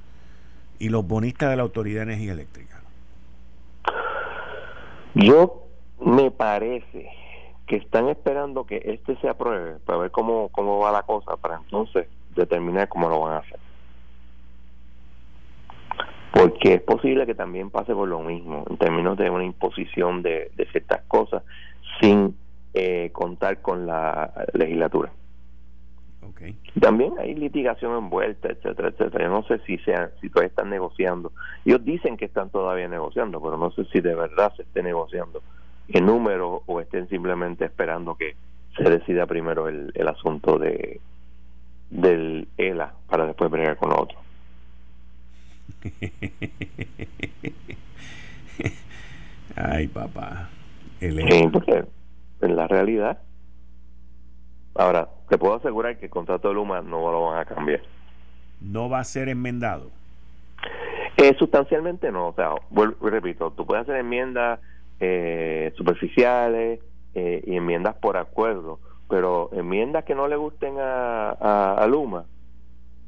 y 0.77 0.89
los 0.89 1.07
bonistas 1.07 1.51
de 1.51 1.55
la 1.55 1.61
Autoridad 1.61 2.05
de 2.05 2.13
Energía 2.13 2.33
Eléctrica? 2.33 2.70
Yo 5.15 5.63
me 5.99 6.31
parece 6.31 7.09
que 7.67 7.75
están 7.77 8.09
esperando 8.09 8.65
que 8.65 8.81
este 8.85 9.15
se 9.17 9.29
apruebe 9.29 9.79
para 9.85 9.99
ver 9.99 10.11
cómo, 10.11 10.49
cómo 10.49 10.79
va 10.79 10.91
la 10.91 11.03
cosa, 11.03 11.37
para 11.37 11.57
entonces 11.57 12.07
determinar 12.35 12.87
cómo 12.87 13.09
lo 13.09 13.19
van 13.21 13.33
a 13.33 13.37
hacer 13.37 13.59
porque 16.41 16.73
es 16.75 16.81
posible 16.81 17.25
que 17.25 17.35
también 17.35 17.69
pase 17.69 17.93
por 17.93 18.07
lo 18.07 18.19
mismo 18.19 18.63
en 18.69 18.77
términos 18.77 19.17
de 19.17 19.29
una 19.29 19.43
imposición 19.43 20.23
de, 20.23 20.51
ciertas 20.71 21.01
cosas 21.07 21.43
sin 21.99 22.35
eh, 22.73 23.09
contar 23.11 23.61
con 23.61 23.85
la 23.85 24.31
legislatura. 24.53 25.11
Okay. 26.23 26.55
También 26.79 27.13
hay 27.19 27.33
litigación 27.33 27.97
envuelta, 27.97 28.49
etcétera, 28.49 28.89
etcétera. 28.89 29.25
Yo 29.25 29.31
no 29.31 29.43
sé 29.43 29.59
si 29.65 29.77
sean, 29.79 30.11
si 30.21 30.29
todavía 30.29 30.49
están 30.49 30.69
negociando. 30.69 31.31
Ellos 31.65 31.83
dicen 31.83 32.15
que 32.15 32.25
están 32.25 32.51
todavía 32.51 32.87
negociando, 32.87 33.41
pero 33.41 33.57
no 33.57 33.71
sé 33.71 33.85
si 33.85 34.01
de 34.01 34.13
verdad 34.13 34.53
se 34.55 34.61
esté 34.61 34.83
negociando 34.83 35.41
en 35.87 36.05
número 36.05 36.61
o 36.67 36.79
estén 36.79 37.09
simplemente 37.09 37.65
esperando 37.65 38.15
que 38.15 38.35
se 38.77 38.83
decida 38.83 39.25
primero 39.25 39.67
el, 39.67 39.91
el 39.95 40.07
asunto 40.07 40.57
de 40.57 41.01
del 41.89 42.47
ELA 42.57 42.93
para 43.09 43.25
después 43.25 43.51
bregar 43.51 43.77
con 43.77 43.91
otro. 43.91 44.17
Ay, 49.55 49.87
papá. 49.87 50.49
Sí, 50.99 51.49
porque 51.51 51.83
en 52.41 52.55
la 52.55 52.67
realidad. 52.67 53.19
Ahora, 54.75 55.09
te 55.29 55.37
puedo 55.37 55.55
asegurar 55.55 55.97
que 55.97 56.05
el 56.05 56.11
contrato 56.11 56.47
de 56.47 56.53
Luma 56.53 56.81
no 56.81 57.11
lo 57.11 57.27
van 57.27 57.39
a 57.39 57.45
cambiar. 57.45 57.81
¿No 58.61 58.89
va 58.89 58.99
a 58.99 59.03
ser 59.03 59.27
enmendado? 59.29 59.89
Eh, 61.17 61.35
sustancialmente 61.37 62.11
no. 62.11 62.29
O 62.29 62.33
sea, 62.33 62.51
vuelvo, 62.69 63.09
repito, 63.09 63.51
tú 63.51 63.65
puedes 63.65 63.83
hacer 63.83 63.97
enmiendas 63.97 64.59
eh, 64.99 65.73
superficiales 65.75 66.79
eh, 67.15 67.43
y 67.45 67.55
enmiendas 67.55 67.95
por 67.95 68.17
acuerdo, 68.17 68.79
pero 69.09 69.49
enmiendas 69.53 70.05
que 70.05 70.15
no 70.15 70.27
le 70.27 70.35
gusten 70.35 70.75
a, 70.79 71.73
a 71.73 71.87
Luma, 71.87 72.25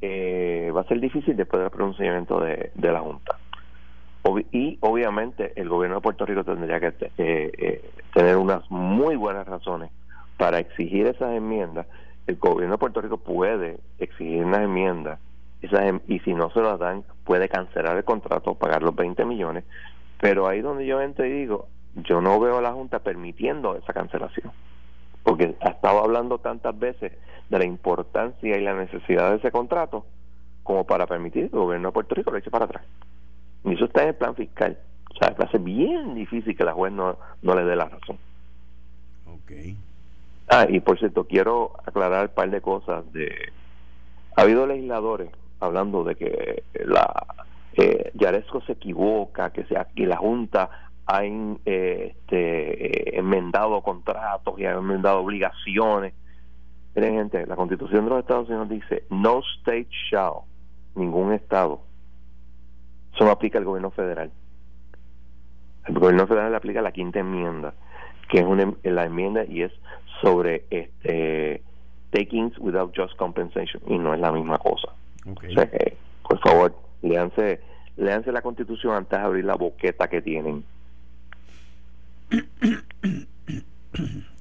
eh, 0.05 0.69
va 0.75 0.81
a 0.81 0.83
ser 0.83 0.99
difícil 0.99 1.37
después 1.37 1.61
del 1.61 1.71
pronunciamiento 1.71 2.41
de, 2.41 2.71
la 2.75 2.99
Junta. 2.99 3.37
y 4.51 4.77
obviamente 4.81 5.53
el 5.55 5.69
gobierno 5.69 5.95
de 5.95 6.01
Puerto 6.01 6.25
Rico 6.25 6.43
tendría 6.43 6.81
que 6.81 6.93
eh, 7.17 7.89
tener 8.13 8.35
unas 8.35 8.69
muy 8.69 9.15
buenas 9.15 9.47
razones 9.47 9.91
para 10.37 10.59
exigir 10.59 11.07
esas 11.07 11.33
enmiendas. 11.33 11.87
El 12.27 12.37
gobierno 12.37 12.75
de 12.75 12.79
Puerto 12.79 13.01
Rico 13.01 13.17
puede 13.17 13.79
exigir 13.99 14.43
unas 14.43 14.61
enmiendas 14.61 15.19
em, 15.61 15.99
y 16.07 16.19
si 16.19 16.33
no 16.33 16.49
se 16.51 16.61
las 16.61 16.79
dan 16.79 17.03
puede 17.23 17.49
cancelar 17.49 17.97
el 17.97 18.03
contrato, 18.03 18.55
pagar 18.55 18.83
los 18.83 18.95
20 18.95 19.25
millones, 19.25 19.63
pero 20.19 20.47
ahí 20.47 20.61
donde 20.61 20.85
yo 20.85 21.01
entro 21.01 21.25
y 21.25 21.31
digo, 21.31 21.67
yo 21.95 22.21
no 22.21 22.39
veo 22.39 22.57
a 22.57 22.61
la 22.61 22.73
Junta 22.73 22.99
permitiendo 22.99 23.75
esa 23.75 23.93
cancelación 23.93 24.51
porque 25.23 25.55
ha 25.61 25.69
estado 25.69 25.99
hablando 26.03 26.37
tantas 26.37 26.77
veces 26.77 27.13
de 27.49 27.57
la 27.57 27.65
importancia 27.65 28.57
y 28.57 28.61
la 28.61 28.73
necesidad 28.73 29.31
de 29.31 29.37
ese 29.37 29.51
contrato 29.51 30.05
como 30.63 30.85
para 30.85 31.07
permitir 31.07 31.49
que 31.49 31.55
el 31.55 31.63
gobierno 31.63 31.89
de 31.89 31.93
Puerto 31.93 32.15
Rico 32.15 32.31
lo 32.31 32.37
eche 32.37 32.51
para 32.51 32.65
atrás. 32.65 32.83
Y 33.63 33.73
eso 33.73 33.85
está 33.85 34.03
en 34.03 34.09
el 34.09 34.15
plan 34.15 34.35
fiscal. 34.35 34.77
O 35.13 35.17
sea, 35.17 35.35
va 35.39 35.45
a 35.45 35.51
ser 35.51 35.61
bien 35.61 36.15
difícil 36.15 36.55
que 36.55 36.63
la 36.63 36.73
juez 36.73 36.91
no, 36.91 37.17
no 37.41 37.55
le 37.55 37.63
dé 37.63 37.75
la 37.75 37.85
razón. 37.85 38.17
Ok. 39.27 39.51
Ah, 40.55 40.67
y 40.69 40.81
por 40.81 40.99
cierto, 40.99 41.25
quiero 41.25 41.71
aclarar 41.83 42.27
un 42.27 42.35
par 42.35 42.47
de 42.51 42.61
cosas. 42.61 43.11
de 43.11 43.51
Ha 44.35 44.43
habido 44.43 44.67
legisladores 44.67 45.31
hablando 45.59 46.03
de 46.03 46.13
que 46.13 46.63
la 46.85 47.25
eh, 47.73 48.11
Yaresco 48.13 48.61
se 48.61 48.73
equivoca, 48.73 49.49
que, 49.51 49.65
sea, 49.65 49.87
que 49.95 50.05
la 50.05 50.17
Junta 50.17 50.69
han 51.07 51.57
eh, 51.65 52.15
este, 52.15 53.17
enmendado 53.17 53.81
contratos 53.81 54.59
y 54.59 54.65
han 54.65 54.77
enmendado 54.77 55.21
obligaciones. 55.21 56.13
Miren, 56.93 57.15
gente, 57.15 57.47
la 57.47 57.55
Constitución 57.55 58.03
de 58.03 58.11
los 58.11 58.19
Estados 58.19 58.47
Unidos 58.47 58.69
dice: 58.69 59.05
No 59.09 59.41
state 59.57 59.89
shall, 60.11 60.41
ningún 60.93 61.33
Estado. 61.33 61.81
Eso 63.15 63.25
no 63.25 63.31
aplica 63.31 63.57
al 63.57 63.65
gobierno 63.65 63.89
federal. 63.89 64.31
El 65.87 65.97
gobierno 65.97 66.27
federal 66.27 66.51
le 66.51 66.57
aplica 66.57 66.83
la 66.83 66.91
quinta 66.91 67.21
enmienda, 67.21 67.73
que 68.29 68.37
es 68.37 68.45
una, 68.45 68.71
la 68.83 69.05
enmienda 69.05 69.45
y 69.45 69.63
es 69.63 69.71
sobre 70.23 70.65
este 70.69 71.61
takings 72.11 72.57
without 72.59 72.95
just 72.95 73.15
compensation, 73.17 73.81
y 73.87 73.97
no 73.97 74.13
es 74.13 74.19
la 74.19 74.31
misma 74.31 74.57
cosa. 74.57 74.93
por 76.23 76.39
favor, 76.39 76.75
leanse, 77.01 77.59
leanse 77.97 78.31
la 78.31 78.41
Constitución 78.41 78.95
antes 78.95 79.19
de 79.19 79.25
abrir 79.25 79.45
la 79.45 79.55
boqueta 79.55 80.07
que 80.07 80.21
tienen. 80.21 80.63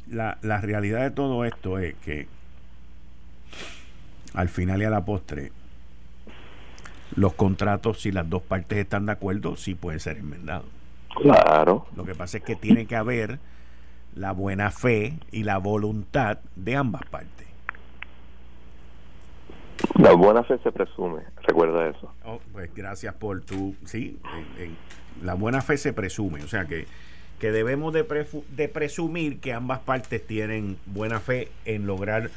la, 0.07 0.39
la 0.43 0.61
realidad 0.61 1.03
de 1.03 1.11
todo 1.11 1.45
esto 1.45 1.78
es 1.78 1.95
que 1.97 2.28
al 4.35 4.49
final 4.49 4.80
y 4.80 4.85
a 4.85 4.91
la 4.91 5.05
postre 5.05 5.53
los 7.16 7.35
contratos, 7.35 8.01
si 8.01 8.12
las 8.12 8.28
dos 8.30 8.43
partes 8.43 8.78
están 8.78 9.07
de 9.07 9.12
acuerdo, 9.12 9.57
sí 9.57 9.74
pueden 9.74 10.01
ser 10.01 10.16
enmendados. 10.16 10.66
Claro. 11.14 11.87
Lo 11.95 12.05
que 12.05 12.14
pasa 12.14 12.39
es 12.39 12.45
que 12.45 12.57
tiene 12.57 12.87
que 12.87 12.97
haber 12.97 13.39
la 14.15 14.33
buena 14.33 14.71
fe 14.71 15.15
y 15.31 15.45
la 15.45 15.59
voluntad 15.59 16.39
de 16.57 16.77
ambas 16.77 17.03
partes. 17.11 17.47
La 19.97 20.13
buena 20.13 20.45
fe 20.45 20.59
se 20.63 20.71
presume, 20.71 21.23
recuerda 21.43 21.89
eso. 21.89 22.13
Oh, 22.25 22.41
pues 22.53 22.73
gracias 22.75 23.15
por 23.15 23.43
tu, 23.43 23.75
sí, 23.85 24.19
la 25.23 25.35
buena 25.35 25.61
fe 25.61 25.77
se 25.77 25.93
presume, 25.93 26.43
o 26.43 26.49
sea 26.49 26.67
que 26.67 26.87
que 27.43 27.51
debemos 27.51 27.93
de, 27.93 28.05
de 28.51 28.69
presumir 28.69 29.41
que 29.41 29.53
ambas 29.53 29.81
partes 29.81 30.25
tienen 30.25 30.79
buena 30.87 31.19
fe 31.19 31.49
en 31.65 31.89
lograr 31.89 32.31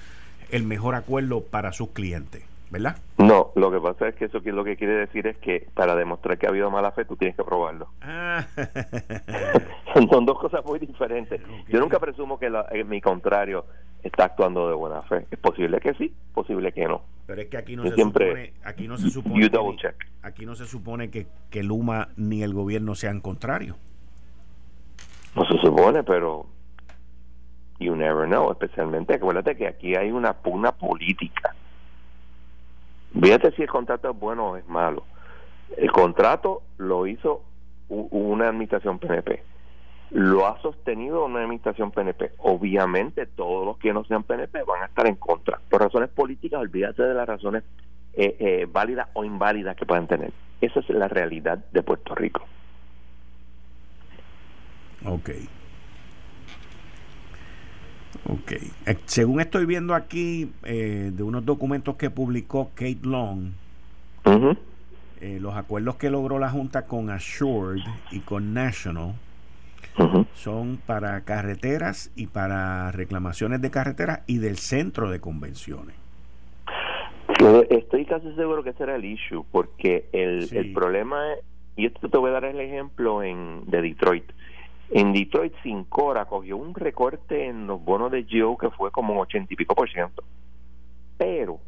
el 0.49 0.63
mejor 0.63 0.95
acuerdo 0.95 1.43
para 1.43 1.73
sus 1.73 1.91
clientes, 1.91 2.41
¿verdad? 2.69 2.97
No, 3.17 3.51
lo 3.55 3.71
que 3.71 3.79
pasa 3.79 4.09
es 4.09 4.15
que 4.15 4.25
eso 4.25 4.39
lo 4.43 4.63
que 4.63 4.75
quiere 4.75 4.93
decir 4.93 5.27
es 5.27 5.37
que 5.37 5.67
para 5.73 5.95
demostrar 5.95 6.37
que 6.37 6.45
ha 6.45 6.49
habido 6.49 6.69
mala 6.69 6.91
fe 6.91 7.05
tú 7.05 7.15
tienes 7.15 7.35
que 7.35 7.43
probarlo. 7.43 7.89
Ah. 8.07 8.45
Son 10.11 10.25
dos 10.25 10.37
cosas 10.39 10.63
muy 10.65 10.77
diferentes. 10.77 11.41
Yo 11.69 11.79
nunca 11.79 11.99
presumo 11.99 12.37
que 12.37 12.51
eh, 12.71 12.83
mi 12.83 12.99
contrario 12.99 13.65
está 14.03 14.25
actuando 14.25 14.67
de 14.67 14.75
buena 14.75 15.01
fe. 15.03 15.25
Es 15.31 15.39
posible 15.39 15.79
que 15.79 15.93
sí, 15.93 16.13
posible 16.33 16.71
que 16.73 16.85
no. 16.85 17.01
Pero 17.25 17.41
es 17.41 17.47
que 17.47 17.57
aquí 17.57 17.75
no 17.75 17.83
se 17.83 17.95
supone, 17.95 18.53
aquí 18.63 18.87
no 18.87 18.97
se 18.97 19.09
supone, 19.09 19.49
que, 19.49 19.93
aquí 20.21 20.45
no 20.45 20.55
se 20.55 20.65
supone 20.65 21.09
que, 21.09 21.27
que 21.49 21.63
Luma 21.63 22.09
ni 22.17 22.43
el 22.43 22.53
gobierno 22.53 22.95
sean 22.95 23.21
contrarios. 23.21 23.77
No 25.35 25.45
se 25.45 25.57
supone, 25.59 26.03
pero 26.03 26.45
you 27.79 27.95
never 27.95 28.27
know, 28.27 28.51
especialmente 28.51 29.15
acuérdate 29.15 29.55
que 29.55 29.67
aquí 29.67 29.95
hay 29.95 30.11
una 30.11 30.33
pugna 30.33 30.71
política. 30.71 31.55
Fíjate 33.21 33.51
si 33.51 33.61
el 33.63 33.69
contrato 33.69 34.11
es 34.11 34.19
bueno 34.19 34.51
o 34.51 34.57
es 34.57 34.67
malo. 34.67 35.05
El 35.77 35.91
contrato 35.91 36.61
lo 36.77 37.07
hizo 37.07 37.43
una 37.89 38.49
administración 38.49 38.99
PNP. 38.99 39.43
Lo 40.11 40.45
ha 40.45 40.61
sostenido 40.61 41.25
una 41.25 41.41
administración 41.41 41.91
PNP. 41.91 42.33
Obviamente 42.39 43.25
todos 43.25 43.65
los 43.65 43.77
que 43.77 43.93
no 43.93 44.03
sean 44.05 44.23
PNP 44.23 44.63
van 44.63 44.83
a 44.83 44.85
estar 44.85 45.07
en 45.07 45.15
contra. 45.15 45.59
Por 45.69 45.81
razones 45.81 46.09
políticas, 46.09 46.59
olvídate 46.59 47.03
de 47.03 47.13
las 47.13 47.27
razones 47.27 47.63
eh, 48.13 48.35
eh, 48.39 48.67
válidas 48.69 49.09
o 49.13 49.25
inválidas 49.25 49.75
que 49.75 49.85
puedan 49.85 50.07
tener. 50.07 50.31
Esa 50.61 50.79
es 50.79 50.89
la 50.89 51.07
realidad 51.07 51.59
de 51.71 51.83
Puerto 51.83 52.15
Rico. 52.15 52.43
Ok. 55.05 55.29
Ok. 58.27 58.51
Eh, 58.85 58.97
según 59.05 59.39
estoy 59.39 59.65
viendo 59.65 59.93
aquí 59.93 60.51
eh, 60.63 61.11
de 61.13 61.23
unos 61.23 61.45
documentos 61.45 61.95
que 61.95 62.09
publicó 62.09 62.71
Kate 62.75 62.99
Long, 63.03 63.51
eh, 65.21 65.37
los 65.39 65.55
acuerdos 65.55 65.95
que 65.95 66.09
logró 66.09 66.39
la 66.39 66.49
Junta 66.49 66.85
con 66.87 67.09
Assured 67.09 67.83
y 68.11 68.19
con 68.19 68.53
National 68.53 69.13
son 70.33 70.77
para 70.85 71.21
carreteras 71.21 72.11
y 72.15 72.27
para 72.27 72.91
reclamaciones 72.91 73.61
de 73.61 73.71
carreteras 73.71 74.21
y 74.27 74.39
del 74.39 74.57
centro 74.57 75.09
de 75.09 75.21
convenciones. 75.21 75.95
Estoy 77.69 78.05
casi 78.05 78.33
seguro 78.35 78.63
que 78.63 78.71
ese 78.71 78.83
era 78.83 78.95
el 78.95 79.05
issue, 79.05 79.45
porque 79.51 80.09
el, 80.11 80.49
el 80.51 80.73
problema 80.73 81.33
es, 81.33 81.39
y 81.77 81.85
esto 81.85 82.09
te 82.09 82.17
voy 82.17 82.29
a 82.31 82.33
dar 82.33 82.45
el 82.45 82.59
ejemplo 82.59 83.23
en, 83.23 83.63
de 83.65 83.81
Detroit. 83.81 84.25
En 84.89 85.13
Detroit, 85.13 85.53
Sincora 85.63 86.25
cogió 86.25 86.57
un 86.57 86.73
recorte 86.73 87.47
en 87.47 87.67
los 87.67 87.83
bonos 87.83 88.11
de 88.11 88.25
Joe 88.29 88.55
que 88.59 88.69
fue 88.69 88.91
como 88.91 89.13
un 89.13 89.19
ochenta 89.19 89.53
y 89.53 89.57
pico 89.57 89.73
por 89.75 89.89
ciento. 89.89 90.23
Pero, 91.17 91.59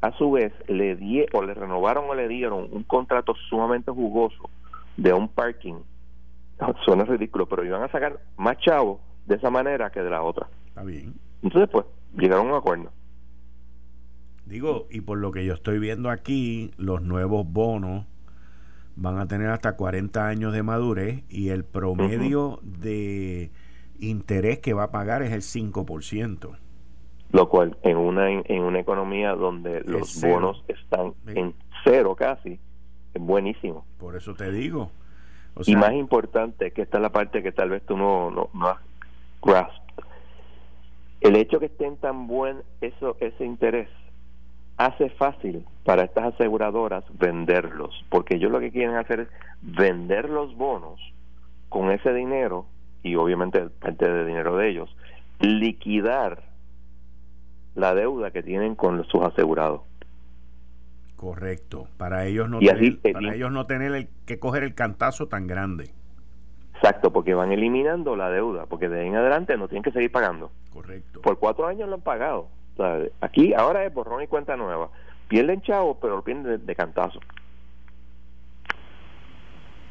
a 0.00 0.12
su 0.12 0.30
vez, 0.32 0.52
le 0.68 0.96
di, 0.96 1.24
o 1.32 1.42
le 1.42 1.54
renovaron 1.54 2.08
o 2.08 2.14
le 2.14 2.28
dieron 2.28 2.68
un 2.70 2.82
contrato 2.84 3.34
sumamente 3.48 3.90
jugoso 3.90 4.50
de 4.96 5.12
un 5.12 5.28
parking. 5.28 5.76
Suena 6.84 7.04
ridículo, 7.04 7.46
pero 7.46 7.64
iban 7.64 7.82
a 7.82 7.88
sacar 7.88 8.20
más 8.36 8.58
chavos 8.58 9.00
de 9.26 9.36
esa 9.36 9.50
manera 9.50 9.90
que 9.90 10.02
de 10.02 10.10
la 10.10 10.22
otra. 10.22 10.48
Está 10.66 10.82
bien. 10.82 11.14
Entonces, 11.42 11.70
pues, 11.70 11.86
llegaron 12.16 12.48
a 12.48 12.50
un 12.50 12.56
acuerdo. 12.56 12.90
Digo, 14.44 14.88
y 14.90 15.00
por 15.00 15.18
lo 15.18 15.30
que 15.30 15.44
yo 15.44 15.54
estoy 15.54 15.78
viendo 15.78 16.10
aquí, 16.10 16.72
los 16.76 17.02
nuevos 17.02 17.46
bonos 17.46 18.06
van 18.96 19.18
a 19.18 19.26
tener 19.26 19.48
hasta 19.48 19.76
40 19.76 20.26
años 20.26 20.52
de 20.52 20.62
madurez 20.62 21.24
y 21.28 21.50
el 21.50 21.64
promedio 21.64 22.60
de 22.62 23.50
interés 23.98 24.58
que 24.58 24.72
va 24.72 24.84
a 24.84 24.90
pagar 24.90 25.22
es 25.22 25.32
el 25.32 25.42
5%. 25.42 26.56
Lo 27.32 27.48
cual 27.48 27.76
en 27.82 27.96
una 27.96 28.28
en 28.28 28.62
una 28.62 28.80
economía 28.80 29.34
donde 29.34 29.82
los 29.84 30.20
bonos 30.20 30.64
están 30.66 31.14
en 31.28 31.54
cero 31.84 32.16
casi, 32.16 32.58
es 33.14 33.22
buenísimo. 33.22 33.86
Por 33.98 34.16
eso 34.16 34.34
te 34.34 34.50
digo. 34.50 34.90
y 35.64 35.76
más 35.76 35.92
importante, 35.92 36.72
que 36.72 36.82
esta 36.82 36.98
es 36.98 37.02
la 37.02 37.12
parte 37.12 37.42
que 37.42 37.52
tal 37.52 37.70
vez 37.70 37.84
tú 37.86 37.96
no, 37.96 38.30
no, 38.30 38.50
no 38.52 38.66
has 38.66 38.80
grasped. 39.42 40.04
El 41.20 41.36
hecho 41.36 41.60
que 41.60 41.66
estén 41.66 41.96
tan 41.98 42.26
buen 42.26 42.62
eso 42.80 43.16
ese 43.20 43.44
interés 43.44 43.88
hace 44.80 45.10
fácil 45.10 45.66
para 45.84 46.04
estas 46.04 46.34
aseguradoras 46.34 47.04
venderlos, 47.18 48.02
porque 48.08 48.36
ellos 48.36 48.50
lo 48.50 48.60
que 48.60 48.70
quieren 48.70 48.96
hacer 48.96 49.20
es 49.20 49.28
vender 49.60 50.30
los 50.30 50.56
bonos 50.56 50.98
con 51.68 51.90
ese 51.90 52.14
dinero 52.14 52.64
y 53.02 53.14
obviamente 53.16 53.60
parte 53.68 54.10
de 54.10 54.24
dinero 54.24 54.56
de 54.56 54.70
ellos, 54.70 54.96
liquidar 55.38 56.44
la 57.74 57.94
deuda 57.94 58.30
que 58.30 58.42
tienen 58.42 58.74
con 58.74 59.04
sus 59.04 59.22
asegurados. 59.22 59.82
Correcto, 61.14 61.86
para 61.98 62.24
ellos 62.24 62.48
no 62.48 62.60
tener, 62.60 62.98
para 63.12 63.34
ellos 63.34 63.52
no 63.52 63.66
tener 63.66 63.92
el, 63.92 64.08
que 64.24 64.38
coger 64.38 64.62
el 64.62 64.74
cantazo 64.74 65.28
tan 65.28 65.46
grande. 65.46 65.90
Exacto, 66.76 67.12
porque 67.12 67.34
van 67.34 67.52
eliminando 67.52 68.16
la 68.16 68.30
deuda, 68.30 68.64
porque 68.64 68.88
de 68.88 69.00
ahí 69.00 69.08
en 69.08 69.16
adelante 69.16 69.58
no 69.58 69.68
tienen 69.68 69.82
que 69.82 69.92
seguir 69.92 70.10
pagando. 70.10 70.50
Correcto. 70.72 71.20
Por 71.20 71.38
cuatro 71.38 71.66
años 71.66 71.86
lo 71.86 71.96
han 71.96 72.00
pagado 72.00 72.48
Aquí 73.20 73.52
ahora 73.54 73.84
es 73.84 73.92
borrón 73.92 74.22
y 74.22 74.26
cuenta 74.26 74.56
nueva. 74.56 74.90
Pierden 75.28 75.60
chavos, 75.62 75.98
pero 76.00 76.16
lo 76.16 76.22
pierden 76.22 76.64
de, 76.64 76.74
cantazo. 76.74 77.20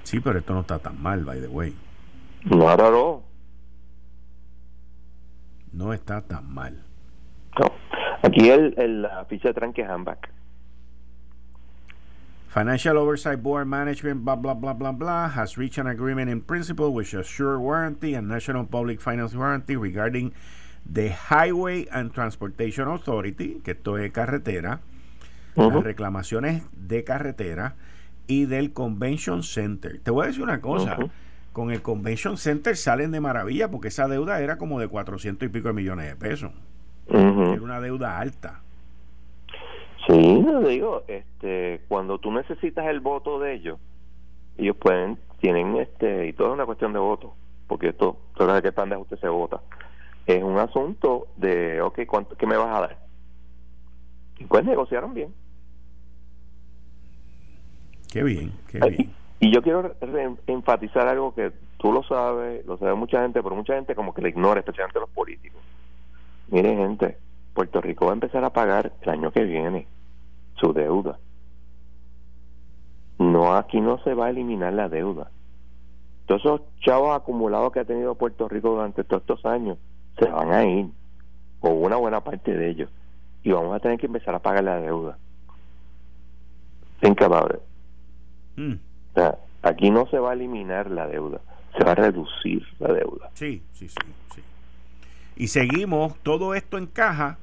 Sí, 0.03 0.19
pero 0.19 0.39
esto 0.39 0.53
no 0.53 0.61
está 0.61 0.80
tan 0.80 1.01
mal, 1.01 1.23
by 1.23 1.39
the 1.39 1.47
way. 1.47 1.75
No, 2.45 2.75
no, 2.75 3.23
no. 5.71 5.93
está 5.93 6.21
tan 6.21 6.53
mal. 6.53 6.84
No. 7.59 7.71
Aquí 8.23 8.49
el, 8.49 8.73
el, 8.77 9.01
la 9.03 9.25
ficha 9.25 9.49
de 9.49 9.53
tranque 9.53 9.84
handback. 9.84 10.30
Financial 12.49 12.97
Oversight 12.97 13.43
Board 13.43 13.67
Management, 13.67 14.25
blah, 14.25 14.36
blah, 14.36 14.55
blah, 14.55 14.73
blah, 14.73 14.91
blah, 14.91 15.30
has 15.30 15.55
reached 15.55 15.77
an 15.77 15.86
agreement 15.86 16.32
in 16.32 16.41
principle 16.41 16.91
with 16.91 17.13
Assure 17.13 17.59
Warranty 17.59 18.15
and 18.15 18.27
National 18.27 18.65
Public 18.65 18.99
Finance 18.99 19.36
Warranty 19.36 19.75
regarding 19.75 20.34
de 20.86 21.13
Highway 21.30 21.88
and 21.91 22.11
Transportation 22.11 22.88
Authority, 22.88 23.61
que 23.63 23.71
esto 23.71 23.97
es 23.97 24.11
carretera, 24.11 24.82
las 25.55 25.84
reclamaciones 25.84 26.63
de 26.73 27.03
carretera 27.03 27.75
y 28.27 28.45
del 28.45 28.73
Convention 28.73 29.43
Center. 29.43 29.99
Te 30.01 30.11
voy 30.11 30.23
a 30.23 30.27
decir 30.27 30.43
una 30.43 30.61
cosa, 30.61 30.97
con 31.51 31.71
el 31.71 31.82
Convention 31.82 32.38
Center 32.38 32.75
salen 32.75 33.11
de 33.11 33.19
maravilla 33.19 33.69
porque 33.69 33.89
esa 33.89 34.07
deuda 34.07 34.39
era 34.41 34.57
como 34.57 34.80
de 34.80 34.88
400 34.88 35.47
y 35.47 35.51
pico 35.51 35.67
de 35.67 35.73
millones 35.73 36.07
de 36.07 36.15
pesos. 36.15 36.51
Era 37.07 37.61
una 37.61 37.82
deuda 37.82 38.19
alta. 38.19 38.61
Sí, 40.07 40.45
digo, 40.67 41.03
este, 41.07 41.82
cuando 41.88 42.19
tú 42.19 42.32
necesitas 42.32 42.88
el 42.88 42.99
voto 42.99 43.39
de 43.39 43.53
ellos, 43.53 43.80
ellos 44.57 44.75
pueden, 44.77 45.17
tienen 45.39 45.77
este, 45.77 46.27
y 46.27 46.34
todo 46.34 46.49
es 46.49 46.53
una 46.53 46.65
cuestión 46.65 46.93
de 46.93 46.99
voto, 46.99 47.36
porque 47.67 47.89
esto, 47.89 48.17
todo 48.36 48.53
de 48.53 48.61
qué 48.61 48.71
tan 48.71 48.89
de 48.89 48.97
usted 48.97 49.19
se 49.19 49.27
vota 49.27 49.59
es 50.26 50.43
un 50.43 50.57
asunto 50.57 51.28
de, 51.38 51.82
ok, 51.82 52.01
¿cuánto, 52.07 52.36
¿qué 52.36 52.45
me 52.45 52.57
vas 52.57 52.76
a 52.76 52.82
dar? 52.82 52.97
Y 54.38 54.45
pues 54.45 54.63
negociaron 54.63 55.13
bien. 55.13 55.34
Qué 58.11 58.24
bien, 58.24 58.53
qué 58.67 58.80
bien. 58.80 59.13
Y, 59.39 59.51
yo 59.51 59.61
quiero 59.61 59.95
enfatizar 60.47 61.07
algo 61.07 61.34
que 61.34 61.51
tú 61.78 61.91
lo 61.91 62.03
sabes, 62.03 62.65
lo 62.65 62.78
sabe 62.78 62.93
mucha 62.95 63.22
gente, 63.22 63.41
pero 63.41 63.55
mucha 63.55 63.76
gente 63.76 63.95
como 63.95 64.13
que 64.13 64.22
le 64.22 64.30
ignora, 64.30 64.59
especialmente 64.59 64.99
los 64.99 65.09
políticos. 65.09 65.61
Miren, 66.49 66.78
gente, 66.78 67.17
Puerto 67.53 67.82
Rico 67.82 68.05
va 68.05 68.11
a 68.11 68.15
empezar 68.15 68.43
a 68.43 68.51
pagar 68.51 68.91
el 69.01 69.09
año 69.09 69.32
que 69.32 69.43
viene 69.43 69.88
su 70.55 70.74
deuda. 70.74 71.20
No, 73.17 73.55
aquí 73.55 73.82
no 73.82 74.01
se 74.03 74.13
va 74.13 74.28
a 74.28 74.30
eliminar 74.30 74.74
la 74.74 74.89
deuda. 74.89 75.32
Todos 76.26 76.41
esos 76.41 76.61
chavos 76.82 77.15
acumulados 77.15 77.72
que 77.72 77.80
ha 77.80 77.86
tenido 77.86 78.15
Puerto 78.15 78.47
Rico 78.47 78.70
durante 78.70 79.03
todos 79.03 79.22
estos 79.22 79.45
años 79.45 79.78
se 80.20 80.26
van 80.26 80.51
a 80.51 80.65
ir, 80.65 80.88
o 81.61 81.70
una 81.70 81.95
buena 81.95 82.22
parte 82.22 82.55
de 82.55 82.70
ellos, 82.70 82.89
y 83.43 83.51
vamos 83.51 83.76
a 83.76 83.80
tener 83.80 83.97
que 83.97 84.05
empezar 84.05 84.36
a 84.36 84.39
pagar 84.39 84.63
la 84.63 84.80
deuda. 84.80 85.17
Think 87.01 87.22
about 87.22 87.51
it. 87.51 87.61
Mm. 88.57 88.74
O 88.74 89.13
sea, 89.13 89.38
aquí 89.63 89.89
no 89.89 90.05
se 90.07 90.20
va 90.20 90.32
a 90.32 90.34
eliminar 90.34 90.91
la 90.91 91.07
deuda, 91.07 91.39
se 91.78 91.84
va 91.84 91.93
a 91.93 91.95
reducir 91.95 92.63
la 92.80 92.93
deuda. 92.93 93.30
Sí, 93.34 93.63
sí, 93.74 93.88
sí, 93.88 93.97
sí. 94.36 94.41
Y 95.38 95.47
seguimos, 95.47 96.15
todo 96.24 96.53
esto 96.53 96.78
encaja 96.78 97.38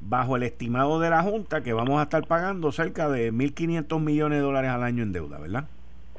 bajo 0.00 0.36
el 0.36 0.44
estimado 0.44 1.00
de 1.00 1.10
la 1.10 1.22
Junta 1.22 1.62
que 1.62 1.72
vamos 1.72 2.00
a 2.00 2.04
estar 2.04 2.26
pagando 2.26 2.72
cerca 2.72 3.08
de 3.08 3.32
1.500 3.32 4.00
millones 4.00 4.38
de 4.38 4.42
dólares 4.42 4.70
al 4.70 4.82
año 4.82 5.02
en 5.02 5.12
deuda, 5.12 5.38
¿verdad? 5.38 5.64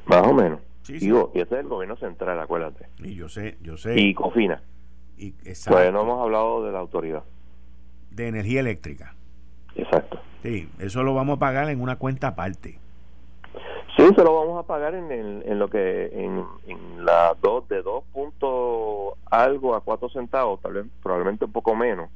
Más 0.06 0.28
o 0.28 0.34
menos. 0.34 0.60
Sí, 0.84 0.94
Digo, 0.94 1.32
y 1.34 1.40
ese 1.40 1.56
es 1.56 1.62
el 1.62 1.68
gobierno 1.68 1.96
central, 1.96 2.40
acuérdate. 2.40 2.88
Y 3.00 3.16
yo 3.16 3.30
sé, 3.30 3.58
yo 3.62 3.78
sé. 3.78 4.00
Y 4.00 4.14
Cofina. 4.14 4.62
Y, 5.22 5.34
pues 5.34 5.94
no 5.94 6.02
hemos 6.02 6.20
hablado 6.20 6.66
de 6.66 6.72
la 6.72 6.80
autoridad. 6.80 7.24
De 8.10 8.28
energía 8.28 8.62
eléctrica. 8.62 9.14
Exacto. 9.76 10.20
Sí, 10.42 10.68
eso 10.80 11.04
lo 11.04 11.14
vamos 11.14 11.38
a 11.38 11.40
pagar 11.40 11.70
en 11.70 11.80
una 11.80 11.98
cuenta 11.98 12.30
aparte. 12.30 12.80
Sí, 13.96 14.08
se 14.16 14.24
lo 14.24 14.34
vamos 14.34 14.58
a 14.58 14.66
pagar 14.66 14.96
en, 14.96 15.12
en 15.12 15.60
lo 15.60 15.70
que 15.70 16.06
en, 16.08 16.44
en 16.66 17.06
la 17.06 17.36
2 17.40 17.70
de 17.70 17.84
2 17.84 18.04
puntos 18.12 19.14
algo 19.30 19.76
a 19.76 19.82
4 19.82 20.10
centavos, 20.10 20.60
tal 20.62 20.74
vez 20.74 20.86
probablemente 21.04 21.46
un 21.46 21.52
poco 21.52 21.76
menos, 21.76 22.10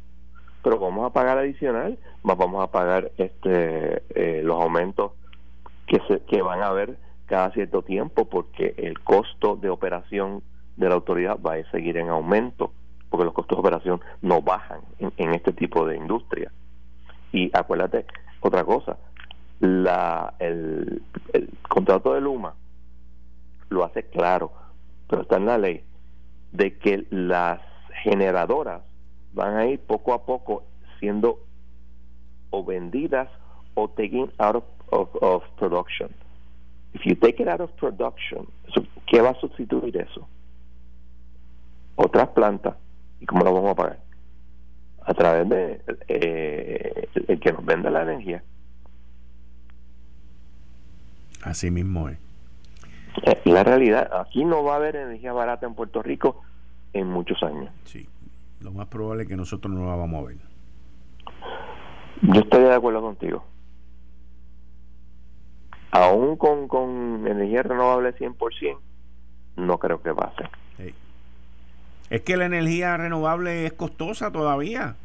pero 0.64 0.80
vamos 0.80 1.06
a 1.06 1.14
pagar 1.14 1.38
adicional, 1.38 2.00
más 2.24 2.38
vamos 2.38 2.64
a 2.64 2.72
pagar 2.72 3.12
este 3.18 4.02
eh, 4.16 4.42
los 4.44 4.60
aumentos 4.60 5.12
que 5.86 6.00
se, 6.08 6.22
que 6.22 6.42
van 6.42 6.62
a 6.62 6.68
haber 6.68 6.98
cada 7.28 7.52
cierto 7.52 7.84
tiempo 7.84 8.26
porque 8.26 8.74
el 8.78 9.00
costo 9.02 9.56
de 9.58 9.70
operación 9.70 10.42
de 10.78 10.90
la 10.90 10.96
autoridad 10.96 11.38
va 11.40 11.54
a 11.54 11.72
seguir 11.72 11.98
en 11.98 12.10
aumento 12.10 12.72
porque 13.10 13.26
los 13.26 13.34
costos 13.34 13.58
de 13.58 13.62
operación 13.62 14.02
no 14.22 14.42
bajan 14.42 14.82
en, 15.00 15.34
este 15.34 15.54
tipo 15.54 15.86
de 15.86 15.98
industria. 15.98 16.52
Y 17.32 17.50
acuérdate, 17.54 18.06
otra 18.42 18.64
cosa, 18.64 18.98
la, 19.60 20.34
el, 20.40 21.02
el 21.34 21.50
contrato 21.68 22.14
de 22.14 22.22
Luma 22.22 22.56
lo 23.70 23.84
hace 23.84 24.04
claro, 24.04 24.52
pero 25.10 25.24
está 25.24 25.38
en 25.38 25.46
la 25.46 25.58
ley, 25.58 25.84
de 26.52 26.78
que 26.78 27.06
las 27.10 27.62
generadoras 28.04 28.82
van 29.34 29.58
a 29.58 29.66
ir 29.68 29.80
poco 29.80 30.14
a 30.14 30.26
poco 30.26 30.64
siendo 31.00 31.40
o 32.50 32.64
vendidas 32.64 33.30
o 33.76 33.90
taken 33.90 34.32
out 34.40 34.64
of, 34.90 35.10
of, 35.22 35.44
production. 35.58 36.14
If 36.94 37.06
you 37.06 37.16
take 37.16 37.42
it 37.42 37.48
out 37.48 37.60
of 37.60 37.72
production, 37.76 38.48
¿qué 39.06 39.22
va 39.22 39.32
a 39.32 39.40
sustituir 39.40 39.98
eso? 39.98 40.28
Otras 41.96 42.30
plantas 42.30 42.76
¿Y 43.26 43.28
cómo 43.28 43.44
lo 43.44 43.56
vamos 43.56 43.72
a 43.72 43.76
pagar? 43.76 44.00
A 45.02 45.14
través 45.16 45.50
de 45.50 45.82
eh, 46.08 47.10
el 47.28 47.40
que 47.40 47.54
nos 47.54 47.66
venda 47.66 47.90
la 47.90 48.04
energía. 48.04 48.44
Así 51.42 51.72
mismo 51.72 52.08
es. 52.08 52.20
Eh, 53.24 53.42
la 53.46 53.64
realidad, 53.64 54.12
aquí 54.14 54.46
no 54.46 54.64
va 54.64 54.74
a 54.74 54.76
haber 54.76 54.96
energía 54.96 55.34
barata 55.34 55.66
en 55.66 55.74
Puerto 55.74 56.04
Rico 56.04 56.44
en 56.94 57.08
muchos 57.08 57.42
años. 57.42 57.72
Sí, 57.86 58.08
lo 58.62 58.72
más 58.72 58.86
probable 58.90 59.24
es 59.24 59.30
que 59.30 59.38
nosotros 59.38 59.74
no 59.74 59.88
la 59.88 59.96
vamos 59.96 60.24
a 60.24 60.28
ver. 60.28 60.38
Yo 62.22 62.42
estoy 62.42 62.62
de 62.62 62.76
acuerdo 62.76 63.02
contigo. 63.02 63.44
Aún 65.90 66.38
con, 66.38 66.68
con 66.68 67.26
energía 67.26 67.64
renovable 67.64 68.16
100%, 68.16 68.78
no 69.56 69.80
creo 69.80 70.00
que 70.04 70.14
pase. 70.14 70.44
Sí. 70.78 70.94
Es 72.10 72.22
que 72.22 72.38
la 72.38 72.46
energía 72.46 72.98
renovable 72.98 73.66
es 73.66 73.74
costosa 73.74 74.32
todavía. 74.32 74.96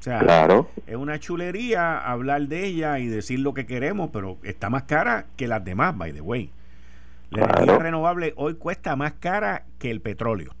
O 0.00 0.02
sea, 0.02 0.20
claro. 0.20 0.68
es 0.86 0.96
una 0.96 1.18
chulería 1.18 1.98
hablar 1.98 2.42
de 2.42 2.66
ella 2.66 2.98
y 2.98 3.06
decir 3.06 3.40
lo 3.40 3.52
que 3.52 3.66
queremos, 3.66 4.10
pero 4.12 4.36
está 4.44 4.70
más 4.70 4.84
cara 4.84 5.26
que 5.36 5.48
las 5.48 5.64
demás, 5.64 5.96
by 5.96 6.12
the 6.12 6.20
way. 6.20 6.50
La 7.30 7.44
energía 7.44 7.78
renovable 7.78 8.32
hoy 8.36 8.54
cuesta 8.54 8.96
más 8.96 9.14
cara 9.14 9.64
que 9.78 9.90
el 9.90 10.00
petróleo. 10.00 10.52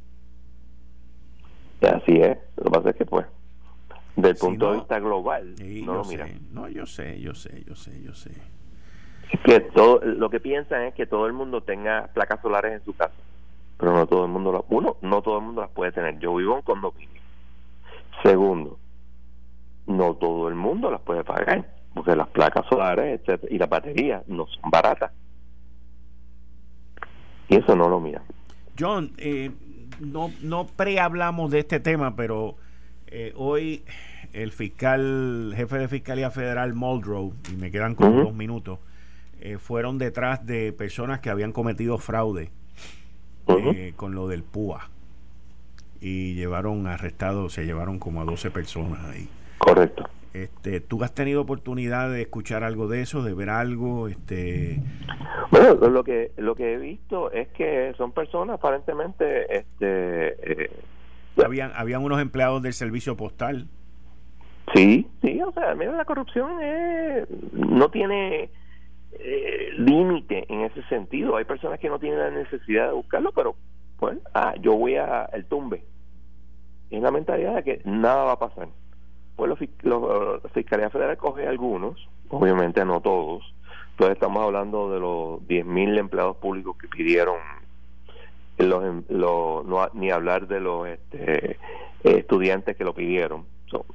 Así 1.80 2.16
es. 2.20 2.36
Lo 2.56 2.64
que 2.64 2.70
pasa 2.70 2.90
es 2.90 2.96
que, 2.96 3.06
pues, 3.06 3.26
del 4.16 4.34
punto 4.36 4.72
de 4.72 4.78
vista 4.78 4.98
global, 4.98 5.54
no 5.84 5.94
lo 5.94 6.04
mira. 6.04 6.26
No, 6.52 6.68
yo 6.68 6.86
sé, 6.86 7.20
yo 7.20 7.34
sé, 7.34 7.62
yo 7.64 7.76
sé, 7.76 8.02
yo 8.02 8.14
sé. 8.14 8.32
Es 9.30 9.40
que 9.40 9.60
todo, 9.60 10.00
lo 10.04 10.28
que 10.30 10.40
piensan 10.40 10.82
es 10.82 10.94
que 10.94 11.06
todo 11.06 11.26
el 11.26 11.32
mundo 11.32 11.62
tenga 11.62 12.08
placas 12.14 12.40
solares 12.40 12.72
en 12.72 12.84
su 12.84 12.96
casa, 12.96 13.14
pero 13.78 13.92
no 13.92 14.06
todo 14.06 14.24
el 14.24 14.30
mundo, 14.30 14.52
lo, 14.52 14.66
uno, 14.68 14.96
no 15.02 15.22
todo 15.22 15.38
el 15.38 15.44
mundo 15.44 15.62
las 15.62 15.70
puede 15.70 15.92
tener. 15.92 16.18
Yo 16.18 16.34
vivo 16.34 16.56
en 16.56 16.62
condominio. 16.62 17.20
Segundo, 18.22 18.78
no 19.86 20.14
todo 20.14 20.48
el 20.48 20.56
mundo 20.56 20.90
las 20.90 21.00
puede 21.00 21.22
pagar, 21.22 21.64
porque 21.94 22.16
las 22.16 22.28
placas 22.28 22.66
solares 22.68 23.20
etcétera, 23.20 23.54
y 23.54 23.58
las 23.58 23.68
baterías 23.68 24.26
no 24.26 24.46
son 24.46 24.70
baratas. 24.70 25.12
Y 27.48 27.56
eso 27.56 27.76
no 27.76 27.88
lo 27.88 28.00
mira. 28.00 28.22
John, 28.78 29.12
eh, 29.16 29.50
no, 30.00 30.30
no 30.42 30.66
prehablamos 30.66 31.50
de 31.50 31.60
este 31.60 31.78
tema, 31.78 32.16
pero 32.16 32.56
eh, 33.06 33.32
hoy 33.36 33.84
el 34.32 34.50
fiscal, 34.50 35.52
jefe 35.56 35.78
de 35.78 35.88
Fiscalía 35.88 36.30
Federal, 36.30 36.74
Muldrow, 36.74 37.32
y 37.50 37.56
me 37.56 37.70
quedan 37.70 37.94
como 37.94 38.24
dos 38.24 38.34
minutos, 38.34 38.80
eh, 39.40 39.56
fueron 39.56 39.98
detrás 39.98 40.44
de 40.44 40.72
personas 40.72 41.20
que 41.20 41.30
habían 41.30 41.52
cometido 41.52 41.96
fraude 41.98 42.50
con 43.96 44.14
lo 44.14 44.28
del 44.28 44.42
PUA. 44.42 44.88
Y 46.00 46.34
llevaron 46.34 46.86
arrestados, 46.86 47.52
se 47.54 47.64
llevaron 47.64 47.98
como 47.98 48.20
a 48.20 48.24
12 48.24 48.50
personas 48.50 49.04
ahí. 49.06 49.28
Correcto. 49.58 50.08
Este, 50.32 50.80
¿Tú 50.80 51.02
has 51.02 51.12
tenido 51.14 51.40
oportunidad 51.40 52.10
de 52.10 52.22
escuchar 52.22 52.62
algo 52.62 52.86
de 52.86 53.00
eso, 53.00 53.22
de 53.22 53.34
ver 53.34 53.50
algo? 53.50 54.08
Este... 54.08 54.80
Bueno, 55.50 55.74
lo 55.74 56.04
que 56.04 56.32
lo 56.36 56.54
que 56.54 56.74
he 56.74 56.76
visto 56.76 57.32
es 57.32 57.48
que 57.48 57.94
son 57.96 58.12
personas 58.12 58.54
aparentemente... 58.54 59.56
este 59.56 60.64
eh, 60.64 60.70
habían, 61.44 61.72
habían 61.74 62.04
unos 62.04 62.20
empleados 62.20 62.62
del 62.62 62.74
servicio 62.74 63.16
postal. 63.16 63.66
Sí, 64.74 65.06
sí, 65.22 65.40
o 65.40 65.52
sea, 65.52 65.74
mira, 65.74 65.92
la 65.92 66.04
corrupción 66.04 66.50
no 67.52 67.88
tiene 67.90 68.50
eh, 69.12 69.70
límite 69.76 70.44
en 70.48 70.62
ese 70.62 70.82
sentido. 70.84 71.36
Hay 71.36 71.44
personas 71.44 71.78
que 71.80 71.88
no 71.88 71.98
tienen 71.98 72.18
la 72.18 72.30
necesidad 72.30 72.88
de 72.88 72.94
buscarlo, 72.94 73.32
pero 73.32 73.56
pues, 73.98 74.18
ah, 74.34 74.54
yo 74.60 74.74
voy 74.74 74.96
a 74.96 75.24
el 75.32 75.44
tumbe. 75.46 75.84
Es 76.90 77.02
la 77.02 77.10
mentalidad 77.10 77.56
de 77.56 77.64
que 77.64 77.82
nada 77.84 78.24
va 78.24 78.32
a 78.32 78.38
pasar 78.38 78.68
pues 79.38 79.48
la 79.84 80.40
Fiscalía 80.52 80.90
Federal 80.90 81.16
coge 81.16 81.46
algunos, 81.46 82.08
obviamente 82.28 82.84
no 82.84 83.00
todos. 83.00 83.44
Entonces 83.92 84.16
estamos 84.16 84.42
hablando 84.42 84.90
de 84.90 84.98
los 84.98 85.40
10.000 85.42 85.96
empleados 85.96 86.38
públicos 86.38 86.76
que 86.76 86.88
pidieron, 86.88 87.36
los, 88.58 88.84
em, 88.84 89.04
no, 89.08 89.64
ni 89.94 90.10
hablar 90.10 90.48
de 90.48 90.58
los 90.58 90.88
este, 90.88 91.56
estudiantes 92.02 92.76
que 92.76 92.82
lo 92.82 92.94
pidieron. 92.94 93.46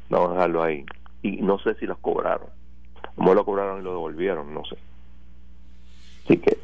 vamos 0.10 0.30
a 0.30 0.34
dejarlo 0.36 0.64
ahí. 0.64 0.86
Y 1.22 1.42
no 1.42 1.60
sé 1.60 1.76
si 1.76 1.88
los 1.88 1.98
cobraron. 1.98 2.48
Como 3.18 3.34
lo 3.34 3.44
cobraron 3.44 3.82
y 3.82 3.84
lo 3.84 3.92
devolvieron, 3.92 4.54
no 4.54 4.64
sé. 4.64 4.78
Así 6.24 6.38
que... 6.38 6.58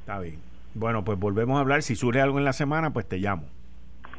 Está 0.00 0.18
bien. 0.20 0.38
Bueno, 0.74 1.04
pues 1.04 1.18
volvemos 1.18 1.56
a 1.56 1.60
hablar. 1.60 1.82
Si 1.82 1.96
surge 1.96 2.20
algo 2.20 2.38
en 2.38 2.44
la 2.44 2.52
semana, 2.52 2.92
pues 2.92 3.06
te 3.06 3.18
llamo. 3.18 3.44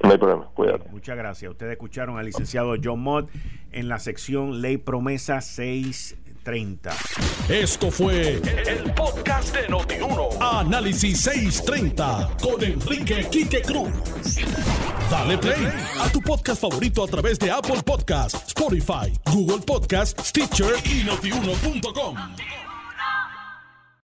No 0.03 0.11
hay 0.11 0.17
problema, 0.17 0.45
cuídate. 0.53 0.89
Muchas 0.89 1.17
gracias. 1.17 1.51
Ustedes 1.51 1.73
escucharon 1.73 2.17
al 2.17 2.25
licenciado 2.25 2.75
John 2.81 3.01
Mott 3.01 3.29
en 3.71 3.89
la 3.89 3.99
sección 3.99 4.61
Ley 4.61 4.77
Promesa 4.77 5.41
630. 5.41 6.91
Esto 7.49 7.91
fue 7.91 8.35
el, 8.35 8.93
podcast 8.93 9.55
de 9.55 9.67
Notiuno. 9.67 10.29
Análisis 10.39 11.19
630 11.21 12.37
con 12.41 12.63
Enrique 12.63 13.27
Quique 13.29 13.61
Cruz. 13.61 13.91
Dale 15.11 15.37
play 15.37 15.67
a 15.99 16.09
tu 16.11 16.21
podcast 16.21 16.61
favorito 16.61 17.03
a 17.03 17.07
través 17.07 17.37
de 17.39 17.51
Apple 17.51 17.81
Podcasts, 17.83 18.47
Spotify, 18.47 19.11
Google 19.25 19.65
Podcasts, 19.65 20.29
Stitcher 20.29 20.75
y 20.85 21.03
notiuno.com. 21.03 22.15